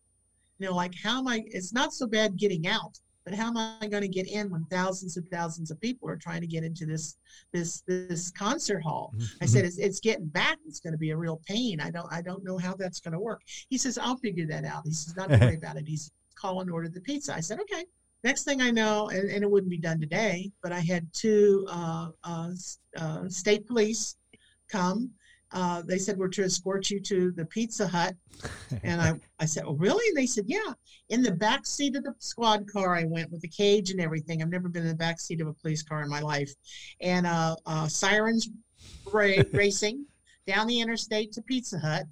You 0.59 0.67
know, 0.67 0.75
like 0.75 0.93
how 1.01 1.19
am 1.19 1.27
I? 1.27 1.43
It's 1.47 1.73
not 1.73 1.93
so 1.93 2.07
bad 2.07 2.37
getting 2.37 2.67
out 2.67 2.99
but 3.27 3.37
how 3.37 3.47
am 3.47 3.57
I 3.57 3.87
going 3.87 4.03
to 4.03 4.07
get 4.07 4.25
in 4.25 4.49
when 4.49 4.63
thousands 4.71 5.17
and 5.17 5.29
thousands 5.29 5.69
of 5.69 5.81
people 5.81 6.09
are 6.09 6.15
trying 6.15 6.39
to 6.39 6.47
get 6.47 6.63
into 6.63 6.85
this 6.85 7.17
this 7.51 7.81
this 7.81 8.31
concert 8.31 8.81
hall? 8.81 9.11
I 9.13 9.19
mm-hmm. 9.19 9.45
said 9.47 9.65
it's, 9.65 9.77
it's 9.77 9.99
getting 9.99 10.27
back. 10.27 10.57
It's 10.65 10.79
going 10.79 10.93
to 10.93 10.97
be 10.97 11.11
a 11.11 11.17
real 11.17 11.41
pain. 11.45 11.81
I 11.81 11.91
don't 11.91 12.07
I 12.09 12.21
don't 12.21 12.45
know 12.45 12.57
how 12.57 12.73
that's 12.75 13.01
going 13.01 13.11
to 13.11 13.19
work. 13.19 13.41
He 13.69 13.77
says 13.77 13.97
I'll 13.97 14.15
figure 14.15 14.47
that 14.47 14.63
out. 14.63 14.83
He 14.85 14.93
says 14.93 15.17
not 15.17 15.29
to 15.29 15.37
worry 15.39 15.55
about 15.61 15.75
it. 15.75 15.85
He's 15.85 16.09
call 16.35 16.61
and 16.61 16.71
order 16.71 16.87
the 16.87 17.01
pizza. 17.01 17.35
I 17.35 17.41
said 17.41 17.59
okay. 17.59 17.83
Next 18.23 18.45
thing 18.45 18.61
I 18.61 18.71
know, 18.71 19.09
and, 19.09 19.29
and 19.29 19.43
it 19.43 19.51
wouldn't 19.51 19.69
be 19.69 19.77
done 19.77 19.99
today, 19.99 20.49
but 20.63 20.71
I 20.71 20.79
had 20.79 21.05
two 21.11 21.67
uh, 21.69 22.07
uh, 22.23 22.51
uh, 22.97 23.27
state 23.27 23.67
police 23.67 24.15
come 24.69 25.11
uh, 25.51 25.81
they 25.85 25.97
said 25.97 26.17
we're 26.17 26.27
to 26.29 26.43
escort 26.43 26.89
you 26.89 26.99
to 26.99 27.31
the 27.31 27.45
Pizza 27.45 27.87
Hut, 27.87 28.15
and 28.83 29.01
I 29.01 29.13
I 29.39 29.45
said, 29.45 29.63
oh 29.65 29.75
really? 29.75 30.07
And 30.09 30.17
they 30.17 30.25
said, 30.25 30.45
yeah. 30.47 30.73
In 31.09 31.21
the 31.21 31.31
back 31.31 31.65
seat 31.65 31.95
of 31.95 32.03
the 32.03 32.13
squad 32.19 32.69
car, 32.69 32.95
I 32.95 33.05
went 33.05 33.31
with 33.31 33.41
the 33.41 33.47
cage 33.47 33.91
and 33.91 34.01
everything. 34.01 34.41
I've 34.41 34.49
never 34.49 34.67
been 34.67 34.83
in 34.83 34.89
the 34.89 34.95
back 34.95 35.21
seat 35.21 35.39
of 35.39 35.47
a 35.47 35.53
police 35.53 35.83
car 35.83 36.01
in 36.01 36.09
my 36.09 36.19
life, 36.19 36.51
and 37.01 37.25
uh, 37.25 37.55
uh 37.65 37.87
sirens 37.87 38.49
ra- 39.11 39.43
racing 39.53 40.05
down 40.45 40.67
the 40.67 40.81
interstate 40.81 41.31
to 41.33 41.41
Pizza 41.41 41.79
Hut. 41.79 42.05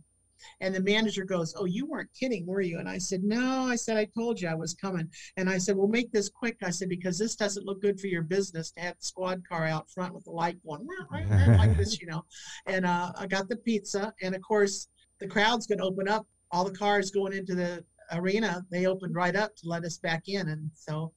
And 0.62 0.74
the 0.74 0.82
manager 0.82 1.26
goes, 1.26 1.54
Oh, 1.58 1.66
you 1.66 1.86
weren't 1.86 2.14
kidding, 2.14 2.46
were 2.46 2.62
you? 2.62 2.80
And 2.80 2.90
I 2.90 2.98
said, 2.98 3.24
No, 3.24 3.66
I 3.66 3.76
said, 3.76 3.98
I 3.98 4.06
told 4.06 4.40
you 4.40 4.48
I 4.48 4.56
was 4.56 4.74
coming. 4.74 5.10
And 5.38 5.50
I 5.50 5.58
said, 5.58 5.76
We'll 5.76 5.88
make 5.88 6.12
this 6.12 6.30
quick. 6.30 6.58
I 6.64 6.70
said, 6.70 6.90
Because 6.90 7.18
this 7.18 7.36
doesn't 7.36 7.66
look 7.66 7.82
good 7.82 8.00
for 8.00 8.08
your 8.08 8.24
business 8.24 8.72
to 8.72 8.82
have 8.82 8.98
the 8.98 9.06
squad 9.06 9.48
car 9.48 9.66
out 9.66 9.90
front 9.90 10.14
with 10.14 10.26
the 10.26 10.32
light 10.32 10.58
going 10.66 10.88
right 11.12 11.58
like 11.58 11.78
this, 11.78 12.00
you 12.02 12.08
know. 12.08 12.26
And 12.66 12.86
uh, 12.86 13.12
I 13.18 13.28
got 13.28 13.50
the 13.50 13.58
pizza. 13.58 14.14
And 14.22 14.36
of 14.36 14.42
course, 14.42 14.88
the 15.20 15.28
crowd's 15.28 15.68
going 15.68 15.80
to 15.80 15.86
open 15.86 16.08
up. 16.08 16.26
All 16.52 16.64
the 16.64 16.78
cars 16.78 17.12
going 17.12 17.34
into 17.34 17.56
the 17.56 17.84
arena, 18.12 18.66
they 18.72 18.86
opened 18.86 19.16
right 19.16 19.36
up 19.36 19.56
to 19.58 19.68
let 19.68 19.84
us 19.84 19.98
back 19.98 20.24
in. 20.28 20.48
And 20.48 20.70
so 20.74 21.12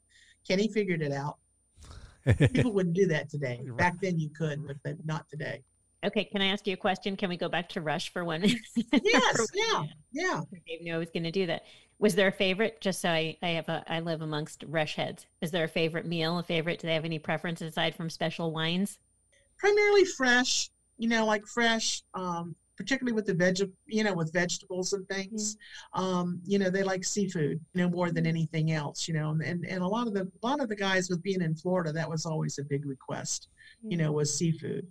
Kenny 0.47 0.69
figured 0.69 1.03
it 1.03 1.13
out. 1.13 1.37
People 2.53 2.73
wouldn't 2.73 2.97
do 2.97 3.07
that 3.07 3.31
today. 3.31 3.63
Back 3.77 4.01
then 4.01 4.19
you 4.19 4.31
could, 4.31 4.61
but 4.85 4.97
not 5.05 5.29
today. 5.29 5.63
Okay, 6.05 6.25
can 6.25 6.41
I 6.41 6.47
ask 6.47 6.67
you 6.67 6.75
a 6.75 6.77
question? 6.77 7.17
Can 7.17 7.29
we 7.29 7.37
go 7.37 7.49
back 7.49 7.69
to 7.71 7.81
Rush 7.81 8.13
for 8.13 8.25
one? 8.25 8.43
yes, 9.03 9.37
for 9.37 9.47
yeah, 9.55 9.83
yeah. 10.13 10.41
Dave 10.67 10.83
knew 10.83 10.95
I 10.95 10.99
was 10.99 11.11
going 11.11 11.25
to 11.25 11.33
do 11.33 11.47
that. 11.47 11.63
Was 11.99 12.15
there 12.15 12.29
a 12.29 12.33
favorite? 12.33 12.81
Just 12.81 13.01
so 13.01 13.11
I, 13.11 13.37
I 13.43 13.49
have 13.49 13.69
a, 13.69 13.83
I 13.89 13.99
live 14.01 14.23
amongst 14.23 14.65
Rush 14.69 14.95
heads. 14.95 15.27
Is 15.41 15.51
there 15.51 15.65
a 15.65 15.69
favorite 15.69 16.07
meal? 16.07 16.39
A 16.39 16.43
favorite? 16.45 16.79
Do 16.79 16.87
they 16.87 16.95
have 16.95 17.05
any 17.05 17.19
preference 17.19 17.61
aside 17.61 17.97
from 17.97 18.11
special 18.11 18.53
wines? 18.53 18.99
Primarily 19.59 20.05
fresh. 20.05 20.71
You 20.99 21.09
know, 21.09 21.27
like 21.27 21.45
fresh. 21.47 22.03
Um, 22.15 22.55
particularly 22.77 23.13
with 23.13 23.27
the 23.27 23.35
veg, 23.35 23.59
you 23.87 24.05
know, 24.05 24.15
with 24.15 24.33
vegetables 24.33 24.93
and 24.93 25.07
things. 25.09 25.57
Mm-hmm. 25.97 26.05
Um, 26.05 26.41
you 26.45 26.61
know, 26.61 26.71
they 26.71 26.85
like 26.85 27.05
seafood, 27.05 27.59
you 27.75 27.83
know, 27.83 27.91
more 27.91 28.13
than 28.13 28.25
anything 28.25 28.71
else. 28.71 29.09
You 29.09 29.15
know, 29.15 29.31
and 29.31 29.65
and 29.65 29.83
a 29.83 29.87
lot 29.87 30.07
of 30.07 30.15
the 30.15 30.31
a 30.43 30.47
lot 30.47 30.61
of 30.61 30.69
the 30.69 30.77
guys 30.77 31.11
with 31.11 31.23
being 31.25 31.43
in 31.43 31.57
Florida, 31.57 31.93
that 31.93 32.09
was 32.09 32.25
always 32.25 32.59
a 32.59 32.65
big 32.65 32.87
request. 32.87 33.49
Mm-hmm. 33.81 33.91
You 33.91 33.97
know, 33.97 34.13
was 34.13 34.39
seafood. 34.39 34.87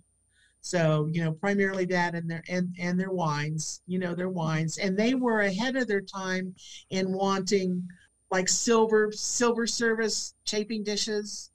So, 0.60 1.08
you 1.12 1.24
know, 1.24 1.32
primarily 1.32 1.84
that 1.86 2.14
and 2.14 2.30
their 2.30 2.42
and, 2.48 2.74
and 2.78 2.98
their 2.98 3.10
wines, 3.10 3.80
you 3.86 3.98
know, 3.98 4.14
their 4.14 4.28
wines. 4.28 4.78
And 4.78 4.96
they 4.96 5.14
were 5.14 5.42
ahead 5.42 5.76
of 5.76 5.86
their 5.86 6.00
time 6.00 6.54
in 6.90 7.12
wanting 7.12 7.86
like 8.30 8.48
silver, 8.48 9.10
silver 9.12 9.66
service 9.66 10.34
chafing 10.44 10.82
dishes, 10.82 11.50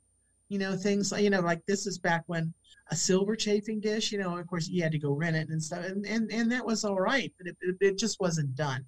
you 0.50 0.58
know, 0.58 0.76
things 0.76 1.12
like, 1.12 1.24
you 1.24 1.30
know, 1.30 1.42
like 1.42 1.62
this 1.68 1.86
is 1.86 2.00
back 2.00 2.24
when 2.28 2.54
a 2.90 2.96
silver 2.96 3.36
chafing 3.36 3.80
dish, 3.80 4.12
you 4.12 4.18
know, 4.18 4.38
of 4.38 4.48
course 4.48 4.68
you 4.68 4.82
had 4.82 4.92
to 4.92 5.00
go 5.00 5.12
rent 5.12 5.36
it 5.36 5.50
and 5.50 5.62
stuff. 5.62 5.86
And 5.86 6.06
and, 6.06 6.32
and 6.32 6.52
that 6.52 6.66
was 6.66 6.84
all 6.84 7.00
right, 7.00 7.32
but 7.38 7.48
it, 7.48 7.58
it, 7.62 7.76
it 7.82 7.98
just 7.98 8.20
wasn't 8.20 8.56
done. 8.56 8.86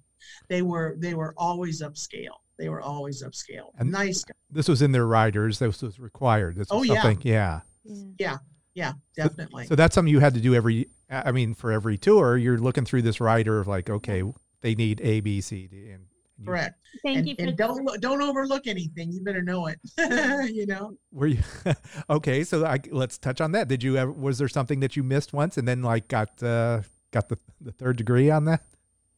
They 0.48 0.62
were 0.62 0.96
they 0.98 1.14
were 1.14 1.34
always 1.36 1.82
upscale. 1.82 2.40
They 2.58 2.70
were 2.70 2.80
always 2.80 3.22
upscale. 3.22 3.70
And 3.78 3.92
nice. 3.92 4.24
This 4.50 4.66
was 4.66 4.80
in 4.80 4.90
their 4.90 5.06
riders. 5.06 5.58
This 5.58 5.82
was 5.82 6.00
required. 6.00 6.56
This 6.56 6.70
was 6.70 6.88
oh, 6.90 6.94
something, 6.94 7.20
yeah. 7.22 7.60
yeah. 7.84 7.94
Yeah 8.18 8.36
yeah, 8.76 8.92
definitely. 9.16 9.64
So, 9.64 9.68
so, 9.70 9.74
that's 9.74 9.94
something 9.94 10.12
you 10.12 10.20
had 10.20 10.34
to 10.34 10.40
do 10.40 10.54
every. 10.54 10.88
I 11.10 11.32
mean, 11.32 11.54
for 11.54 11.72
every 11.72 11.96
tour, 11.96 12.36
you're 12.36 12.58
looking 12.58 12.84
through 12.84 13.02
this 13.02 13.20
rider 13.20 13.58
of 13.58 13.66
like, 13.66 13.88
okay, 13.88 14.22
they 14.60 14.74
need 14.74 15.00
A, 15.02 15.20
B, 15.20 15.40
C, 15.40 15.66
D, 15.66 15.88
and 15.92 16.04
you, 16.38 16.44
correct. 16.44 16.78
Thank 17.02 17.18
and, 17.18 17.28
you. 17.28 17.34
and 17.38 17.56
don't 17.56 18.00
don't 18.02 18.20
overlook 18.20 18.66
anything. 18.66 19.12
You 19.12 19.22
better 19.22 19.42
know 19.42 19.68
it. 19.68 19.80
you 20.54 20.66
know. 20.66 20.94
Were 21.10 21.28
you 21.28 21.38
okay? 22.10 22.44
So 22.44 22.66
I, 22.66 22.78
let's 22.90 23.16
touch 23.16 23.40
on 23.40 23.52
that. 23.52 23.66
Did 23.66 23.82
you 23.82 23.96
ever? 23.96 24.12
Was 24.12 24.36
there 24.36 24.48
something 24.48 24.80
that 24.80 24.94
you 24.94 25.02
missed 25.02 25.32
once 25.32 25.56
and 25.56 25.66
then 25.66 25.82
like 25.82 26.08
got 26.08 26.42
uh, 26.42 26.82
got 27.12 27.30
the 27.30 27.38
the 27.62 27.72
third 27.72 27.96
degree 27.96 28.30
on 28.30 28.44
that? 28.44 28.62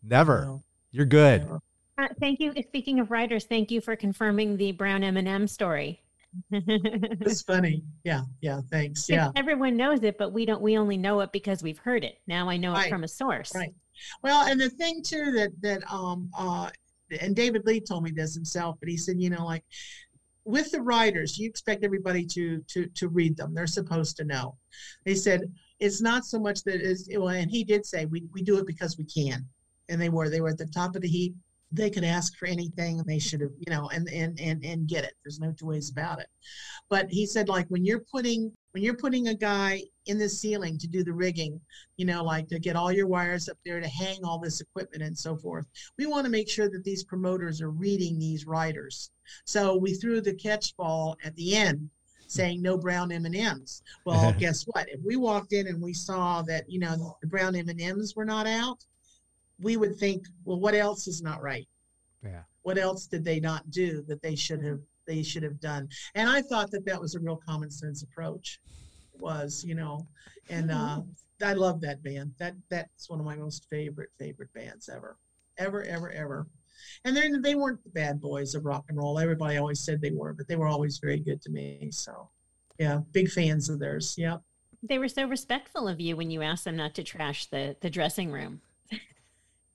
Never. 0.04 0.44
No. 0.44 0.62
You're 0.92 1.04
good. 1.04 1.42
Never. 1.42 1.60
Uh, 1.98 2.06
thank 2.20 2.38
you. 2.38 2.52
Speaking 2.68 3.00
of 3.00 3.10
writers, 3.10 3.44
thank 3.44 3.72
you 3.72 3.80
for 3.80 3.96
confirming 3.96 4.56
the 4.56 4.70
brown 4.70 5.02
M 5.02 5.16
and 5.16 5.26
M 5.26 5.48
story 5.48 6.00
it's 6.50 7.42
funny. 7.42 7.82
Yeah, 8.04 8.22
yeah. 8.40 8.60
Thanks. 8.70 9.08
Yeah. 9.08 9.30
Everyone 9.36 9.76
knows 9.76 10.02
it, 10.02 10.18
but 10.18 10.32
we 10.32 10.44
don't. 10.46 10.60
We 10.60 10.76
only 10.76 10.96
know 10.96 11.20
it 11.20 11.32
because 11.32 11.62
we've 11.62 11.78
heard 11.78 12.04
it. 12.04 12.18
Now 12.26 12.48
I 12.48 12.56
know 12.56 12.72
right. 12.72 12.86
it 12.86 12.90
from 12.90 13.04
a 13.04 13.08
source. 13.08 13.54
Right. 13.54 13.74
Well, 14.22 14.46
and 14.46 14.60
the 14.60 14.70
thing 14.70 15.02
too 15.02 15.32
that 15.32 15.50
that 15.62 15.82
um 15.90 16.30
uh 16.38 16.70
and 17.20 17.34
David 17.34 17.64
Lee 17.64 17.80
told 17.80 18.04
me 18.04 18.10
this 18.10 18.34
himself, 18.34 18.76
but 18.80 18.88
he 18.88 18.96
said, 18.96 19.20
you 19.20 19.30
know, 19.30 19.44
like 19.44 19.64
with 20.44 20.70
the 20.70 20.80
writers, 20.80 21.38
you 21.38 21.48
expect 21.48 21.84
everybody 21.84 22.24
to 22.26 22.62
to 22.68 22.86
to 22.94 23.08
read 23.08 23.36
them. 23.36 23.54
They're 23.54 23.66
supposed 23.66 24.16
to 24.18 24.24
know. 24.24 24.56
They 25.04 25.14
said 25.14 25.42
it's 25.80 26.00
not 26.00 26.24
so 26.24 26.38
much 26.38 26.64
that 26.64 26.80
is 26.80 27.08
well, 27.16 27.28
and 27.28 27.50
he 27.50 27.64
did 27.64 27.86
say 27.86 28.04
we 28.06 28.24
we 28.32 28.42
do 28.42 28.58
it 28.58 28.66
because 28.66 28.98
we 28.98 29.04
can, 29.04 29.46
and 29.88 30.00
they 30.00 30.08
were 30.08 30.28
they 30.28 30.40
were 30.40 30.50
at 30.50 30.58
the 30.58 30.66
top 30.66 30.94
of 30.96 31.02
the 31.02 31.08
heap 31.08 31.34
they 31.70 31.90
could 31.90 32.04
ask 32.04 32.36
for 32.36 32.46
anything 32.46 32.98
and 32.98 33.06
they 33.06 33.18
should 33.18 33.40
have 33.40 33.52
you 33.58 33.70
know 33.70 33.88
and 33.90 34.08
and 34.08 34.38
and 34.40 34.64
and 34.64 34.88
get 34.88 35.04
it. 35.04 35.14
There's 35.22 35.40
no 35.40 35.52
two 35.52 35.66
ways 35.66 35.90
about 35.90 36.20
it. 36.20 36.28
But 36.88 37.10
he 37.10 37.26
said 37.26 37.48
like 37.48 37.66
when 37.68 37.84
you're 37.84 38.04
putting 38.10 38.52
when 38.72 38.82
you're 38.82 38.96
putting 38.96 39.28
a 39.28 39.34
guy 39.34 39.82
in 40.06 40.18
the 40.18 40.28
ceiling 40.28 40.78
to 40.78 40.86
do 40.86 41.04
the 41.04 41.12
rigging 41.12 41.60
you 41.96 42.06
know 42.06 42.24
like 42.24 42.48
to 42.48 42.58
get 42.58 42.76
all 42.76 42.90
your 42.90 43.06
wires 43.06 43.48
up 43.48 43.58
there 43.64 43.80
to 43.80 43.88
hang 43.88 44.24
all 44.24 44.38
this 44.38 44.60
equipment 44.60 45.02
and 45.02 45.18
so 45.18 45.36
forth 45.36 45.66
we 45.98 46.06
want 46.06 46.24
to 46.24 46.30
make 46.30 46.48
sure 46.48 46.70
that 46.70 46.84
these 46.84 47.04
promoters 47.04 47.60
are 47.60 47.70
reading 47.70 48.18
these 48.18 48.46
riders. 48.46 49.10
So 49.44 49.76
we 49.76 49.94
threw 49.94 50.20
the 50.20 50.34
catch 50.34 50.74
ball 50.76 51.16
at 51.24 51.36
the 51.36 51.54
end 51.54 51.90
saying 52.30 52.60
no 52.60 52.76
brown 52.76 53.10
m&ms 53.10 53.82
well 54.04 54.32
guess 54.38 54.64
what? 54.64 54.88
If 54.88 55.00
we 55.04 55.16
walked 55.16 55.52
in 55.52 55.66
and 55.66 55.82
we 55.82 55.92
saw 55.92 56.42
that 56.42 56.70
you 56.70 56.78
know 56.78 57.16
the 57.20 57.26
brown 57.26 57.54
m&ms 57.56 58.14
were 58.16 58.24
not 58.24 58.46
out 58.46 58.84
we 59.60 59.76
would 59.76 59.96
think, 59.96 60.24
well, 60.44 60.60
what 60.60 60.74
else 60.74 61.06
is 61.06 61.22
not 61.22 61.42
right? 61.42 61.68
Yeah. 62.22 62.42
What 62.62 62.78
else 62.78 63.06
did 63.06 63.24
they 63.24 63.40
not 63.40 63.70
do 63.70 64.02
that 64.08 64.22
they 64.22 64.34
should 64.34 64.62
have 64.62 64.80
they 65.06 65.22
should 65.22 65.42
have 65.42 65.60
done? 65.60 65.88
And 66.14 66.28
I 66.28 66.42
thought 66.42 66.70
that 66.72 66.84
that 66.86 67.00
was 67.00 67.14
a 67.14 67.20
real 67.20 67.40
common 67.46 67.70
sense 67.70 68.02
approach. 68.02 68.60
Was 69.20 69.64
you 69.66 69.74
know, 69.74 70.06
and 70.48 70.70
uh, 70.70 71.00
I 71.42 71.54
love 71.54 71.80
that 71.80 72.02
band. 72.02 72.32
That 72.38 72.54
that's 72.68 73.08
one 73.08 73.20
of 73.20 73.26
my 73.26 73.36
most 73.36 73.66
favorite 73.70 74.10
favorite 74.18 74.52
bands 74.52 74.88
ever, 74.88 75.16
ever 75.58 75.82
ever 75.84 76.10
ever. 76.10 76.46
And 77.04 77.16
then 77.16 77.42
they 77.42 77.54
weren't 77.54 77.82
the 77.82 77.90
bad 77.90 78.20
boys 78.20 78.54
of 78.54 78.64
rock 78.64 78.84
and 78.88 78.98
roll. 78.98 79.18
Everybody 79.18 79.56
always 79.56 79.80
said 79.84 80.00
they 80.00 80.12
were, 80.12 80.32
but 80.32 80.46
they 80.46 80.56
were 80.56 80.68
always 80.68 80.98
very 80.98 81.18
good 81.18 81.42
to 81.42 81.50
me. 81.50 81.88
So, 81.90 82.28
yeah, 82.78 83.00
big 83.12 83.30
fans 83.30 83.68
of 83.68 83.80
theirs. 83.80 84.14
Yep. 84.16 84.42
They 84.82 84.98
were 84.98 85.08
so 85.08 85.26
respectful 85.26 85.88
of 85.88 86.00
you 86.00 86.16
when 86.16 86.30
you 86.30 86.42
asked 86.42 86.64
them 86.64 86.76
not 86.76 86.94
to 86.94 87.02
trash 87.02 87.46
the 87.46 87.76
the 87.80 87.90
dressing 87.90 88.30
room. 88.30 88.60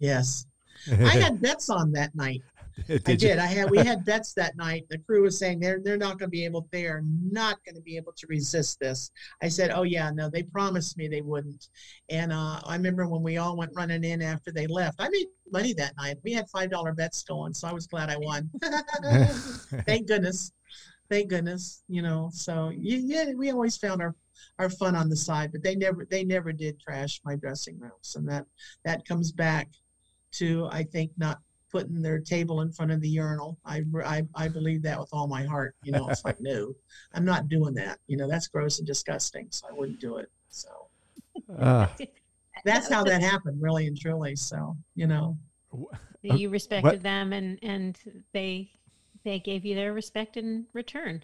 Yes. 0.04 0.46
I 0.92 1.16
had 1.18 1.42
bets 1.42 1.70
on 1.70 1.94
that 1.94 2.14
night. 2.14 2.42
did 2.88 3.08
I 3.08 3.16
did. 3.16 3.40
I 3.40 3.46
had 3.46 3.72
we 3.72 3.78
had 3.78 4.04
bets 4.04 4.34
that 4.34 4.58
night. 4.58 4.86
The 4.90 4.98
crew 4.98 5.22
was 5.22 5.40
saying 5.40 5.62
they're 5.62 5.80
they're 5.82 5.96
not 5.96 6.20
going 6.20 6.28
to 6.28 6.38
be 6.38 6.44
able 6.44 6.68
they 6.72 6.88
are 6.88 7.02
not 7.06 7.64
going 7.64 7.76
to 7.76 7.82
be 7.82 7.96
able 7.96 8.12
to 8.18 8.28
resist 8.28 8.80
this. 8.82 9.12
I 9.42 9.48
said, 9.48 9.72
"Oh 9.74 9.84
yeah, 9.84 10.12
no, 10.12 10.30
they 10.30 10.44
promised 10.44 10.98
me 10.98 11.08
they 11.08 11.22
wouldn't." 11.22 11.70
And 12.10 12.34
uh, 12.34 12.60
I 12.66 12.76
remember 12.76 13.08
when 13.08 13.24
we 13.24 13.38
all 13.38 13.56
went 13.56 13.72
running 13.76 14.04
in 14.04 14.22
after 14.22 14.52
they 14.52 14.68
left. 14.68 15.00
I 15.00 15.08
made 15.08 15.28
money 15.52 15.74
that 15.76 15.94
night. 15.98 16.18
We 16.24 16.34
had 16.34 16.50
five 16.50 16.70
dollar 16.70 16.94
bets 16.94 17.24
going, 17.24 17.54
so 17.54 17.70
I 17.70 17.74
was 17.74 17.88
glad 17.88 18.10
I 18.10 18.18
won. 18.18 18.50
Thank 19.86 20.08
goodness. 20.08 20.52
Thank 21.10 21.30
goodness. 21.30 21.84
You 21.88 22.02
know, 22.02 22.30
so 22.34 22.74
yeah, 22.76 23.32
we 23.38 23.52
always 23.52 23.78
found 23.78 24.02
our 24.02 24.16
our 24.60 24.70
fun 24.70 24.96
on 24.96 25.08
the 25.08 25.16
side, 25.16 25.52
but 25.54 25.64
they 25.64 25.76
never 25.76 26.06
they 26.10 26.26
never 26.26 26.52
did 26.52 26.80
trash 26.80 27.22
my 27.24 27.36
dressing 27.36 27.80
rooms, 27.80 28.16
and 28.16 28.28
that 28.28 28.46
that 28.84 29.06
comes 29.06 29.32
back 29.32 29.70
to, 30.34 30.68
I 30.72 30.84
think, 30.84 31.12
not 31.18 31.40
putting 31.74 32.02
their 32.02 32.20
table 32.20 32.62
in 32.62 32.72
front 32.72 32.92
of 32.92 33.02
the 33.02 33.10
urinal. 33.10 33.58
I, 33.66 33.84
I, 34.06 34.24
I 34.36 34.48
believe 34.48 34.84
that 34.84 35.00
with 35.00 35.10
all 35.12 35.28
my 35.28 35.44
heart. 35.44 35.76
You 35.84 35.92
know, 35.92 36.08
it's 36.08 36.24
like, 36.24 36.40
no, 36.40 36.74
I'm 37.14 37.26
not 37.26 37.50
doing 37.50 37.74
that. 37.74 38.00
You 38.08 38.16
know, 38.16 38.30
that's 38.30 38.48
gross 38.48 38.78
and 38.78 38.88
disgusting. 38.88 39.48
So 39.50 39.68
I 39.70 39.74
wouldn't 39.74 40.00
do 40.00 40.18
it. 40.18 40.30
So 40.50 40.70
uh, 41.58 41.88
that's 42.66 42.88
how 42.88 43.04
that 43.06 43.22
happened, 43.22 43.60
really 43.60 43.88
and 43.88 43.98
truly. 43.98 44.36
So, 44.36 44.78
you 44.96 45.08
know, 45.08 45.36
you 46.22 46.50
respected 46.50 46.84
what? 46.84 47.04
them 47.04 47.34
and, 47.34 47.58
and 47.64 47.98
they, 48.34 48.70
they 49.24 49.40
gave 49.40 49.66
you 49.66 49.74
their 49.74 49.94
respect 49.94 50.38
in 50.38 50.68
return. 50.74 51.24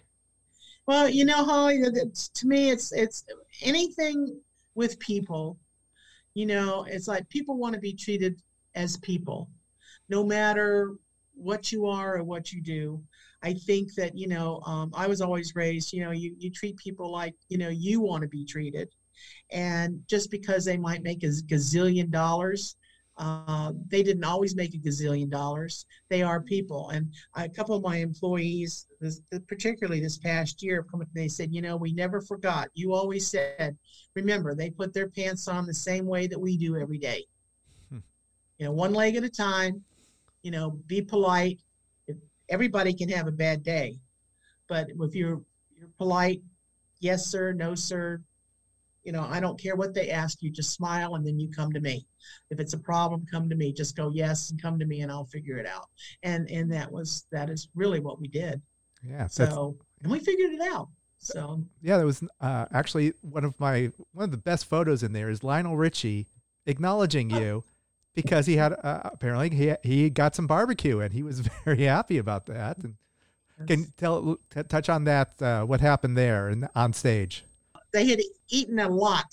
Well, 0.86 1.08
you 1.08 1.24
know, 1.24 1.44
Holly, 1.44 1.80
to 1.80 2.46
me, 2.46 2.70
it's, 2.70 2.90
it's 2.92 3.24
anything 3.62 4.40
with 4.74 4.98
people, 4.98 5.58
you 6.34 6.46
know, 6.46 6.86
it's 6.88 7.06
like 7.06 7.28
people 7.28 7.56
want 7.56 7.74
to 7.74 7.80
be 7.80 7.92
treated 7.92 8.40
as 8.74 8.96
people, 8.98 9.48
no 10.08 10.24
matter 10.24 10.94
what 11.34 11.72
you 11.72 11.86
are 11.86 12.16
or 12.16 12.24
what 12.24 12.52
you 12.52 12.62
do. 12.62 13.02
I 13.42 13.54
think 13.54 13.94
that, 13.94 14.16
you 14.16 14.28
know, 14.28 14.60
um, 14.66 14.92
I 14.94 15.06
was 15.06 15.20
always 15.20 15.54
raised, 15.54 15.92
you 15.92 16.04
know, 16.04 16.10
you, 16.10 16.34
you 16.38 16.50
treat 16.50 16.76
people 16.76 17.10
like, 17.10 17.34
you 17.48 17.58
know, 17.58 17.70
you 17.70 18.00
want 18.00 18.22
to 18.22 18.28
be 18.28 18.44
treated. 18.44 18.88
And 19.50 20.02
just 20.06 20.30
because 20.30 20.64
they 20.64 20.76
might 20.76 21.02
make 21.02 21.22
a 21.22 21.28
gazillion 21.28 22.10
dollars, 22.10 22.76
Uh, 23.20 23.72
they 23.92 24.02
didn't 24.02 24.24
always 24.24 24.54
make 24.54 24.72
a 24.74 24.78
gazillion 24.78 25.28
dollars. 25.28 25.84
They 26.08 26.22
are 26.22 26.40
people. 26.40 26.88
And 26.94 27.12
a 27.34 27.48
couple 27.48 27.76
of 27.76 27.82
my 27.82 27.98
employees, 27.98 28.86
this, 29.00 29.20
particularly 29.46 30.00
this 30.00 30.18
past 30.18 30.62
year, 30.62 30.86
they 31.12 31.28
said, 31.28 31.52
you 31.52 31.60
know, 31.60 31.76
we 31.76 31.92
never 31.92 32.22
forgot. 32.22 32.68
You 32.72 32.94
always 32.94 33.24
said, 33.28 33.76
remember, 34.14 34.54
they 34.54 34.70
put 34.70 34.94
their 34.94 35.10
pants 35.10 35.48
on 35.48 35.66
the 35.66 35.74
same 35.74 36.06
way 36.06 36.28
that 36.28 36.40
we 36.40 36.56
do 36.56 36.78
every 36.78 36.98
day. 36.98 37.26
You 38.60 38.66
know, 38.66 38.72
one 38.72 38.92
leg 38.92 39.16
at 39.16 39.24
a 39.24 39.30
time, 39.30 39.82
you 40.42 40.50
know, 40.50 40.78
be 40.86 41.00
polite. 41.00 41.58
Everybody 42.50 42.92
can 42.92 43.08
have 43.08 43.26
a 43.26 43.32
bad 43.32 43.62
day. 43.62 43.96
But 44.68 44.88
if 44.90 45.14
you're, 45.14 45.40
you're 45.74 45.88
polite, 45.96 46.42
yes, 47.00 47.28
sir, 47.28 47.54
no, 47.54 47.74
sir, 47.74 48.20
you 49.02 49.12
know, 49.12 49.26
I 49.26 49.40
don't 49.40 49.58
care 49.58 49.76
what 49.76 49.94
they 49.94 50.10
ask 50.10 50.42
you, 50.42 50.50
just 50.50 50.74
smile 50.74 51.14
and 51.14 51.26
then 51.26 51.40
you 51.40 51.48
come 51.50 51.72
to 51.72 51.80
me. 51.80 52.06
If 52.50 52.60
it's 52.60 52.74
a 52.74 52.78
problem, 52.78 53.24
come 53.30 53.48
to 53.48 53.56
me. 53.56 53.72
Just 53.72 53.96
go 53.96 54.10
yes 54.10 54.50
and 54.50 54.60
come 54.60 54.78
to 54.78 54.84
me 54.84 55.00
and 55.00 55.10
I'll 55.10 55.24
figure 55.24 55.56
it 55.56 55.66
out. 55.66 55.86
And 56.22 56.50
and 56.50 56.70
that 56.70 56.92
was 56.92 57.26
that 57.32 57.48
is 57.48 57.68
really 57.74 57.98
what 57.98 58.20
we 58.20 58.28
did. 58.28 58.60
Yeah. 59.02 59.26
So 59.26 59.74
and 60.02 60.12
we 60.12 60.18
figured 60.18 60.52
it 60.52 60.60
out. 60.70 60.88
So 61.16 61.64
yeah, 61.80 61.96
that 61.96 62.04
was 62.04 62.22
uh, 62.42 62.66
actually 62.72 63.14
one 63.22 63.44
of 63.44 63.58
my 63.58 63.90
one 64.12 64.24
of 64.24 64.32
the 64.32 64.36
best 64.36 64.66
photos 64.66 65.02
in 65.02 65.14
there 65.14 65.30
is 65.30 65.42
Lionel 65.42 65.78
Richie 65.78 66.26
acknowledging 66.66 67.30
you 67.30 67.64
because 68.14 68.46
he 68.46 68.56
had 68.56 68.72
uh, 68.72 69.00
apparently 69.04 69.50
he 69.50 69.74
he 69.82 70.10
got 70.10 70.34
some 70.34 70.46
barbecue 70.46 71.00
and 71.00 71.12
he 71.12 71.22
was 71.22 71.40
very 71.64 71.84
happy 71.84 72.18
about 72.18 72.46
that. 72.46 72.78
And 72.78 72.94
can 73.66 73.80
you 73.80 73.86
tell 73.96 74.38
t- 74.50 74.62
touch 74.64 74.88
on 74.88 75.04
that 75.04 75.40
uh, 75.42 75.64
what 75.64 75.80
happened 75.80 76.16
there 76.16 76.48
and 76.48 76.68
on 76.74 76.92
stage? 76.92 77.44
they 77.92 78.06
had 78.06 78.20
eaten 78.48 78.78
a 78.78 78.88
lot 78.88 79.26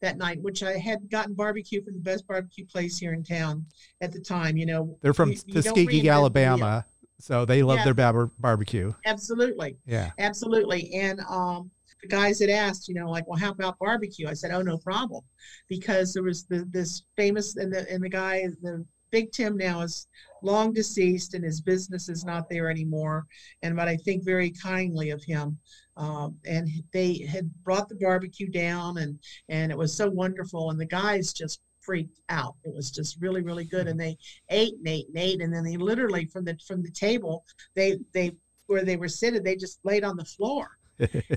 that 0.00 0.18
night, 0.18 0.40
which 0.42 0.62
I 0.62 0.76
had 0.76 1.10
gotten 1.10 1.34
barbecue 1.34 1.82
from 1.82 1.94
the 1.94 2.00
best 2.00 2.26
barbecue 2.26 2.66
place 2.66 2.98
here 2.98 3.12
in 3.12 3.24
town 3.24 3.64
at 4.00 4.12
the 4.12 4.20
time. 4.20 4.56
You 4.56 4.66
know, 4.66 4.98
they're 5.00 5.14
from 5.14 5.32
you, 5.32 5.36
Tuskegee, 5.36 6.08
Alabama, 6.08 6.84
so 7.18 7.44
they 7.44 7.62
love 7.62 7.78
yeah. 7.78 7.84
their 7.84 7.94
bar- 7.94 8.30
barbecue. 8.38 8.92
Absolutely. 9.06 9.76
Yeah. 9.86 10.10
Absolutely. 10.18 10.92
And 10.94 11.20
um, 11.28 11.70
the 12.04 12.16
guys 12.16 12.40
had 12.40 12.50
asked, 12.50 12.88
you 12.88 12.94
know, 12.94 13.10
like, 13.10 13.26
well, 13.26 13.38
how 13.38 13.50
about 13.50 13.78
barbecue? 13.78 14.28
I 14.28 14.34
said, 14.34 14.50
oh, 14.52 14.62
no 14.62 14.78
problem, 14.78 15.22
because 15.68 16.12
there 16.12 16.22
was 16.22 16.44
the, 16.44 16.68
this 16.70 17.02
famous 17.16 17.56
and 17.56 17.72
the 17.72 17.90
and 17.90 18.02
the 18.02 18.08
guy, 18.08 18.46
the 18.62 18.84
Big 19.10 19.32
Tim 19.32 19.56
now 19.56 19.80
is 19.80 20.06
long 20.42 20.72
deceased 20.72 21.34
and 21.34 21.44
his 21.44 21.60
business 21.60 22.08
is 22.08 22.24
not 22.24 22.48
there 22.50 22.68
anymore. 22.68 23.26
And 23.62 23.76
but 23.76 23.88
I 23.88 23.96
think 23.96 24.24
very 24.24 24.50
kindly 24.50 25.10
of 25.10 25.22
him. 25.22 25.58
Um, 25.96 26.36
and 26.44 26.68
they 26.92 27.18
had 27.18 27.48
brought 27.62 27.88
the 27.88 27.94
barbecue 27.94 28.48
down 28.48 28.98
and 28.98 29.18
and 29.48 29.70
it 29.70 29.78
was 29.78 29.96
so 29.96 30.10
wonderful. 30.10 30.70
And 30.70 30.80
the 30.80 30.86
guys 30.86 31.32
just 31.32 31.60
freaked 31.80 32.20
out. 32.28 32.56
It 32.64 32.74
was 32.74 32.90
just 32.90 33.20
really, 33.20 33.42
really 33.42 33.64
good. 33.64 33.86
And 33.86 34.00
they 34.00 34.16
ate 34.50 34.74
and 34.74 34.88
ate 34.88 35.08
and 35.08 35.18
ate. 35.18 35.40
And 35.40 35.54
then 35.54 35.64
they 35.64 35.76
literally 35.76 36.26
from 36.26 36.44
the 36.44 36.58
from 36.66 36.82
the 36.82 36.90
table, 36.90 37.44
they 37.74 37.98
they 38.12 38.32
where 38.66 38.84
they 38.84 38.96
were 38.96 39.08
sitting, 39.08 39.42
they 39.42 39.56
just 39.56 39.78
laid 39.84 40.04
on 40.04 40.16
the 40.16 40.24
floor. 40.24 40.70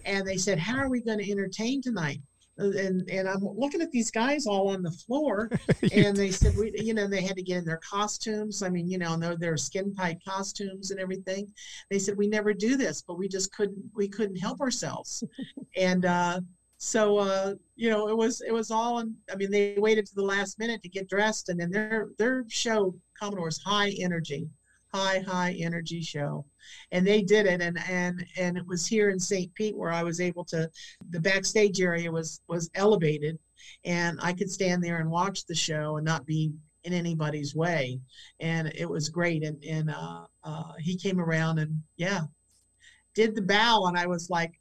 And 0.05 0.27
they 0.27 0.37
said, 0.37 0.59
How 0.59 0.77
are 0.77 0.89
we 0.89 1.01
going 1.01 1.19
to 1.19 1.31
entertain 1.31 1.81
tonight? 1.81 2.19
and 2.57 3.07
and 3.09 3.27
I'm 3.27 3.41
looking 3.41 3.81
at 3.81 3.91
these 3.91 4.11
guys 4.11 4.45
all 4.45 4.69
on 4.69 4.81
the 4.81 4.91
floor, 4.91 5.49
and 5.93 6.15
they 6.15 6.31
said 6.31 6.55
we, 6.57 6.73
you 6.75 6.93
know, 6.93 7.07
they 7.07 7.21
had 7.21 7.35
to 7.35 7.43
get 7.43 7.59
in 7.59 7.65
their 7.65 7.79
costumes. 7.87 8.63
I 8.63 8.69
mean, 8.69 8.89
you 8.89 8.97
know, 8.97 9.17
their 9.17 9.37
their 9.37 9.57
skin 9.57 9.93
tight 9.93 10.19
costumes 10.27 10.91
and 10.91 10.99
everything. 10.99 11.47
They 11.89 11.99
said 11.99 12.17
we 12.17 12.27
never 12.27 12.53
do 12.53 12.75
this, 12.75 13.01
but 13.01 13.17
we 13.17 13.27
just 13.27 13.53
couldn't 13.53 13.83
we 13.95 14.07
couldn't 14.07 14.37
help 14.37 14.59
ourselves, 14.59 15.23
and 15.75 16.05
uh, 16.05 16.41
so 16.77 17.17
uh, 17.17 17.53
you 17.75 17.89
know, 17.89 18.07
it 18.07 18.17
was 18.17 18.41
it 18.41 18.53
was 18.53 18.71
all. 18.71 18.99
In, 18.99 19.15
I 19.31 19.35
mean, 19.35 19.51
they 19.51 19.75
waited 19.77 20.05
to 20.07 20.15
the 20.15 20.23
last 20.23 20.59
minute 20.59 20.81
to 20.83 20.89
get 20.89 21.09
dressed, 21.09 21.49
and 21.49 21.59
then 21.59 21.71
their 21.71 22.09
their 22.17 22.45
show 22.47 22.95
Commodore's 23.19 23.61
high 23.63 23.93
energy, 23.99 24.47
high 24.93 25.19
high 25.19 25.55
energy 25.59 26.01
show 26.01 26.45
and 26.91 27.05
they 27.05 27.21
did 27.21 27.45
it 27.45 27.61
and 27.61 27.77
and 27.89 28.25
and 28.37 28.57
it 28.57 28.65
was 28.65 28.87
here 28.87 29.09
in 29.09 29.19
St. 29.19 29.53
Pete 29.53 29.75
where 29.75 29.91
I 29.91 30.03
was 30.03 30.21
able 30.21 30.45
to 30.45 30.69
the 31.09 31.19
backstage 31.19 31.81
area 31.81 32.11
was 32.11 32.41
was 32.47 32.69
elevated 32.75 33.37
and 33.83 34.17
I 34.21 34.33
could 34.33 34.49
stand 34.49 34.83
there 34.83 34.99
and 34.99 35.09
watch 35.09 35.45
the 35.45 35.55
show 35.55 35.97
and 35.97 36.05
not 36.05 36.25
be 36.25 36.53
in 36.83 36.93
anybody's 36.93 37.53
way 37.53 37.99
and 38.39 38.71
it 38.75 38.89
was 38.89 39.09
great 39.09 39.43
and 39.43 39.61
and 39.63 39.89
uh, 39.89 40.25
uh, 40.43 40.73
he 40.79 40.97
came 40.97 41.19
around 41.19 41.59
and 41.59 41.81
yeah 41.97 42.21
did 43.13 43.35
the 43.35 43.41
bow 43.41 43.85
and 43.87 43.97
I 43.97 44.07
was 44.07 44.29
like 44.29 44.53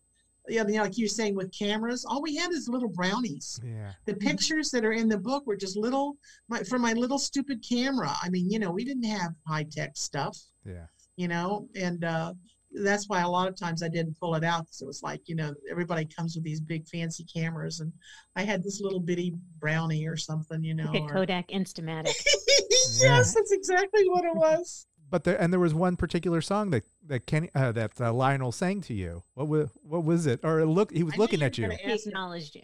you 0.48 0.64
know, 0.64 0.82
like 0.82 0.98
you're 0.98 1.08
saying 1.08 1.34
with 1.34 1.56
cameras, 1.56 2.04
all 2.04 2.22
we 2.22 2.36
had 2.36 2.52
is 2.52 2.68
little 2.68 2.88
brownies. 2.88 3.60
Yeah. 3.64 3.92
The 4.04 4.14
pictures 4.14 4.70
that 4.70 4.84
are 4.84 4.92
in 4.92 5.08
the 5.08 5.18
book 5.18 5.46
were 5.46 5.56
just 5.56 5.76
little, 5.76 6.16
my, 6.48 6.62
for 6.62 6.78
my 6.78 6.92
little 6.92 7.18
stupid 7.18 7.64
camera. 7.68 8.12
I 8.22 8.28
mean, 8.28 8.50
you 8.50 8.58
know, 8.58 8.70
we 8.70 8.84
didn't 8.84 9.04
have 9.04 9.32
high 9.46 9.64
tech 9.70 9.96
stuff. 9.96 10.38
Yeah 10.64 10.86
you 11.16 11.28
know, 11.28 11.66
and 11.74 12.04
uh, 12.04 12.32
that's 12.72 13.08
why 13.08 13.22
a 13.22 13.28
lot 13.28 13.48
of 13.48 13.58
times 13.58 13.82
I 13.82 13.88
didn't 13.88 14.18
pull 14.20 14.34
it 14.34 14.44
out 14.44 14.66
because 14.66 14.82
it 14.82 14.86
was 14.86 15.02
like, 15.02 15.22
you 15.26 15.34
know, 15.34 15.54
everybody 15.70 16.04
comes 16.04 16.34
with 16.34 16.44
these 16.44 16.60
big 16.60 16.86
fancy 16.86 17.24
cameras, 17.24 17.80
and 17.80 17.92
I 18.36 18.42
had 18.42 18.62
this 18.62 18.80
little 18.80 19.00
bitty 19.00 19.34
brownie 19.58 20.06
or 20.06 20.16
something, 20.16 20.62
you 20.62 20.74
know, 20.74 20.90
like 20.92 21.02
a 21.02 21.04
or... 21.04 21.08
Kodak 21.08 21.48
Instamatic. 21.48 22.14
yes, 22.48 23.00
yeah. 23.02 23.16
that's 23.16 23.52
exactly 23.52 24.08
what 24.08 24.24
it 24.24 24.34
was. 24.34 24.86
But 25.08 25.24
there, 25.24 25.40
and 25.40 25.52
there 25.52 25.60
was 25.60 25.72
one 25.72 25.96
particular 25.96 26.40
song 26.40 26.70
that 26.70 26.84
that 27.06 27.26
Kenny, 27.26 27.50
uh, 27.54 27.72
that 27.72 28.00
uh, 28.00 28.12
Lionel 28.12 28.52
sang 28.52 28.80
to 28.82 28.94
you. 28.94 29.22
What 29.34 29.48
was 29.48 29.68
what 29.82 30.04
was 30.04 30.26
it? 30.26 30.40
Or 30.42 30.64
look, 30.66 30.92
he 30.92 31.02
was 31.02 31.14
I 31.14 31.18
looking 31.18 31.42
at 31.42 31.58
you. 31.58 31.70
He 31.70 31.92
acknowledged 31.92 32.54
you. 32.56 32.62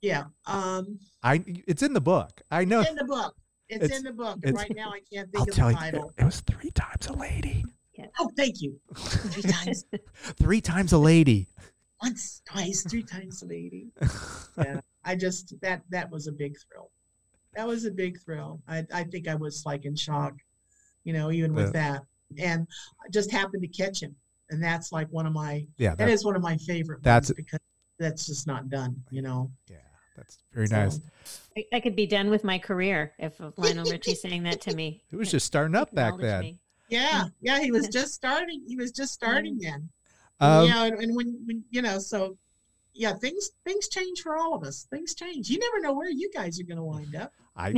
Yeah. 0.00 0.24
Um, 0.46 0.98
I. 1.22 1.44
It's 1.66 1.82
in 1.82 1.92
the 1.92 2.00
book. 2.00 2.42
I 2.50 2.64
know. 2.64 2.80
It's 2.80 2.90
in 2.90 2.96
the 2.96 3.04
book. 3.04 3.34
It's, 3.68 3.84
it's 3.86 3.96
in 3.96 4.04
the 4.04 4.12
book. 4.12 4.38
Right 4.44 4.74
now, 4.76 4.90
I 4.90 5.00
can't 5.12 5.30
think 5.30 5.36
I'll 5.36 5.48
of 5.48 5.54
tell 5.54 5.68
the 5.68 5.74
title. 5.74 6.12
You, 6.18 6.22
it 6.22 6.24
was 6.24 6.40
three 6.40 6.70
times 6.70 7.06
a 7.06 7.14
lady. 7.14 7.64
Yeah. 7.94 8.06
Oh, 8.18 8.30
thank 8.36 8.60
you. 8.60 8.78
Three 8.94 9.50
times. 9.50 9.84
three 10.14 10.60
times 10.60 10.92
a 10.92 10.98
lady. 10.98 11.48
Once, 12.02 12.42
twice, 12.44 12.84
three 12.88 13.04
times 13.04 13.42
a 13.42 13.46
lady. 13.46 13.88
Yeah, 14.58 14.80
I 15.02 15.16
just 15.16 15.54
that 15.62 15.80
that 15.88 16.10
was 16.10 16.26
a 16.26 16.32
big 16.32 16.56
thrill. 16.58 16.90
That 17.54 17.66
was 17.66 17.86
a 17.86 17.90
big 17.90 18.20
thrill. 18.20 18.60
I 18.68 18.84
I 18.92 19.04
think 19.04 19.26
I 19.26 19.34
was 19.34 19.64
like 19.64 19.86
in 19.86 19.96
shock, 19.96 20.34
you 21.04 21.12
know, 21.12 21.30
even 21.30 21.54
with 21.54 21.74
yeah. 21.74 21.92
that, 21.92 22.02
and 22.38 22.66
I 23.04 23.08
just 23.10 23.30
happened 23.30 23.62
to 23.62 23.68
catch 23.68 24.02
him, 24.02 24.14
and 24.50 24.62
that's 24.62 24.92
like 24.92 25.08
one 25.10 25.26
of 25.26 25.32
my 25.32 25.66
yeah 25.78 25.94
that 25.94 26.08
is 26.08 26.24
one 26.24 26.36
of 26.36 26.42
my 26.42 26.56
favorite. 26.56 27.02
That's 27.02 27.32
because 27.32 27.60
that's 27.98 28.26
just 28.26 28.46
not 28.46 28.68
done, 28.68 29.02
you 29.10 29.22
know. 29.22 29.50
Yeah. 29.68 29.76
That's 30.16 30.38
very 30.52 30.66
so, 30.66 30.76
nice. 30.76 31.00
I, 31.56 31.64
I, 31.72 31.80
could 31.80 31.96
be 31.96 32.06
done 32.06 32.28
with 32.28 32.44
my 32.44 32.58
career 32.58 33.12
if 33.18 33.40
Lionel 33.56 33.84
Richie 33.90 34.14
saying 34.14 34.42
that 34.42 34.60
to 34.62 34.74
me. 34.74 35.02
It 35.10 35.16
was 35.16 35.30
just 35.30 35.46
starting 35.46 35.74
up 35.74 35.94
back 35.94 36.18
then. 36.18 36.40
Me. 36.40 36.58
Yeah, 36.88 37.24
yeah, 37.40 37.60
he 37.60 37.70
was 37.70 37.88
just 37.88 38.12
starting. 38.12 38.62
He 38.66 38.76
was 38.76 38.92
just 38.92 39.14
starting 39.14 39.58
then. 39.58 39.88
Um, 40.40 40.66
yeah, 40.66 40.84
and, 40.84 40.98
and 40.98 41.16
when, 41.16 41.40
when 41.46 41.64
you 41.70 41.82
know, 41.82 41.98
so 41.98 42.36
yeah, 42.94 43.14
things 43.14 43.50
things 43.64 43.88
change 43.88 44.20
for 44.22 44.36
all 44.36 44.54
of 44.54 44.62
us. 44.62 44.86
Things 44.90 45.14
change. 45.14 45.48
You 45.48 45.58
never 45.58 45.80
know 45.80 45.94
where 45.94 46.10
you 46.10 46.30
guys 46.32 46.60
are 46.60 46.64
going 46.64 46.76
to 46.76 46.84
wind 46.84 47.14
up. 47.16 47.32
I 47.56 47.72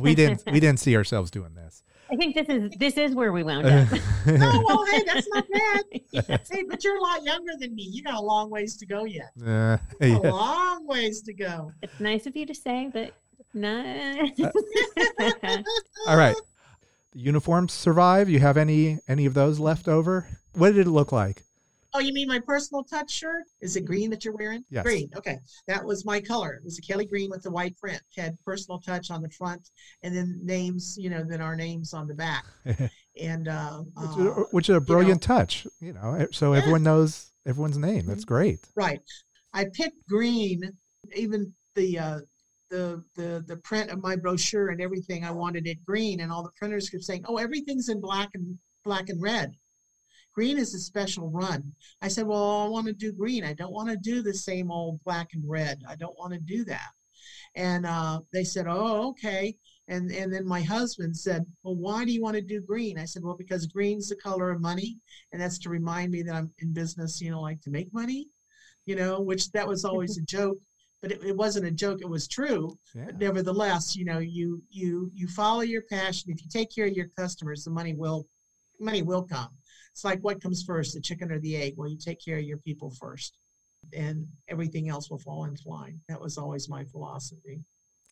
we 0.00 0.14
didn't 0.14 0.42
we 0.50 0.60
didn't 0.60 0.80
see 0.80 0.96
ourselves 0.96 1.30
doing 1.30 1.54
this. 1.54 1.82
I 2.10 2.16
think 2.16 2.34
this 2.34 2.48
is 2.48 2.72
this 2.78 2.96
is 2.96 3.14
where 3.14 3.32
we 3.32 3.42
wound 3.42 3.66
up. 3.66 3.88
oh 4.26 4.64
well, 4.66 4.84
hey, 4.86 5.02
that's 5.06 5.28
not 5.28 5.46
bad. 5.50 5.84
yes. 6.10 6.48
Hey, 6.50 6.64
but 6.68 6.82
you're 6.82 6.96
a 6.96 7.02
lot 7.02 7.22
younger 7.22 7.52
than 7.58 7.74
me. 7.74 7.82
You 7.82 8.02
got 8.02 8.14
a 8.14 8.20
long 8.20 8.50
ways 8.50 8.76
to 8.78 8.86
go 8.86 9.04
yet. 9.04 9.30
Uh, 9.40 9.76
yeah. 10.00 10.18
A 10.18 10.30
long 10.30 10.86
ways 10.86 11.20
to 11.22 11.34
go. 11.34 11.72
It's 11.82 12.00
nice 12.00 12.26
of 12.26 12.34
you 12.34 12.46
to 12.46 12.54
say, 12.54 12.90
but 12.92 13.12
not. 13.52 13.84
all 16.06 16.16
right. 16.16 16.36
The 17.12 17.20
uniforms 17.20 17.72
survive. 17.72 18.28
You 18.28 18.38
have 18.40 18.56
any 18.56 18.98
any 19.06 19.26
of 19.26 19.34
those 19.34 19.58
left 19.58 19.86
over? 19.86 20.26
What 20.54 20.74
did 20.74 20.86
it 20.86 20.90
look 20.90 21.12
like? 21.12 21.42
Oh, 21.92 21.98
you 21.98 22.12
mean 22.12 22.28
my 22.28 22.38
personal 22.38 22.84
touch 22.84 23.10
shirt? 23.10 23.44
Is 23.60 23.76
it 23.76 23.84
green 23.84 24.10
that 24.10 24.24
you're 24.24 24.34
wearing? 24.34 24.64
Yes. 24.70 24.84
Green. 24.84 25.10
Okay. 25.16 25.38
That 25.66 25.84
was 25.84 26.04
my 26.04 26.20
color. 26.20 26.54
It 26.54 26.64
was 26.64 26.78
a 26.78 26.82
Kelly 26.82 27.06
green 27.06 27.30
with 27.30 27.42
the 27.42 27.50
white 27.50 27.76
print. 27.76 28.00
Had 28.16 28.38
personal 28.44 28.78
touch 28.80 29.10
on 29.10 29.22
the 29.22 29.30
front 29.30 29.70
and 30.02 30.14
then 30.14 30.38
names, 30.42 30.96
you 30.98 31.10
know, 31.10 31.24
then 31.24 31.40
our 31.40 31.56
names 31.56 31.92
on 31.92 32.06
the 32.06 32.14
back. 32.14 32.44
and 33.20 33.48
uh, 33.48 33.82
which, 33.96 34.10
is, 34.10 34.26
uh, 34.26 34.44
which, 34.52 34.68
is, 34.68 34.76
a 34.76 34.80
brilliant 34.80 35.26
you 35.26 35.34
know, 35.34 35.38
touch, 35.38 35.66
you 35.80 35.92
know, 35.92 36.26
so 36.30 36.52
yeah. 36.52 36.58
everyone 36.58 36.82
knows 36.82 37.30
everyone's 37.46 37.78
name. 37.78 38.06
That's 38.06 38.24
mm-hmm. 38.24 38.34
great. 38.34 38.60
Right. 38.76 39.00
I 39.52 39.66
picked 39.72 40.06
green, 40.08 40.62
even 41.14 41.52
the 41.74 41.98
uh, 41.98 42.20
the 42.70 43.02
the 43.16 43.44
the 43.48 43.56
print 43.58 43.90
of 43.90 44.02
my 44.02 44.16
brochure 44.16 44.68
and 44.68 44.80
everything 44.80 45.24
i 45.24 45.30
wanted 45.30 45.66
it 45.66 45.84
green 45.84 46.20
and 46.20 46.32
all 46.32 46.42
the 46.42 46.52
printers 46.56 46.88
kept 46.88 47.02
saying 47.02 47.24
oh 47.26 47.36
everything's 47.36 47.88
in 47.88 48.00
black 48.00 48.30
and 48.34 48.56
black 48.84 49.08
and 49.08 49.20
red 49.20 49.52
green 50.40 50.56
is 50.56 50.74
a 50.74 50.78
special 50.78 51.28
run 51.28 51.62
i 52.00 52.08
said 52.08 52.26
well 52.26 52.62
i 52.62 52.66
want 52.66 52.86
to 52.86 52.94
do 52.94 53.12
green 53.12 53.44
i 53.44 53.52
don't 53.52 53.74
want 53.74 53.90
to 53.90 53.96
do 53.98 54.22
the 54.22 54.32
same 54.32 54.70
old 54.70 54.98
black 55.04 55.28
and 55.34 55.44
red 55.46 55.82
i 55.86 55.94
don't 55.94 56.18
want 56.18 56.32
to 56.32 56.40
do 56.40 56.64
that 56.64 56.92
and 57.56 57.84
uh, 57.84 58.18
they 58.32 58.42
said 58.42 58.64
oh 58.66 59.10
okay 59.10 59.54
and 59.88 60.10
and 60.10 60.32
then 60.32 60.46
my 60.46 60.62
husband 60.62 61.14
said 61.14 61.44
well 61.62 61.76
why 61.76 62.06
do 62.06 62.10
you 62.10 62.22
want 62.22 62.34
to 62.34 62.40
do 62.40 62.62
green 62.62 62.98
i 62.98 63.04
said 63.04 63.22
well 63.22 63.36
because 63.36 63.66
green's 63.66 64.08
the 64.08 64.16
color 64.16 64.50
of 64.50 64.62
money 64.62 64.96
and 65.30 65.42
that's 65.42 65.58
to 65.58 65.68
remind 65.68 66.10
me 66.10 66.22
that 66.22 66.34
i'm 66.34 66.50
in 66.60 66.72
business 66.72 67.20
you 67.20 67.30
know 67.30 67.42
like 67.42 67.60
to 67.60 67.68
make 67.68 67.92
money 67.92 68.26
you 68.86 68.96
know 68.96 69.20
which 69.20 69.52
that 69.52 69.68
was 69.68 69.84
always 69.84 70.16
a 70.16 70.22
joke 70.22 70.56
but 71.02 71.12
it, 71.12 71.24
it 71.24 71.34
wasn't 71.34 71.64
a 71.64 71.70
joke. 71.70 72.02
It 72.02 72.10
was 72.10 72.28
true. 72.28 72.76
Yeah. 72.94 73.06
But 73.06 73.18
nevertheless, 73.18 73.96
you 73.96 74.04
know, 74.04 74.18
you 74.18 74.62
you 74.68 75.10
you 75.14 75.28
follow 75.28 75.62
your 75.62 75.80
passion. 75.88 76.30
If 76.30 76.42
you 76.42 76.50
take 76.50 76.74
care 76.74 76.84
of 76.86 76.92
your 76.92 77.08
customers, 77.16 77.64
the 77.64 77.70
money 77.70 77.94
will 77.94 78.26
money 78.78 79.00
will 79.00 79.22
come. 79.22 79.48
It's 80.00 80.04
like 80.06 80.20
what 80.20 80.40
comes 80.40 80.62
first, 80.62 80.94
the 80.94 81.00
chicken 81.02 81.30
or 81.30 81.38
the 81.40 81.56
egg? 81.56 81.74
Well, 81.76 81.86
you 81.86 81.98
take 81.98 82.24
care 82.24 82.38
of 82.38 82.44
your 82.44 82.56
people 82.56 82.90
first, 82.90 83.36
and 83.92 84.26
everything 84.48 84.88
else 84.88 85.10
will 85.10 85.18
fall 85.18 85.44
into 85.44 85.68
line. 85.68 86.00
That 86.08 86.18
was 86.18 86.38
always 86.38 86.70
my 86.70 86.84
philosophy. 86.84 87.60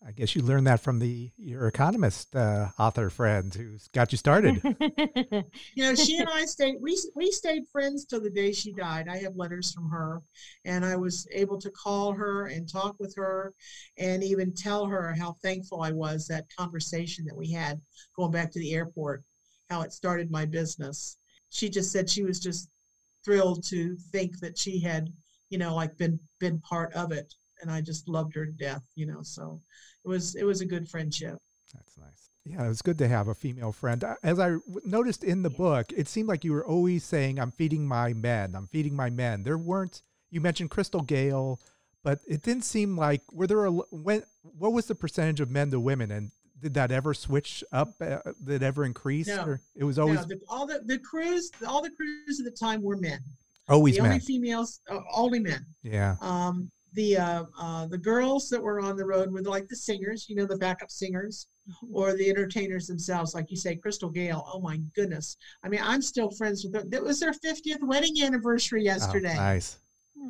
I 0.07 0.13
guess 0.13 0.37
you 0.37 0.43
learned 0.43 0.67
that 0.67 0.81
from 0.81 0.99
the 0.99 1.31
your 1.39 1.67
economist 1.67 2.37
uh, 2.37 2.69
author 2.79 3.09
friend 3.09 3.55
who's 3.55 3.89
got 3.89 4.13
you 4.13 4.19
started. 4.19 4.61
you 5.75 5.83
know, 5.83 5.95
she 5.95 6.19
and 6.19 6.29
I 6.29 6.45
stayed. 6.45 6.77
We 6.79 6.95
we 7.17 7.31
stayed 7.31 7.63
friends 7.73 8.05
till 8.05 8.21
the 8.21 8.29
day 8.29 8.53
she 8.53 8.75
died. 8.75 9.09
I 9.09 9.17
have 9.21 9.37
letters 9.37 9.73
from 9.73 9.89
her, 9.89 10.21
and 10.67 10.85
I 10.85 10.95
was 10.95 11.27
able 11.33 11.59
to 11.59 11.71
call 11.71 12.13
her 12.13 12.49
and 12.49 12.71
talk 12.71 12.97
with 12.99 13.15
her, 13.17 13.55
and 13.97 14.23
even 14.23 14.53
tell 14.55 14.85
her 14.85 15.15
how 15.19 15.37
thankful 15.43 15.81
I 15.81 15.93
was 15.93 16.27
that 16.27 16.55
conversation 16.55 17.25
that 17.25 17.37
we 17.37 17.51
had 17.51 17.81
going 18.15 18.31
back 18.31 18.53
to 18.53 18.59
the 18.59 18.75
airport, 18.75 19.25
how 19.71 19.81
it 19.81 19.95
started 19.95 20.31
my 20.31 20.45
business. 20.45 21.17
She 21.51 21.69
just 21.69 21.93
said 21.93 22.09
she 22.09 22.23
was 22.23 22.41
just 22.41 22.69
thrilled 23.25 23.65
to 23.65 23.97
think 24.13 24.39
that 24.41 24.59
she 24.59 24.81
had, 24.81 25.13
you 25.51 25.59
know, 25.59 25.75
like 25.75 25.97
been 25.97 26.19
been 26.39 26.61
part 26.61 26.93
of 26.95 27.13
it, 27.13 27.35
and 27.61 27.71
I 27.71 27.81
just 27.81 28.09
loved 28.09 28.35
her 28.35 28.47
to 28.47 28.53
death. 28.53 28.83
You 28.95 29.07
know, 29.07 29.23
so 29.23 29.61
it 30.05 30.09
was 30.09 30.35
it 30.35 30.45
was 30.45 30.61
a 30.61 30.67
good 30.67 30.89
friendship. 30.89 31.39
That's 31.75 31.97
nice. 31.99 32.31
Yeah, 32.45 32.65
it 32.65 32.69
was 32.69 32.83
good 32.83 32.99
to 32.99 33.09
have 33.09 33.29
a 33.29 33.35
female 33.35 33.73
friend. 33.73 34.03
As 34.23 34.39
I 34.39 34.57
noticed 34.85 35.23
in 35.23 35.43
the 35.43 35.51
book, 35.51 35.93
it 35.95 36.09
seemed 36.09 36.29
like 36.29 36.45
you 36.45 36.53
were 36.53 36.67
always 36.67 37.05
saying, 37.05 37.39
"I'm 37.39 37.53
feeding 37.53 37.87
my 37.87 38.15
men. 38.15 38.55
I'm 38.55 38.69
feeding 38.69 38.97
my 38.97 39.11
men." 39.11 39.43
There 39.43 39.59
weren't. 39.59 40.03
You 40.31 40.41
mentioned 40.41 40.71
Crystal 40.71 41.03
Gayle, 41.03 41.61
but 42.03 42.21
it 42.27 42.43
didn't 42.43 42.65
seem 42.65 42.97
like 42.97 43.23
were 43.33 43.47
there 43.47 43.67
a 43.67 43.71
when. 43.71 44.23
What 44.43 44.73
was 44.73 44.87
the 44.87 44.95
percentage 44.95 45.41
of 45.41 45.51
men 45.51 45.71
to 45.71 45.81
women, 45.81 46.11
and 46.11 46.31
did 46.61 46.75
that 46.75 46.91
ever 46.91 47.15
switch 47.15 47.63
up? 47.73 47.95
Uh, 48.01 48.19
did 48.45 48.63
ever 48.63 48.85
increase? 48.85 49.29
No. 49.29 49.45
Or 49.45 49.61
it 49.77 49.85
was 49.85 49.99
always 49.99 50.21
no, 50.21 50.25
the, 50.27 50.41
all 50.49 50.67
the 50.67 50.81
the 50.85 50.99
crews, 50.99 51.51
all 51.67 51.83
the 51.83 51.91
crews 51.91 52.41
at 52.41 52.45
the 52.45 52.51
time 52.51 52.83
were 52.83 52.97
men. 52.97 53.21
always 53.69 53.97
the 53.97 54.03
men. 54.03 54.13
only 54.13 54.21
females, 54.21 54.81
uh, 54.91 55.01
only 55.15 55.41
men. 55.41 55.65
yeah. 55.83 56.17
Um, 56.21 56.71
the 56.95 57.17
uh, 57.19 57.45
uh, 57.61 57.87
the 57.87 57.99
girls 57.99 58.49
that 58.49 58.63
were 58.63 58.81
on 58.81 58.97
the 58.97 59.05
road 59.05 59.31
were 59.31 59.43
like 59.43 59.69
the 59.69 59.77
singers, 59.77 60.27
you 60.29 60.35
know, 60.35 60.47
the 60.47 60.57
backup 60.57 60.91
singers, 60.91 61.47
or 61.93 62.15
the 62.15 62.31
entertainers 62.31 62.87
themselves, 62.87 63.35
like 63.35 63.51
you 63.51 63.57
say, 63.59 63.77
Crystal 63.77 64.09
Gayle. 64.09 64.43
Oh 64.53 64.61
my 64.61 64.79
goodness! 64.95 65.37
I 65.63 65.69
mean, 65.69 65.81
I'm 65.83 66.01
still 66.01 66.31
friends 66.31 66.65
with 66.65 66.75
her. 66.75 66.89
It 66.91 67.03
was 67.03 67.21
their 67.21 67.33
50th 67.33 67.83
wedding 67.83 68.23
anniversary 68.23 68.81
Oh, 68.81 68.85
yesterday. 68.85 69.37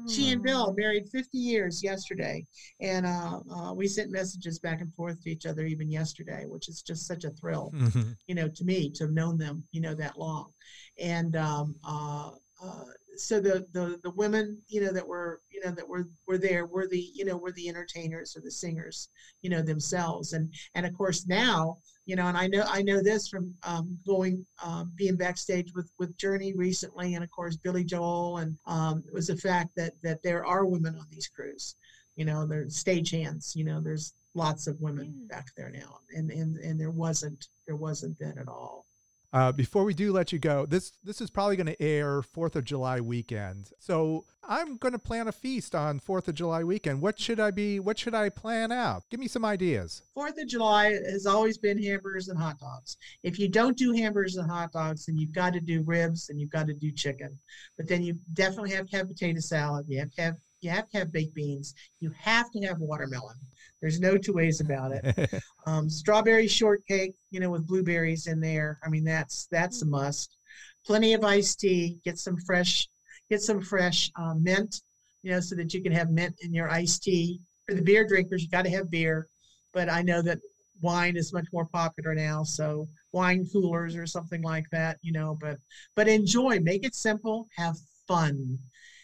She 0.09 0.31
and 0.33 0.43
Bill 0.43 0.75
married 0.77 1.09
50 1.09 1.37
years 1.39 1.83
yesterday, 1.83 2.47
and 2.81 3.05
uh, 3.07 3.41
uh, 3.51 3.75
we 3.75 3.87
sent 3.87 4.11
messages 4.11 4.59
back 4.59 4.81
and 4.81 4.93
forth 4.95 5.23
to 5.23 5.31
each 5.31 5.45
other 5.47 5.65
even 5.67 5.91
yesterday, 5.91 6.45
which 6.47 6.69
is 6.69 6.83
just 6.83 7.07
such 7.07 7.25
a 7.25 7.31
thrill 7.31 7.71
Mhm. 7.75 8.17
you 8.27 8.35
know, 8.35 8.49
to 8.49 8.65
me 8.65 8.91
to 8.91 9.05
have 9.05 9.13
known 9.13 9.37
them, 9.39 9.67
you 9.73 9.81
know, 9.81 9.95
that 9.95 10.19
long. 10.19 10.53
And 10.99 11.37
um, 11.37 11.77
uh, 11.85 12.31
uh, 12.63 12.85
so 13.19 13.41
the, 13.41 13.67
the 13.73 13.99
the 14.03 14.11
women, 14.11 14.59
you 14.69 14.81
know, 14.81 14.93
that 14.93 15.07
were 15.07 15.41
you 15.51 15.61
know 15.65 15.73
that 15.73 15.89
were 15.89 16.09
were 16.27 16.39
there 16.39 16.67
were 16.67 16.87
the 16.87 17.11
you 17.15 17.25
know 17.25 17.37
were 17.37 17.53
the 17.53 17.69
entertainers 17.69 18.37
or 18.37 18.41
the 18.41 18.51
singers, 18.51 19.09
you 19.43 19.51
know, 19.51 19.63
themselves. 19.63 20.33
And 20.33 20.53
and 20.75 20.87
of 20.87 20.97
course 20.97 21.27
now, 21.27 21.79
you 22.07 22.17
know, 22.17 22.27
and 22.27 22.37
I 22.37 22.47
know 22.47 22.65
I 22.67 22.83
know 22.83 23.03
this 23.03 23.29
from 23.29 23.55
um, 23.65 23.99
going 24.07 24.45
um, 24.65 24.93
being 24.97 25.17
backstage 25.17 25.73
with 25.75 25.91
with 25.99 26.17
Journey 26.17 26.55
recently, 26.55 27.15
and 27.15 27.25
of 27.25 27.31
course 27.31 27.57
Billy 27.57 27.85
Joel, 27.85 28.39
and 28.39 28.57
um, 28.67 29.03
it 29.07 29.13
was 29.15 29.27
the 29.27 29.37
fact 29.37 29.71
that 29.77 29.93
that 30.03 30.23
there 30.23 30.47
are 30.47 30.65
women 30.65 30.95
on 30.95 31.07
these 31.11 31.29
crews. 31.29 31.77
You 32.17 32.25
know, 32.25 32.47
they're 32.47 32.67
stagehands. 32.67 33.55
You 33.55 33.65
know, 33.65 33.81
there's 33.81 34.15
lots 34.35 34.67
of 34.67 34.81
women 34.81 35.27
back 35.29 35.47
there 35.57 35.71
now, 35.71 35.99
and 36.15 36.31
and 36.31 36.57
and 36.59 36.81
there 36.81 36.91
wasn't 36.91 37.49
there 37.67 37.77
wasn't 37.77 38.19
then 38.19 38.39
at 38.39 38.49
all. 38.49 38.88
Uh, 39.31 39.53
before 39.53 39.85
we 39.85 39.93
do 39.93 40.11
let 40.11 40.33
you 40.33 40.39
go, 40.39 40.65
this 40.65 40.93
this 41.05 41.21
is 41.21 41.29
probably 41.29 41.55
going 41.57 41.67
to 41.67 41.83
air 41.83 42.23
Fourth 42.23 42.57
of 42.57 42.65
July 42.65 43.01
weekend. 43.01 43.71
So 43.79 44.25
I'm 44.43 44.79
going 44.79 44.93
to 44.93 44.99
plan 44.99 45.29
a 45.29 45.33
feast 45.33 45.75
on 45.75 45.99
Fourth 45.99 46.29
of 46.29 46.35
July 46.35 46.65
weekend. 46.65 47.03
What 47.03 47.19
should 47.19 47.39
I 47.39 47.51
be? 47.51 47.79
What 47.79 47.99
should 47.99 48.15
I 48.15 48.31
plan 48.31 48.73
out? 48.73 49.03
Give 49.11 49.21
me 49.21 49.29
some 49.29 49.45
ideas. 49.45 50.03
Fourth 50.15 50.41
of 50.41 50.49
July 50.49 50.93
has 51.11 51.27
always 51.27 51.59
been 51.59 51.83
hamburgers 51.83 52.29
and 52.29 52.39
hot 52.39 52.59
dogs. 52.59 52.97
If 53.23 53.39
you 53.39 53.49
don't 53.49 53.77
do 53.77 53.93
hamburgers 53.93 54.37
and 54.37 54.51
hot 54.51 54.73
dogs, 54.73 55.05
then 55.05 55.19
you've 55.19 55.33
got 55.33 55.53
to 55.53 55.61
do 55.61 55.83
ribs 55.83 56.31
and 56.31 56.41
you've 56.41 56.51
got 56.51 56.67
to 56.69 56.75
do 56.75 56.91
chicken. 56.91 57.39
But 57.77 57.87
then 57.87 58.03
you 58.03 58.19
definitely 58.33 58.71
have 58.71 58.87
to 58.89 58.97
have 58.97 59.09
potato 59.09 59.41
salad. 59.41 59.85
You 59.89 59.99
have 59.99 60.11
to 60.13 60.23
have 60.23 60.37
you 60.61 60.71
have 60.71 60.89
to 60.91 60.99
have 60.99 61.13
baked 61.13 61.35
beans. 61.35 61.75
You 62.01 62.13
have 62.19 62.51
to 62.53 62.67
have 62.67 62.79
watermelon. 62.79 63.37
There's 63.81 64.01
no 64.01 64.17
two 64.17 64.33
ways 64.33 64.61
about 64.61 64.93
it. 64.93 65.43
Um, 65.67 65.91
strawberry 65.91 66.49
shortcake, 66.49 67.13
you 67.31 67.41
know, 67.41 67.51
with 67.51 67.67
blueberries 67.67 68.27
in 68.27 68.41
there. 68.41 68.79
I 68.83 68.89
mean, 68.89 69.05
that's 69.05 69.49
that's 69.51 69.83
a 69.83 69.87
must. 69.87 70.39
Plenty 70.87 71.13
of 71.13 71.23
iced 71.23 71.61
tea. 71.61 71.99
Get 72.05 72.19
some 72.19 72.39
fresh, 72.47 72.89
get 73.29 73.43
some 73.43 73.61
fresh 73.61 74.11
uh, 74.19 74.33
mint, 74.35 74.81
you 75.23 75.31
know, 75.31 75.41
so 75.41 75.55
that 75.57 75.75
you 75.75 75.83
can 75.83 75.93
have 75.93 76.09
mint 76.09 76.37
in 76.41 76.55
your 76.55 76.71
iced 76.71 77.03
tea. 77.03 77.43
For 77.67 77.75
the 77.75 77.83
beer 77.83 78.07
drinkers, 78.07 78.43
you 78.43 78.49
got 78.49 78.65
to 78.65 78.71
have 78.71 78.91
beer. 78.91 79.29
But 79.75 79.91
I 79.91 80.01
know 80.01 80.23
that 80.23 80.39
wine 80.81 81.19
is 81.19 81.35
much 81.35 81.47
more 81.53 81.67
popular 81.67 82.15
now, 82.15 82.45
so 82.45 82.89
wine 83.13 83.47
coolers 83.53 83.95
or 83.95 84.07
something 84.07 84.41
like 84.41 84.65
that, 84.73 84.97
you 85.03 85.13
know. 85.13 85.37
But 85.39 85.59
but 85.95 86.09
enjoy, 86.09 86.61
make 86.61 86.87
it 86.87 86.95
simple, 86.95 87.47
have 87.57 87.77
fun, 88.07 88.59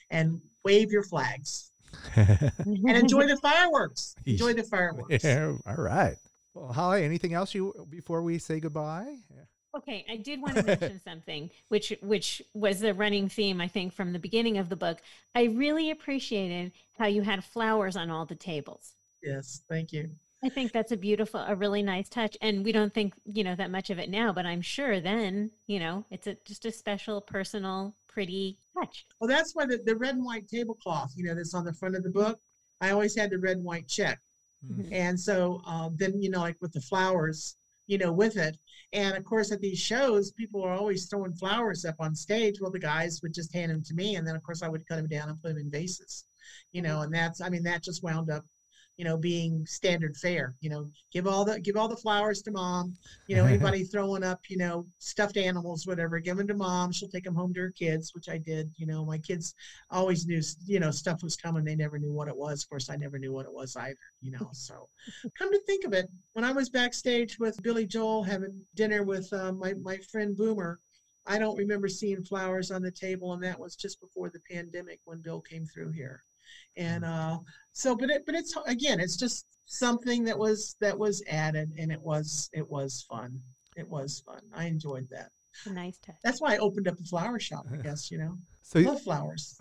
and 0.08 0.40
wave 0.64 0.90
your 0.90 1.02
flags 1.02 1.70
and 2.16 2.90
enjoy 2.90 3.26
the 3.26 3.36
fireworks. 3.36 4.14
Enjoy 4.26 4.52
the 4.52 4.62
fireworks. 4.62 5.24
yeah, 5.24 5.52
all 5.66 5.74
right. 5.76 6.16
Well, 6.54 6.72
Holly, 6.72 7.04
anything 7.04 7.34
else 7.34 7.54
you 7.54 7.86
before 7.90 8.22
we 8.22 8.38
say 8.38 8.60
goodbye? 8.60 9.16
Okay, 9.76 10.04
I 10.08 10.16
did 10.16 10.40
want 10.40 10.56
to 10.56 10.62
mention 10.62 11.00
something, 11.04 11.50
which 11.68 11.92
which 12.00 12.40
was 12.54 12.80
the 12.80 12.94
running 12.94 13.28
theme, 13.28 13.60
I 13.60 13.68
think, 13.68 13.92
from 13.92 14.12
the 14.12 14.18
beginning 14.18 14.58
of 14.58 14.68
the 14.68 14.76
book. 14.76 15.00
I 15.34 15.44
really 15.44 15.90
appreciated 15.90 16.72
how 16.96 17.06
you 17.06 17.22
had 17.22 17.44
flowers 17.44 17.96
on 17.96 18.10
all 18.10 18.24
the 18.24 18.36
tables. 18.36 18.94
Yes, 19.22 19.62
thank 19.68 19.92
you. 19.92 20.10
I 20.44 20.48
think 20.48 20.72
that's 20.72 20.92
a 20.92 20.96
beautiful, 20.96 21.40
a 21.40 21.56
really 21.56 21.82
nice 21.82 22.08
touch, 22.08 22.36
and 22.40 22.64
we 22.64 22.70
don't 22.70 22.94
think 22.94 23.14
you 23.24 23.42
know 23.42 23.56
that 23.56 23.70
much 23.70 23.90
of 23.90 23.98
it 23.98 24.10
now, 24.10 24.32
but 24.32 24.46
I'm 24.46 24.62
sure 24.62 25.00
then 25.00 25.50
you 25.66 25.80
know 25.80 26.04
it's 26.10 26.28
a 26.28 26.36
just 26.44 26.64
a 26.66 26.70
special, 26.70 27.20
personal, 27.20 27.96
pretty 28.14 28.56
touch. 28.78 29.04
Well, 29.20 29.28
that's 29.28 29.54
why 29.54 29.66
the, 29.66 29.80
the 29.84 29.96
red 29.96 30.14
and 30.14 30.24
white 30.24 30.48
tablecloth, 30.48 31.12
you 31.16 31.24
know, 31.24 31.34
that's 31.34 31.54
on 31.54 31.64
the 31.64 31.74
front 31.74 31.96
of 31.96 32.04
the 32.04 32.10
book. 32.10 32.38
I 32.80 32.90
always 32.90 33.16
had 33.16 33.30
the 33.30 33.38
red 33.38 33.56
and 33.56 33.64
white 33.64 33.88
check. 33.88 34.18
Mhm. 34.64 34.88
And 34.92 35.20
so 35.20 35.60
um, 35.66 35.96
then, 35.98 36.22
you 36.22 36.30
know, 36.30 36.40
like 36.40 36.56
with 36.62 36.72
the 36.72 36.80
flowers, 36.80 37.56
you 37.86 37.98
know, 37.98 38.12
with 38.12 38.36
it. 38.36 38.56
And 38.92 39.16
of 39.16 39.24
course, 39.24 39.52
at 39.52 39.60
these 39.60 39.78
shows, 39.78 40.32
people 40.32 40.62
are 40.62 40.72
always 40.72 41.06
throwing 41.06 41.34
flowers 41.34 41.84
up 41.84 41.96
on 41.98 42.14
stage. 42.14 42.60
Well, 42.60 42.70
the 42.70 42.78
guys 42.78 43.20
would 43.22 43.34
just 43.34 43.52
hand 43.52 43.72
them 43.72 43.82
to 43.82 43.94
me. 43.94 44.16
And 44.16 44.26
then, 44.26 44.36
of 44.36 44.42
course, 44.42 44.62
I 44.62 44.68
would 44.68 44.86
cut 44.86 44.96
them 44.96 45.08
down 45.08 45.28
and 45.28 45.42
put 45.42 45.48
them 45.48 45.58
in 45.58 45.70
vases, 45.70 46.24
you 46.72 46.80
know, 46.80 47.02
and 47.02 47.12
that's, 47.12 47.40
I 47.40 47.48
mean, 47.50 47.64
that 47.64 47.82
just 47.82 48.02
wound 48.02 48.30
up, 48.30 48.44
you 48.96 49.04
know, 49.04 49.16
being 49.16 49.66
standard 49.66 50.16
fare, 50.16 50.54
you 50.60 50.70
know, 50.70 50.88
give 51.12 51.26
all 51.26 51.44
the, 51.44 51.60
give 51.60 51.76
all 51.76 51.88
the 51.88 51.96
flowers 51.96 52.42
to 52.42 52.50
mom, 52.50 52.94
you 53.26 53.34
know, 53.34 53.44
anybody 53.46 53.84
throwing 53.84 54.22
up, 54.22 54.40
you 54.48 54.56
know, 54.56 54.86
stuffed 54.98 55.36
animals, 55.36 55.86
whatever, 55.86 56.18
give 56.20 56.36
them 56.36 56.46
to 56.46 56.54
mom. 56.54 56.92
She'll 56.92 57.08
take 57.08 57.24
them 57.24 57.34
home 57.34 57.52
to 57.54 57.60
her 57.60 57.70
kids, 57.72 58.14
which 58.14 58.28
I 58.28 58.38
did, 58.38 58.70
you 58.76 58.86
know, 58.86 59.04
my 59.04 59.18
kids 59.18 59.54
always 59.90 60.26
knew, 60.26 60.40
you 60.66 60.80
know, 60.80 60.90
stuff 60.90 61.22
was 61.22 61.36
coming. 61.36 61.64
They 61.64 61.76
never 61.76 61.98
knew 61.98 62.12
what 62.12 62.28
it 62.28 62.36
was. 62.36 62.62
Of 62.62 62.68
course, 62.68 62.88
I 62.88 62.96
never 62.96 63.18
knew 63.18 63.32
what 63.32 63.46
it 63.46 63.52
was 63.52 63.76
either, 63.76 63.96
you 64.20 64.30
know. 64.30 64.50
So, 64.64 64.88
come 65.36 65.52
to 65.52 65.58
think 65.66 65.84
of 65.84 65.92
it, 65.92 66.08
when 66.32 66.44
I 66.44 66.52
was 66.52 66.70
backstage 66.70 67.38
with 67.38 67.62
Billy 67.62 67.86
Joel 67.86 68.22
having 68.22 68.62
dinner 68.74 69.02
with 69.02 69.30
uh, 69.32 69.52
my 69.52 69.74
my 69.74 69.98
friend 70.10 70.34
Boomer, 70.34 70.78
I 71.26 71.38
don't 71.38 71.56
remember 71.56 71.88
seeing 71.88 72.24
flowers 72.24 72.70
on 72.70 72.82
the 72.82 72.90
table, 72.90 73.32
and 73.32 73.42
that 73.42 73.58
was 73.58 73.76
just 73.76 74.00
before 74.00 74.30
the 74.30 74.40
pandemic 74.50 75.00
when 75.04 75.20
Bill 75.20 75.40
came 75.40 75.66
through 75.66 75.92
here. 75.92 76.22
And 76.76 77.04
uh, 77.04 77.38
so, 77.72 77.94
but 77.96 78.10
it, 78.10 78.24
but 78.26 78.34
it's 78.34 78.54
again, 78.66 79.00
it's 79.00 79.16
just 79.16 79.46
something 79.66 80.24
that 80.24 80.38
was 80.38 80.76
that 80.80 80.98
was 80.98 81.22
added, 81.28 81.72
and 81.78 81.92
it 81.92 82.00
was 82.00 82.50
it 82.52 82.68
was 82.68 83.04
fun. 83.08 83.40
It 83.76 83.88
was 83.88 84.22
fun. 84.26 84.40
I 84.54 84.64
enjoyed 84.66 85.08
that. 85.10 85.30
A 85.66 85.70
nice 85.70 85.98
touch. 85.98 86.16
That's 86.24 86.40
why 86.40 86.54
I 86.54 86.58
opened 86.58 86.88
up 86.88 86.98
a 86.98 87.04
flower 87.04 87.38
shop. 87.38 87.66
I 87.72 87.76
guess 87.82 88.10
you 88.10 88.18
know, 88.18 88.36
So 88.62 88.78
you 88.80 88.86
love 88.88 89.02
flowers. 89.02 89.56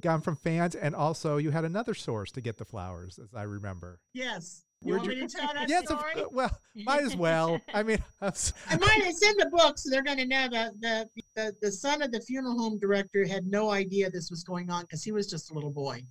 got 0.00 0.14
'em 0.14 0.20
from 0.22 0.36
fans, 0.36 0.74
and 0.74 0.94
also 0.94 1.36
you 1.36 1.50
had 1.50 1.64
another 1.64 1.94
source 1.94 2.30
to 2.32 2.40
get 2.40 2.56
the 2.58 2.64
flowers, 2.64 3.18
as 3.22 3.34
I 3.34 3.42
remember. 3.42 4.00
Yes. 4.12 4.64
You 4.84 4.96
want 4.96 5.08
me 5.08 5.14
to 5.14 5.28
tell 5.28 5.52
that 5.54 5.68
yes, 5.68 5.90
of, 5.90 5.98
story? 5.98 6.26
well, 6.30 6.50
might 6.74 7.02
as 7.02 7.16
well. 7.16 7.58
I 7.74 7.82
mean, 7.82 7.98
I 8.20 8.26
might 8.26 8.98
it's 8.98 9.22
in 9.22 9.34
the 9.38 9.48
book, 9.50 9.78
so 9.78 9.88
they're 9.90 10.02
going 10.02 10.18
to 10.18 10.26
know 10.26 10.48
that 10.50 10.78
the, 10.80 11.08
the 11.34 11.54
the 11.62 11.72
son 11.72 12.02
of 12.02 12.12
the 12.12 12.20
funeral 12.20 12.58
home 12.58 12.78
director 12.78 13.26
had 13.26 13.46
no 13.46 13.70
idea 13.70 14.10
this 14.10 14.30
was 14.30 14.44
going 14.44 14.70
on 14.70 14.82
because 14.82 15.02
he 15.02 15.12
was 15.12 15.30
just 15.30 15.50
a 15.50 15.54
little 15.54 15.70
boy, 15.70 16.02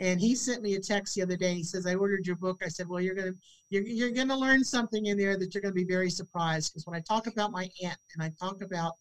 and 0.00 0.20
he 0.20 0.34
sent 0.34 0.62
me 0.62 0.74
a 0.74 0.80
text 0.80 1.14
the 1.14 1.22
other 1.22 1.36
day. 1.36 1.54
He 1.54 1.64
says, 1.64 1.86
"I 1.86 1.94
ordered 1.94 2.26
your 2.26 2.36
book." 2.36 2.60
I 2.62 2.68
said, 2.68 2.88
"Well, 2.88 3.00
you're 3.00 3.14
gonna 3.14 3.32
you're, 3.70 3.86
you're 3.86 4.10
gonna 4.10 4.36
learn 4.36 4.64
something 4.64 5.06
in 5.06 5.16
there 5.16 5.38
that 5.38 5.54
you're 5.54 5.62
gonna 5.62 5.72
be 5.72 5.84
very 5.84 6.10
surprised 6.10 6.72
because 6.72 6.86
when 6.86 6.96
I 6.96 7.00
talk 7.00 7.26
about 7.26 7.52
my 7.52 7.70
aunt 7.82 7.98
and 8.14 8.22
I 8.22 8.32
talk 8.38 8.62
about 8.62 8.96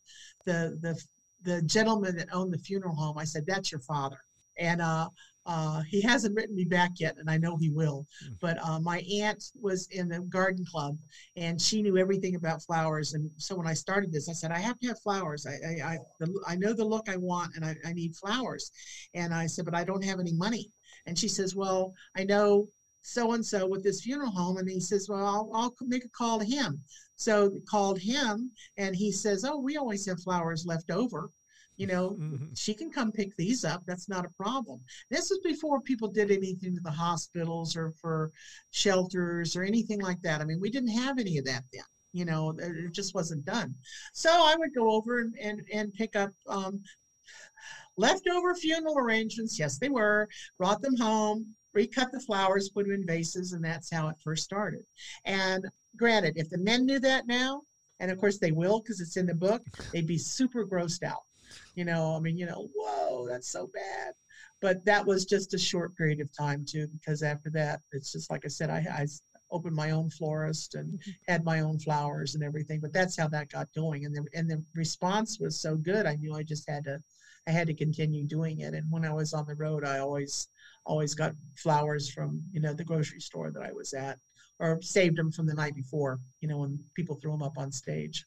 the 0.46 0.78
the 0.82 1.02
the 1.42 1.62
gentleman 1.64 2.16
that 2.16 2.34
owned 2.34 2.54
the 2.54 2.60
funeral 2.60 2.96
home, 2.96 3.18
I 3.18 3.26
said 3.26 3.46
that's 3.46 3.72
your 3.72 3.82
father." 3.82 4.20
And 4.58 4.82
uh, 4.82 5.10
uh, 5.50 5.82
he 5.90 6.00
hasn't 6.00 6.36
written 6.36 6.56
me 6.56 6.64
back 6.64 6.92
yet, 7.00 7.18
and 7.18 7.28
I 7.28 7.38
know 7.38 7.58
he 7.58 7.72
will. 7.72 8.06
Mm. 8.24 8.36
But 8.40 8.64
uh, 8.64 8.80
my 8.80 9.00
aunt 9.20 9.44
was 9.60 9.88
in 9.88 10.08
the 10.08 10.20
garden 10.20 10.64
club, 10.64 10.96
and 11.36 11.60
she 11.60 11.82
knew 11.82 11.98
everything 11.98 12.36
about 12.36 12.62
flowers. 12.62 13.14
And 13.14 13.32
so 13.38 13.56
when 13.56 13.66
I 13.66 13.74
started 13.74 14.12
this, 14.12 14.30
I 14.30 14.34
said 14.34 14.52
I 14.52 14.60
have 14.60 14.80
to 14.80 14.88
have 14.90 15.00
flowers. 15.00 15.48
I 15.48 15.54
I, 15.54 15.94
I, 15.94 15.98
the, 16.20 16.44
I 16.48 16.56
know 16.56 16.74
the 16.74 16.86
look 16.86 17.10
I 17.10 17.18
want, 17.18 17.56
and 17.56 17.66
I, 17.66 17.76
I 17.84 17.94
need 17.94 18.16
flowers. 18.16 18.70
And 19.16 19.34
I 19.34 19.48
said, 19.48 19.66
but 19.66 19.74
I 19.74 19.84
don't 19.84 20.04
have 20.04 20.20
any 20.20 20.34
money. 20.34 20.72
And 21.08 21.18
she 21.18 21.28
says, 21.28 21.56
well, 21.56 21.94
I 22.16 22.26
know 22.26 22.68
so 23.02 23.32
and 23.32 23.44
so 23.44 23.66
with 23.66 23.84
this 23.84 24.04
funeral 24.04 24.30
home, 24.30 24.58
and 24.58 24.70
he 24.70 24.80
says, 24.80 25.08
well, 25.10 25.26
I'll, 25.26 25.50
I'll 25.56 25.76
make 25.82 26.06
a 26.06 26.10
call 26.10 26.38
to 26.38 26.46
him. 26.46 26.80
So 27.16 27.52
called 27.68 28.00
him, 28.00 28.52
and 28.78 28.96
he 28.96 29.12
says, 29.12 29.44
oh, 29.44 29.58
we 29.58 29.78
always 29.78 30.06
have 30.08 30.22
flowers 30.22 30.68
left 30.68 30.92
over 30.92 31.32
you 31.80 31.88
know 31.88 32.12
Mhm. 32.12 32.58
she 32.64 32.74
can 32.80 32.92
come 32.92 33.12
pick 33.12 33.32
these 33.38 33.64
up 33.64 33.82
that's 33.88 34.10
not 34.10 34.26
a 34.26 34.30
problem. 34.44 34.80
This 35.10 35.32
is 35.32 35.40
before 35.40 35.82
people 35.82 36.10
did 36.10 36.30
anything 36.30 36.76
to 36.76 36.82
the 36.82 36.92
hospitals 37.08 37.76
or 37.76 37.92
for 38.02 38.32
shelters 38.72 39.56
or 39.56 39.64
anything 39.64 40.02
like 40.02 40.22
that. 40.24 40.42
I 40.42 40.46
mean 40.46 40.60
we 40.60 40.70
didn't 40.70 41.00
have 41.04 41.18
any 41.20 41.38
of 41.40 41.46
that 41.46 41.64
then 41.74 41.90
you 42.12 42.26
know 42.26 42.42
it 42.52 42.76
it 42.86 42.92
just 42.92 43.16
wasn't 43.16 43.46
done. 43.46 43.74
So 44.14 44.30
i 44.52 44.56
would 44.60 44.74
go 44.76 44.92
over 44.92 45.20
and 45.22 45.34
and, 45.48 45.58
and 45.74 45.94
pick 45.94 46.16
up 46.16 46.32
um, 46.48 46.84
leftover 47.98 48.56
funeral 48.56 48.98
arrangements 48.98 49.58
yes 49.60 49.78
they 49.78 49.90
were 49.90 50.28
brought 50.58 50.82
them 50.82 50.96
home 50.98 51.56
recut 51.74 52.12
the 52.12 52.20
flowers 52.20 52.70
put 52.70 52.86
them 52.86 52.94
in 52.94 53.06
vases 53.06 53.54
and 53.54 53.64
that's 53.64 53.90
how 53.92 54.08
it 54.10 54.16
first 54.24 54.44
started. 54.44 54.84
And 55.26 55.64
granted 55.96 56.34
if 56.36 56.50
the 56.50 56.58
men 56.58 56.86
knew 56.86 57.00
that 57.00 57.28
now 57.28 57.62
and 58.00 58.10
of 58.12 58.18
course 58.18 58.38
they 58.40 58.52
will 58.52 58.80
because 58.82 59.00
it's 59.02 59.18
in 59.18 59.28
the 59.28 59.36
book 59.36 59.62
they'd 59.94 60.08
be 60.08 60.18
super 60.18 60.66
grossed 60.66 61.04
out 61.04 61.24
you 61.76 61.86
know 61.86 62.16
i 62.16 62.20
mean 62.20 62.38
you 62.38 62.46
know 62.46 62.68
whoa 62.76 63.28
that's 63.28 63.52
so 63.52 63.70
bad. 63.74 64.14
But 64.62 64.84
that 64.84 65.06
was 65.06 65.24
just 65.24 65.54
a 65.54 65.58
short 65.58 65.96
period 65.96 66.20
of 66.20 66.36
time 66.36 66.66
too 66.68 66.88
because 66.88 67.24
after 67.24 67.50
that 67.52 67.80
it's 67.94 68.12
just 68.12 68.30
like 68.30 68.44
i 68.44 68.50
said 68.50 68.70
I 68.70 69.08
opened 69.52 69.76
my 69.76 69.92
own 69.92 70.10
florist 70.10 70.76
and 70.76 70.94
mm-hmm. 70.94 71.12
had 71.28 71.44
my 71.44 71.62
own 71.62 71.80
flowers 71.80 72.36
and 72.36 72.44
everything 72.44 72.80
but 72.80 72.94
that's 72.94 73.18
how 73.18 73.28
that 73.30 73.52
got 73.52 73.68
going 73.74 74.06
and 74.06 74.16
the, 74.16 74.24
and 74.34 74.50
the 74.50 74.64
response 74.76 75.40
was 75.40 75.60
so 75.62 75.76
good 75.76 76.06
i 76.06 76.16
knew 76.16 76.36
i 76.36 76.44
just 76.44 76.70
had 76.70 76.84
to 76.84 77.02
i 77.48 77.52
had 77.52 77.68
to 77.68 77.74
continue 77.74 78.26
doing 78.26 78.60
it 78.60 78.74
and 78.74 78.86
when 78.92 79.06
i 79.06 79.12
was 79.12 79.34
on 79.34 79.46
the 79.48 79.56
road 79.56 79.84
i 79.84 79.98
always 80.00 80.50
always 80.86 81.16
got 81.16 81.34
flowers 81.56 82.10
from 82.10 82.42
you 82.52 82.62
know 82.62 82.74
the 82.74 82.84
grocery 82.84 83.20
store 83.20 83.52
that 83.52 83.64
i 83.64 83.72
was 83.72 83.94
at 83.94 84.20
or 84.60 84.80
saved 84.82 85.18
them 85.18 85.32
from 85.32 85.48
the 85.48 85.54
night 85.54 85.76
before 85.76 86.20
you 86.42 86.48
know 86.48 86.58
when 86.58 86.80
people 86.94 87.16
threw 87.16 87.32
them 87.32 87.44
up 87.44 87.58
on 87.58 87.72
stage 87.72 88.26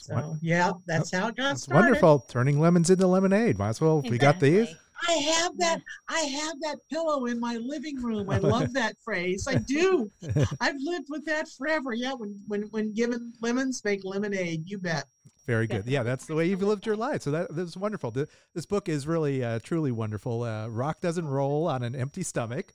so 0.00 0.14
won- 0.14 0.38
yeah 0.42 0.72
that's 0.86 1.10
how 1.12 1.28
it 1.28 1.36
got 1.36 1.50
That's 1.50 1.62
started 1.62 1.86
wonderful. 1.86 2.20
Turning 2.28 2.60
lemons 2.60 2.90
into 2.90 3.06
lemonade. 3.06 3.58
Might 3.58 3.70
as 3.70 3.80
well. 3.80 4.00
We 4.02 4.18
got 4.18 4.40
these. 4.40 4.68
I 5.08 5.12
have 5.12 5.56
that. 5.58 5.80
I 6.08 6.20
have 6.20 6.60
that 6.60 6.76
pillow 6.90 7.24
in 7.26 7.40
my 7.40 7.56
living 7.56 8.02
room. 8.02 8.28
I 8.28 8.38
love 8.54 8.72
that 8.74 8.96
phrase. 9.02 9.46
I 9.48 9.54
do. 9.54 10.10
I've 10.60 10.76
lived 10.78 11.06
with 11.08 11.24
that 11.26 11.48
forever. 11.48 11.94
Yeah, 11.94 12.12
when 12.14 12.38
when 12.48 12.62
when 12.70 12.92
given 12.92 13.32
lemons, 13.40 13.82
make 13.84 14.00
lemonade. 14.04 14.64
You 14.68 14.78
bet. 14.78 15.04
Very 15.46 15.66
good. 15.66 15.86
Yeah, 15.86 16.02
that's 16.02 16.26
the 16.26 16.34
way 16.34 16.46
you've 16.48 16.62
lived 16.62 16.84
your 16.86 16.96
life. 16.96 17.22
So 17.22 17.30
that 17.30 17.54
that's 17.54 17.76
wonderful. 17.76 18.12
Th- 18.12 18.28
This 18.54 18.66
book 18.66 18.88
is 18.88 19.06
really 19.06 19.42
uh, 19.42 19.58
truly 19.62 19.90
wonderful. 19.90 20.42
Uh, 20.42 20.68
Rock 20.68 21.00
doesn't 21.00 21.26
roll 21.26 21.66
on 21.66 21.82
an 21.82 21.96
empty 21.96 22.22
stomach. 22.22 22.72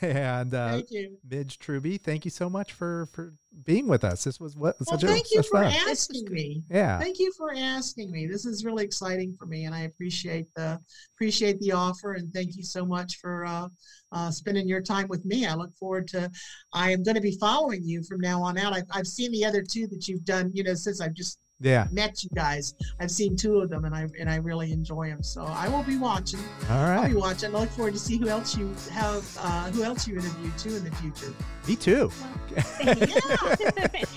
and 0.00 0.54
uh, 0.54 0.70
Thank 0.72 0.90
you. 0.90 1.16
Midge 1.28 1.58
Truby, 1.58 1.96
thank 1.98 2.24
you 2.24 2.30
so 2.30 2.48
much 2.50 2.72
for 2.72 3.06
for 3.12 3.34
being 3.64 3.88
with 3.88 4.04
us. 4.04 4.24
This 4.24 4.38
was 4.40 4.56
what 4.56 4.76
Well, 4.80 4.98
such 4.98 5.08
thank 5.08 5.26
a 5.26 5.34
you 5.36 5.42
for 5.42 5.62
fun. 5.62 5.72
asking 5.88 6.26
me. 6.30 6.62
Yeah. 6.70 6.98
Thank 6.98 7.18
you 7.18 7.32
for 7.36 7.52
asking 7.54 8.10
me. 8.10 8.26
This 8.26 8.46
is 8.46 8.64
really 8.64 8.84
exciting 8.84 9.34
for 9.38 9.46
me, 9.46 9.64
and 9.64 9.74
I 9.74 9.80
appreciate 9.82 10.46
the 10.54 10.80
appreciate 11.16 11.58
the 11.60 11.72
offer. 11.72 12.14
And 12.14 12.32
thank 12.32 12.56
you 12.56 12.62
so 12.62 12.86
much 12.86 13.16
for 13.16 13.44
uh, 13.44 13.68
uh, 14.12 14.30
spending 14.30 14.68
your 14.68 14.82
time 14.82 15.08
with 15.08 15.24
me. 15.24 15.46
I 15.46 15.54
look 15.54 15.74
forward 15.76 16.06
to. 16.08 16.30
I 16.72 16.90
am 16.92 17.02
going 17.02 17.16
to 17.16 17.20
be 17.20 17.36
following 17.40 17.82
you 17.84 18.02
from 18.04 18.20
now 18.20 18.42
on 18.42 18.56
out. 18.56 18.72
I've, 18.72 18.84
I've 18.92 19.06
seen 19.06 19.32
the 19.32 19.44
other 19.44 19.62
two 19.62 19.86
that 19.88 20.06
you've 20.08 20.24
done. 20.24 20.50
You 20.54 20.62
know, 20.64 20.74
since 20.74 21.00
I've 21.00 21.14
just 21.14 21.38
Yeah. 21.60 21.86
met 21.92 22.24
you 22.24 22.30
guys. 22.34 22.74
I've 22.98 23.10
seen 23.10 23.36
two 23.36 23.58
of 23.60 23.68
them, 23.70 23.84
and 23.84 23.94
I 23.94 24.06
and 24.18 24.30
I 24.30 24.36
really 24.36 24.72
enjoy 24.72 25.08
them. 25.10 25.22
So 25.22 25.42
I 25.44 25.68
will 25.68 25.82
be 25.82 25.98
watching. 25.98 26.40
All 26.70 26.76
I'll 26.84 27.08
be 27.08 27.14
watching. 27.14 27.54
I 27.54 27.58
look 27.60 27.70
forward 27.70 27.92
to 27.94 27.98
see 28.00 28.16
who 28.16 28.28
else 28.28 28.56
you 28.56 28.74
have, 28.90 29.24
uh, 29.40 29.70
who 29.70 29.82
else 29.82 30.08
you 30.08 30.14
interview 30.16 30.50
too 30.56 30.76
in 30.76 30.84
the 30.84 30.90
future. 30.96 31.32
Me 31.68 31.76
too. 31.76 32.10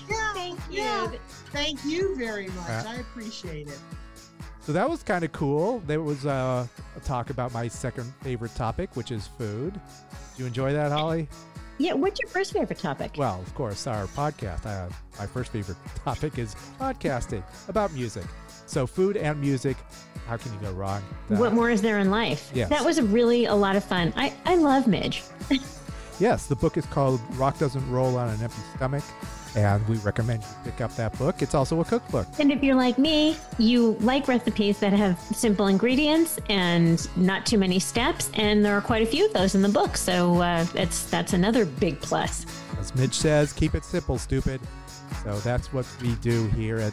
Yeah, 0.08 0.32
Thank 0.34 0.58
you. 0.70 0.78
yeah. 0.82 1.10
Thank 1.52 1.84
you 1.84 2.16
very 2.16 2.48
much. 2.48 2.68
Uh, 2.68 2.84
I 2.88 2.94
appreciate 2.96 3.68
it. 3.68 3.78
So 4.60 4.72
that 4.72 4.88
was 4.88 5.02
kind 5.02 5.24
of 5.24 5.32
cool. 5.32 5.80
There 5.86 6.00
was 6.00 6.24
uh, 6.26 6.66
a 6.96 7.00
talk 7.00 7.30
about 7.30 7.52
my 7.52 7.68
second 7.68 8.12
favorite 8.22 8.54
topic, 8.54 8.94
which 8.96 9.10
is 9.10 9.26
food. 9.26 9.74
Do 9.74 10.42
you 10.42 10.46
enjoy 10.46 10.72
that, 10.72 10.90
Holly? 10.90 11.28
Yeah, 11.78 11.94
what's 11.94 12.20
your 12.20 12.28
first 12.28 12.52
favorite 12.52 12.78
topic? 12.78 13.14
Well, 13.18 13.40
of 13.40 13.54
course, 13.54 13.86
our 13.86 14.06
podcast. 14.08 14.64
Uh, 14.64 14.88
my 15.18 15.26
first 15.26 15.50
favorite 15.52 15.76
topic 16.04 16.38
is 16.38 16.54
podcasting 16.78 17.42
about 17.68 17.92
music. 17.92 18.24
So, 18.66 18.86
food 18.86 19.16
and 19.16 19.40
music. 19.40 19.76
How 20.26 20.36
can 20.36 20.52
you 20.54 20.58
go 20.60 20.72
wrong? 20.72 21.02
Uh, 21.30 21.36
what 21.36 21.52
more 21.52 21.70
is 21.70 21.82
there 21.82 21.98
in 21.98 22.10
life? 22.10 22.50
Yes. 22.54 22.70
That 22.70 22.84
was 22.84 23.00
really 23.00 23.44
a 23.46 23.54
lot 23.54 23.76
of 23.76 23.84
fun. 23.84 24.12
I, 24.16 24.32
I 24.44 24.54
love 24.54 24.86
Midge. 24.86 25.22
Yes, 26.20 26.46
the 26.46 26.54
book 26.54 26.76
is 26.76 26.86
called 26.86 27.20
Rock 27.32 27.58
Doesn't 27.58 27.90
Roll 27.90 28.16
on 28.16 28.28
an 28.28 28.40
Empty 28.40 28.62
Stomach, 28.76 29.02
and 29.56 29.86
we 29.88 29.96
recommend 29.98 30.42
you 30.42 30.48
pick 30.64 30.80
up 30.80 30.94
that 30.96 31.16
book. 31.18 31.42
It's 31.42 31.54
also 31.54 31.80
a 31.80 31.84
cookbook. 31.84 32.26
And 32.38 32.50
if 32.50 32.62
you're 32.62 32.74
like 32.74 32.98
me, 32.98 33.36
you 33.58 33.96
like 34.00 34.28
recipes 34.28 34.78
that 34.80 34.92
have 34.92 35.18
simple 35.20 35.66
ingredients 35.68 36.38
and 36.48 37.08
not 37.16 37.46
too 37.46 37.58
many 37.58 37.78
steps, 37.78 38.30
and 38.34 38.64
there 38.64 38.76
are 38.76 38.80
quite 38.80 39.02
a 39.02 39.06
few 39.06 39.26
of 39.26 39.32
those 39.32 39.54
in 39.54 39.62
the 39.62 39.68
book. 39.68 39.96
So 39.96 40.40
uh, 40.40 40.66
it's 40.74 41.04
that's 41.10 41.32
another 41.32 41.64
big 41.64 42.00
plus. 42.00 42.46
As 42.78 42.94
Midge 42.94 43.14
says, 43.14 43.52
keep 43.52 43.74
it 43.74 43.84
simple, 43.84 44.18
stupid. 44.18 44.60
So 45.22 45.38
that's 45.40 45.72
what 45.72 45.86
we 46.02 46.14
do 46.16 46.48
here 46.48 46.78
at 46.78 46.92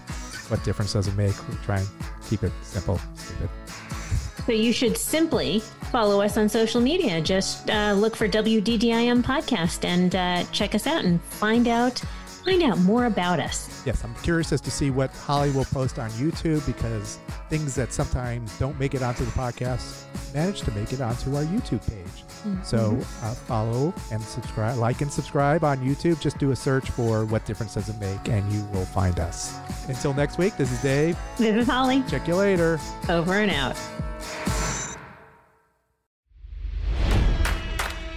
What 0.50 0.64
Difference 0.64 0.94
Does 0.94 1.08
It 1.08 1.16
Make? 1.16 1.36
We 1.50 1.56
try 1.64 1.80
and 1.80 1.88
keep 2.30 2.44
it 2.44 2.52
simple, 2.62 3.00
stupid. 3.16 3.50
So 4.46 4.54
you 4.54 4.74
should 4.74 4.98
simply 4.98 5.60
follow 5.92 6.22
us 6.22 6.38
on 6.38 6.50
social 6.50 6.82
media. 6.82 7.22
Just 7.22 7.70
uh, 7.70 7.94
look 7.94 8.16
for 8.16 8.28
WDDIM 8.28 9.24
podcast 9.24 9.86
and 9.86 10.16
uh, 10.16 10.44
check 10.52 10.74
us 10.74 10.88
out 10.88 11.04
and 11.06 11.22
find 11.24 11.68
out 11.68 12.02
find 12.44 12.64
out 12.64 12.78
more 12.80 13.06
about 13.06 13.40
us. 13.40 13.84
Yes, 13.86 14.04
I'm 14.04 14.14
curious 14.16 14.52
as 14.52 14.62
to 14.62 14.72
see 14.72 14.90
what 14.90 15.12
Holly 15.12 15.52
will 15.52 15.66
post 15.66 16.00
on 16.00 16.10
YouTube 16.12 16.66
because 16.66 17.20
things 17.50 17.76
that 17.76 17.94
sometimes 17.94 18.58
don't 18.60 18.80
make 18.80 18.94
it 18.94 19.02
onto 19.02 19.26
the 19.26 19.32
podcast 19.32 20.04
manage 20.34 20.62
to 20.62 20.72
make 20.72 20.94
it 20.94 21.02
onto 21.02 21.36
our 21.36 21.44
YouTube 21.44 21.86
page. 21.88 22.24
So 22.64 22.98
uh, 23.22 23.34
follow 23.36 23.94
and 24.12 24.22
subscribe, 24.22 24.78
like 24.78 25.02
and 25.02 25.12
subscribe 25.12 25.64
on 25.64 25.78
YouTube. 25.80 26.20
Just 26.20 26.38
do 26.40 26.52
a 26.52 26.56
search 26.56 26.90
for 26.90 27.26
What 27.26 27.46
Difference 27.46 27.76
Does 27.76 27.90
It 27.90 28.00
Make 28.00 28.30
and 28.30 28.52
you 28.52 28.64
will 28.74 28.86
find 28.86 29.20
us. 29.20 29.56
Until 29.88 30.14
next 30.14 30.38
week, 30.38 30.58
this 30.58 30.72
is 30.72 30.82
Dave. 30.82 31.18
This 31.38 31.56
is 31.56 31.68
Holly. 31.68 32.04
Check 32.10 32.28
you 32.28 32.36
later. 32.36 32.80
Over 33.10 33.36
and 33.36 33.52
out. 33.52 33.78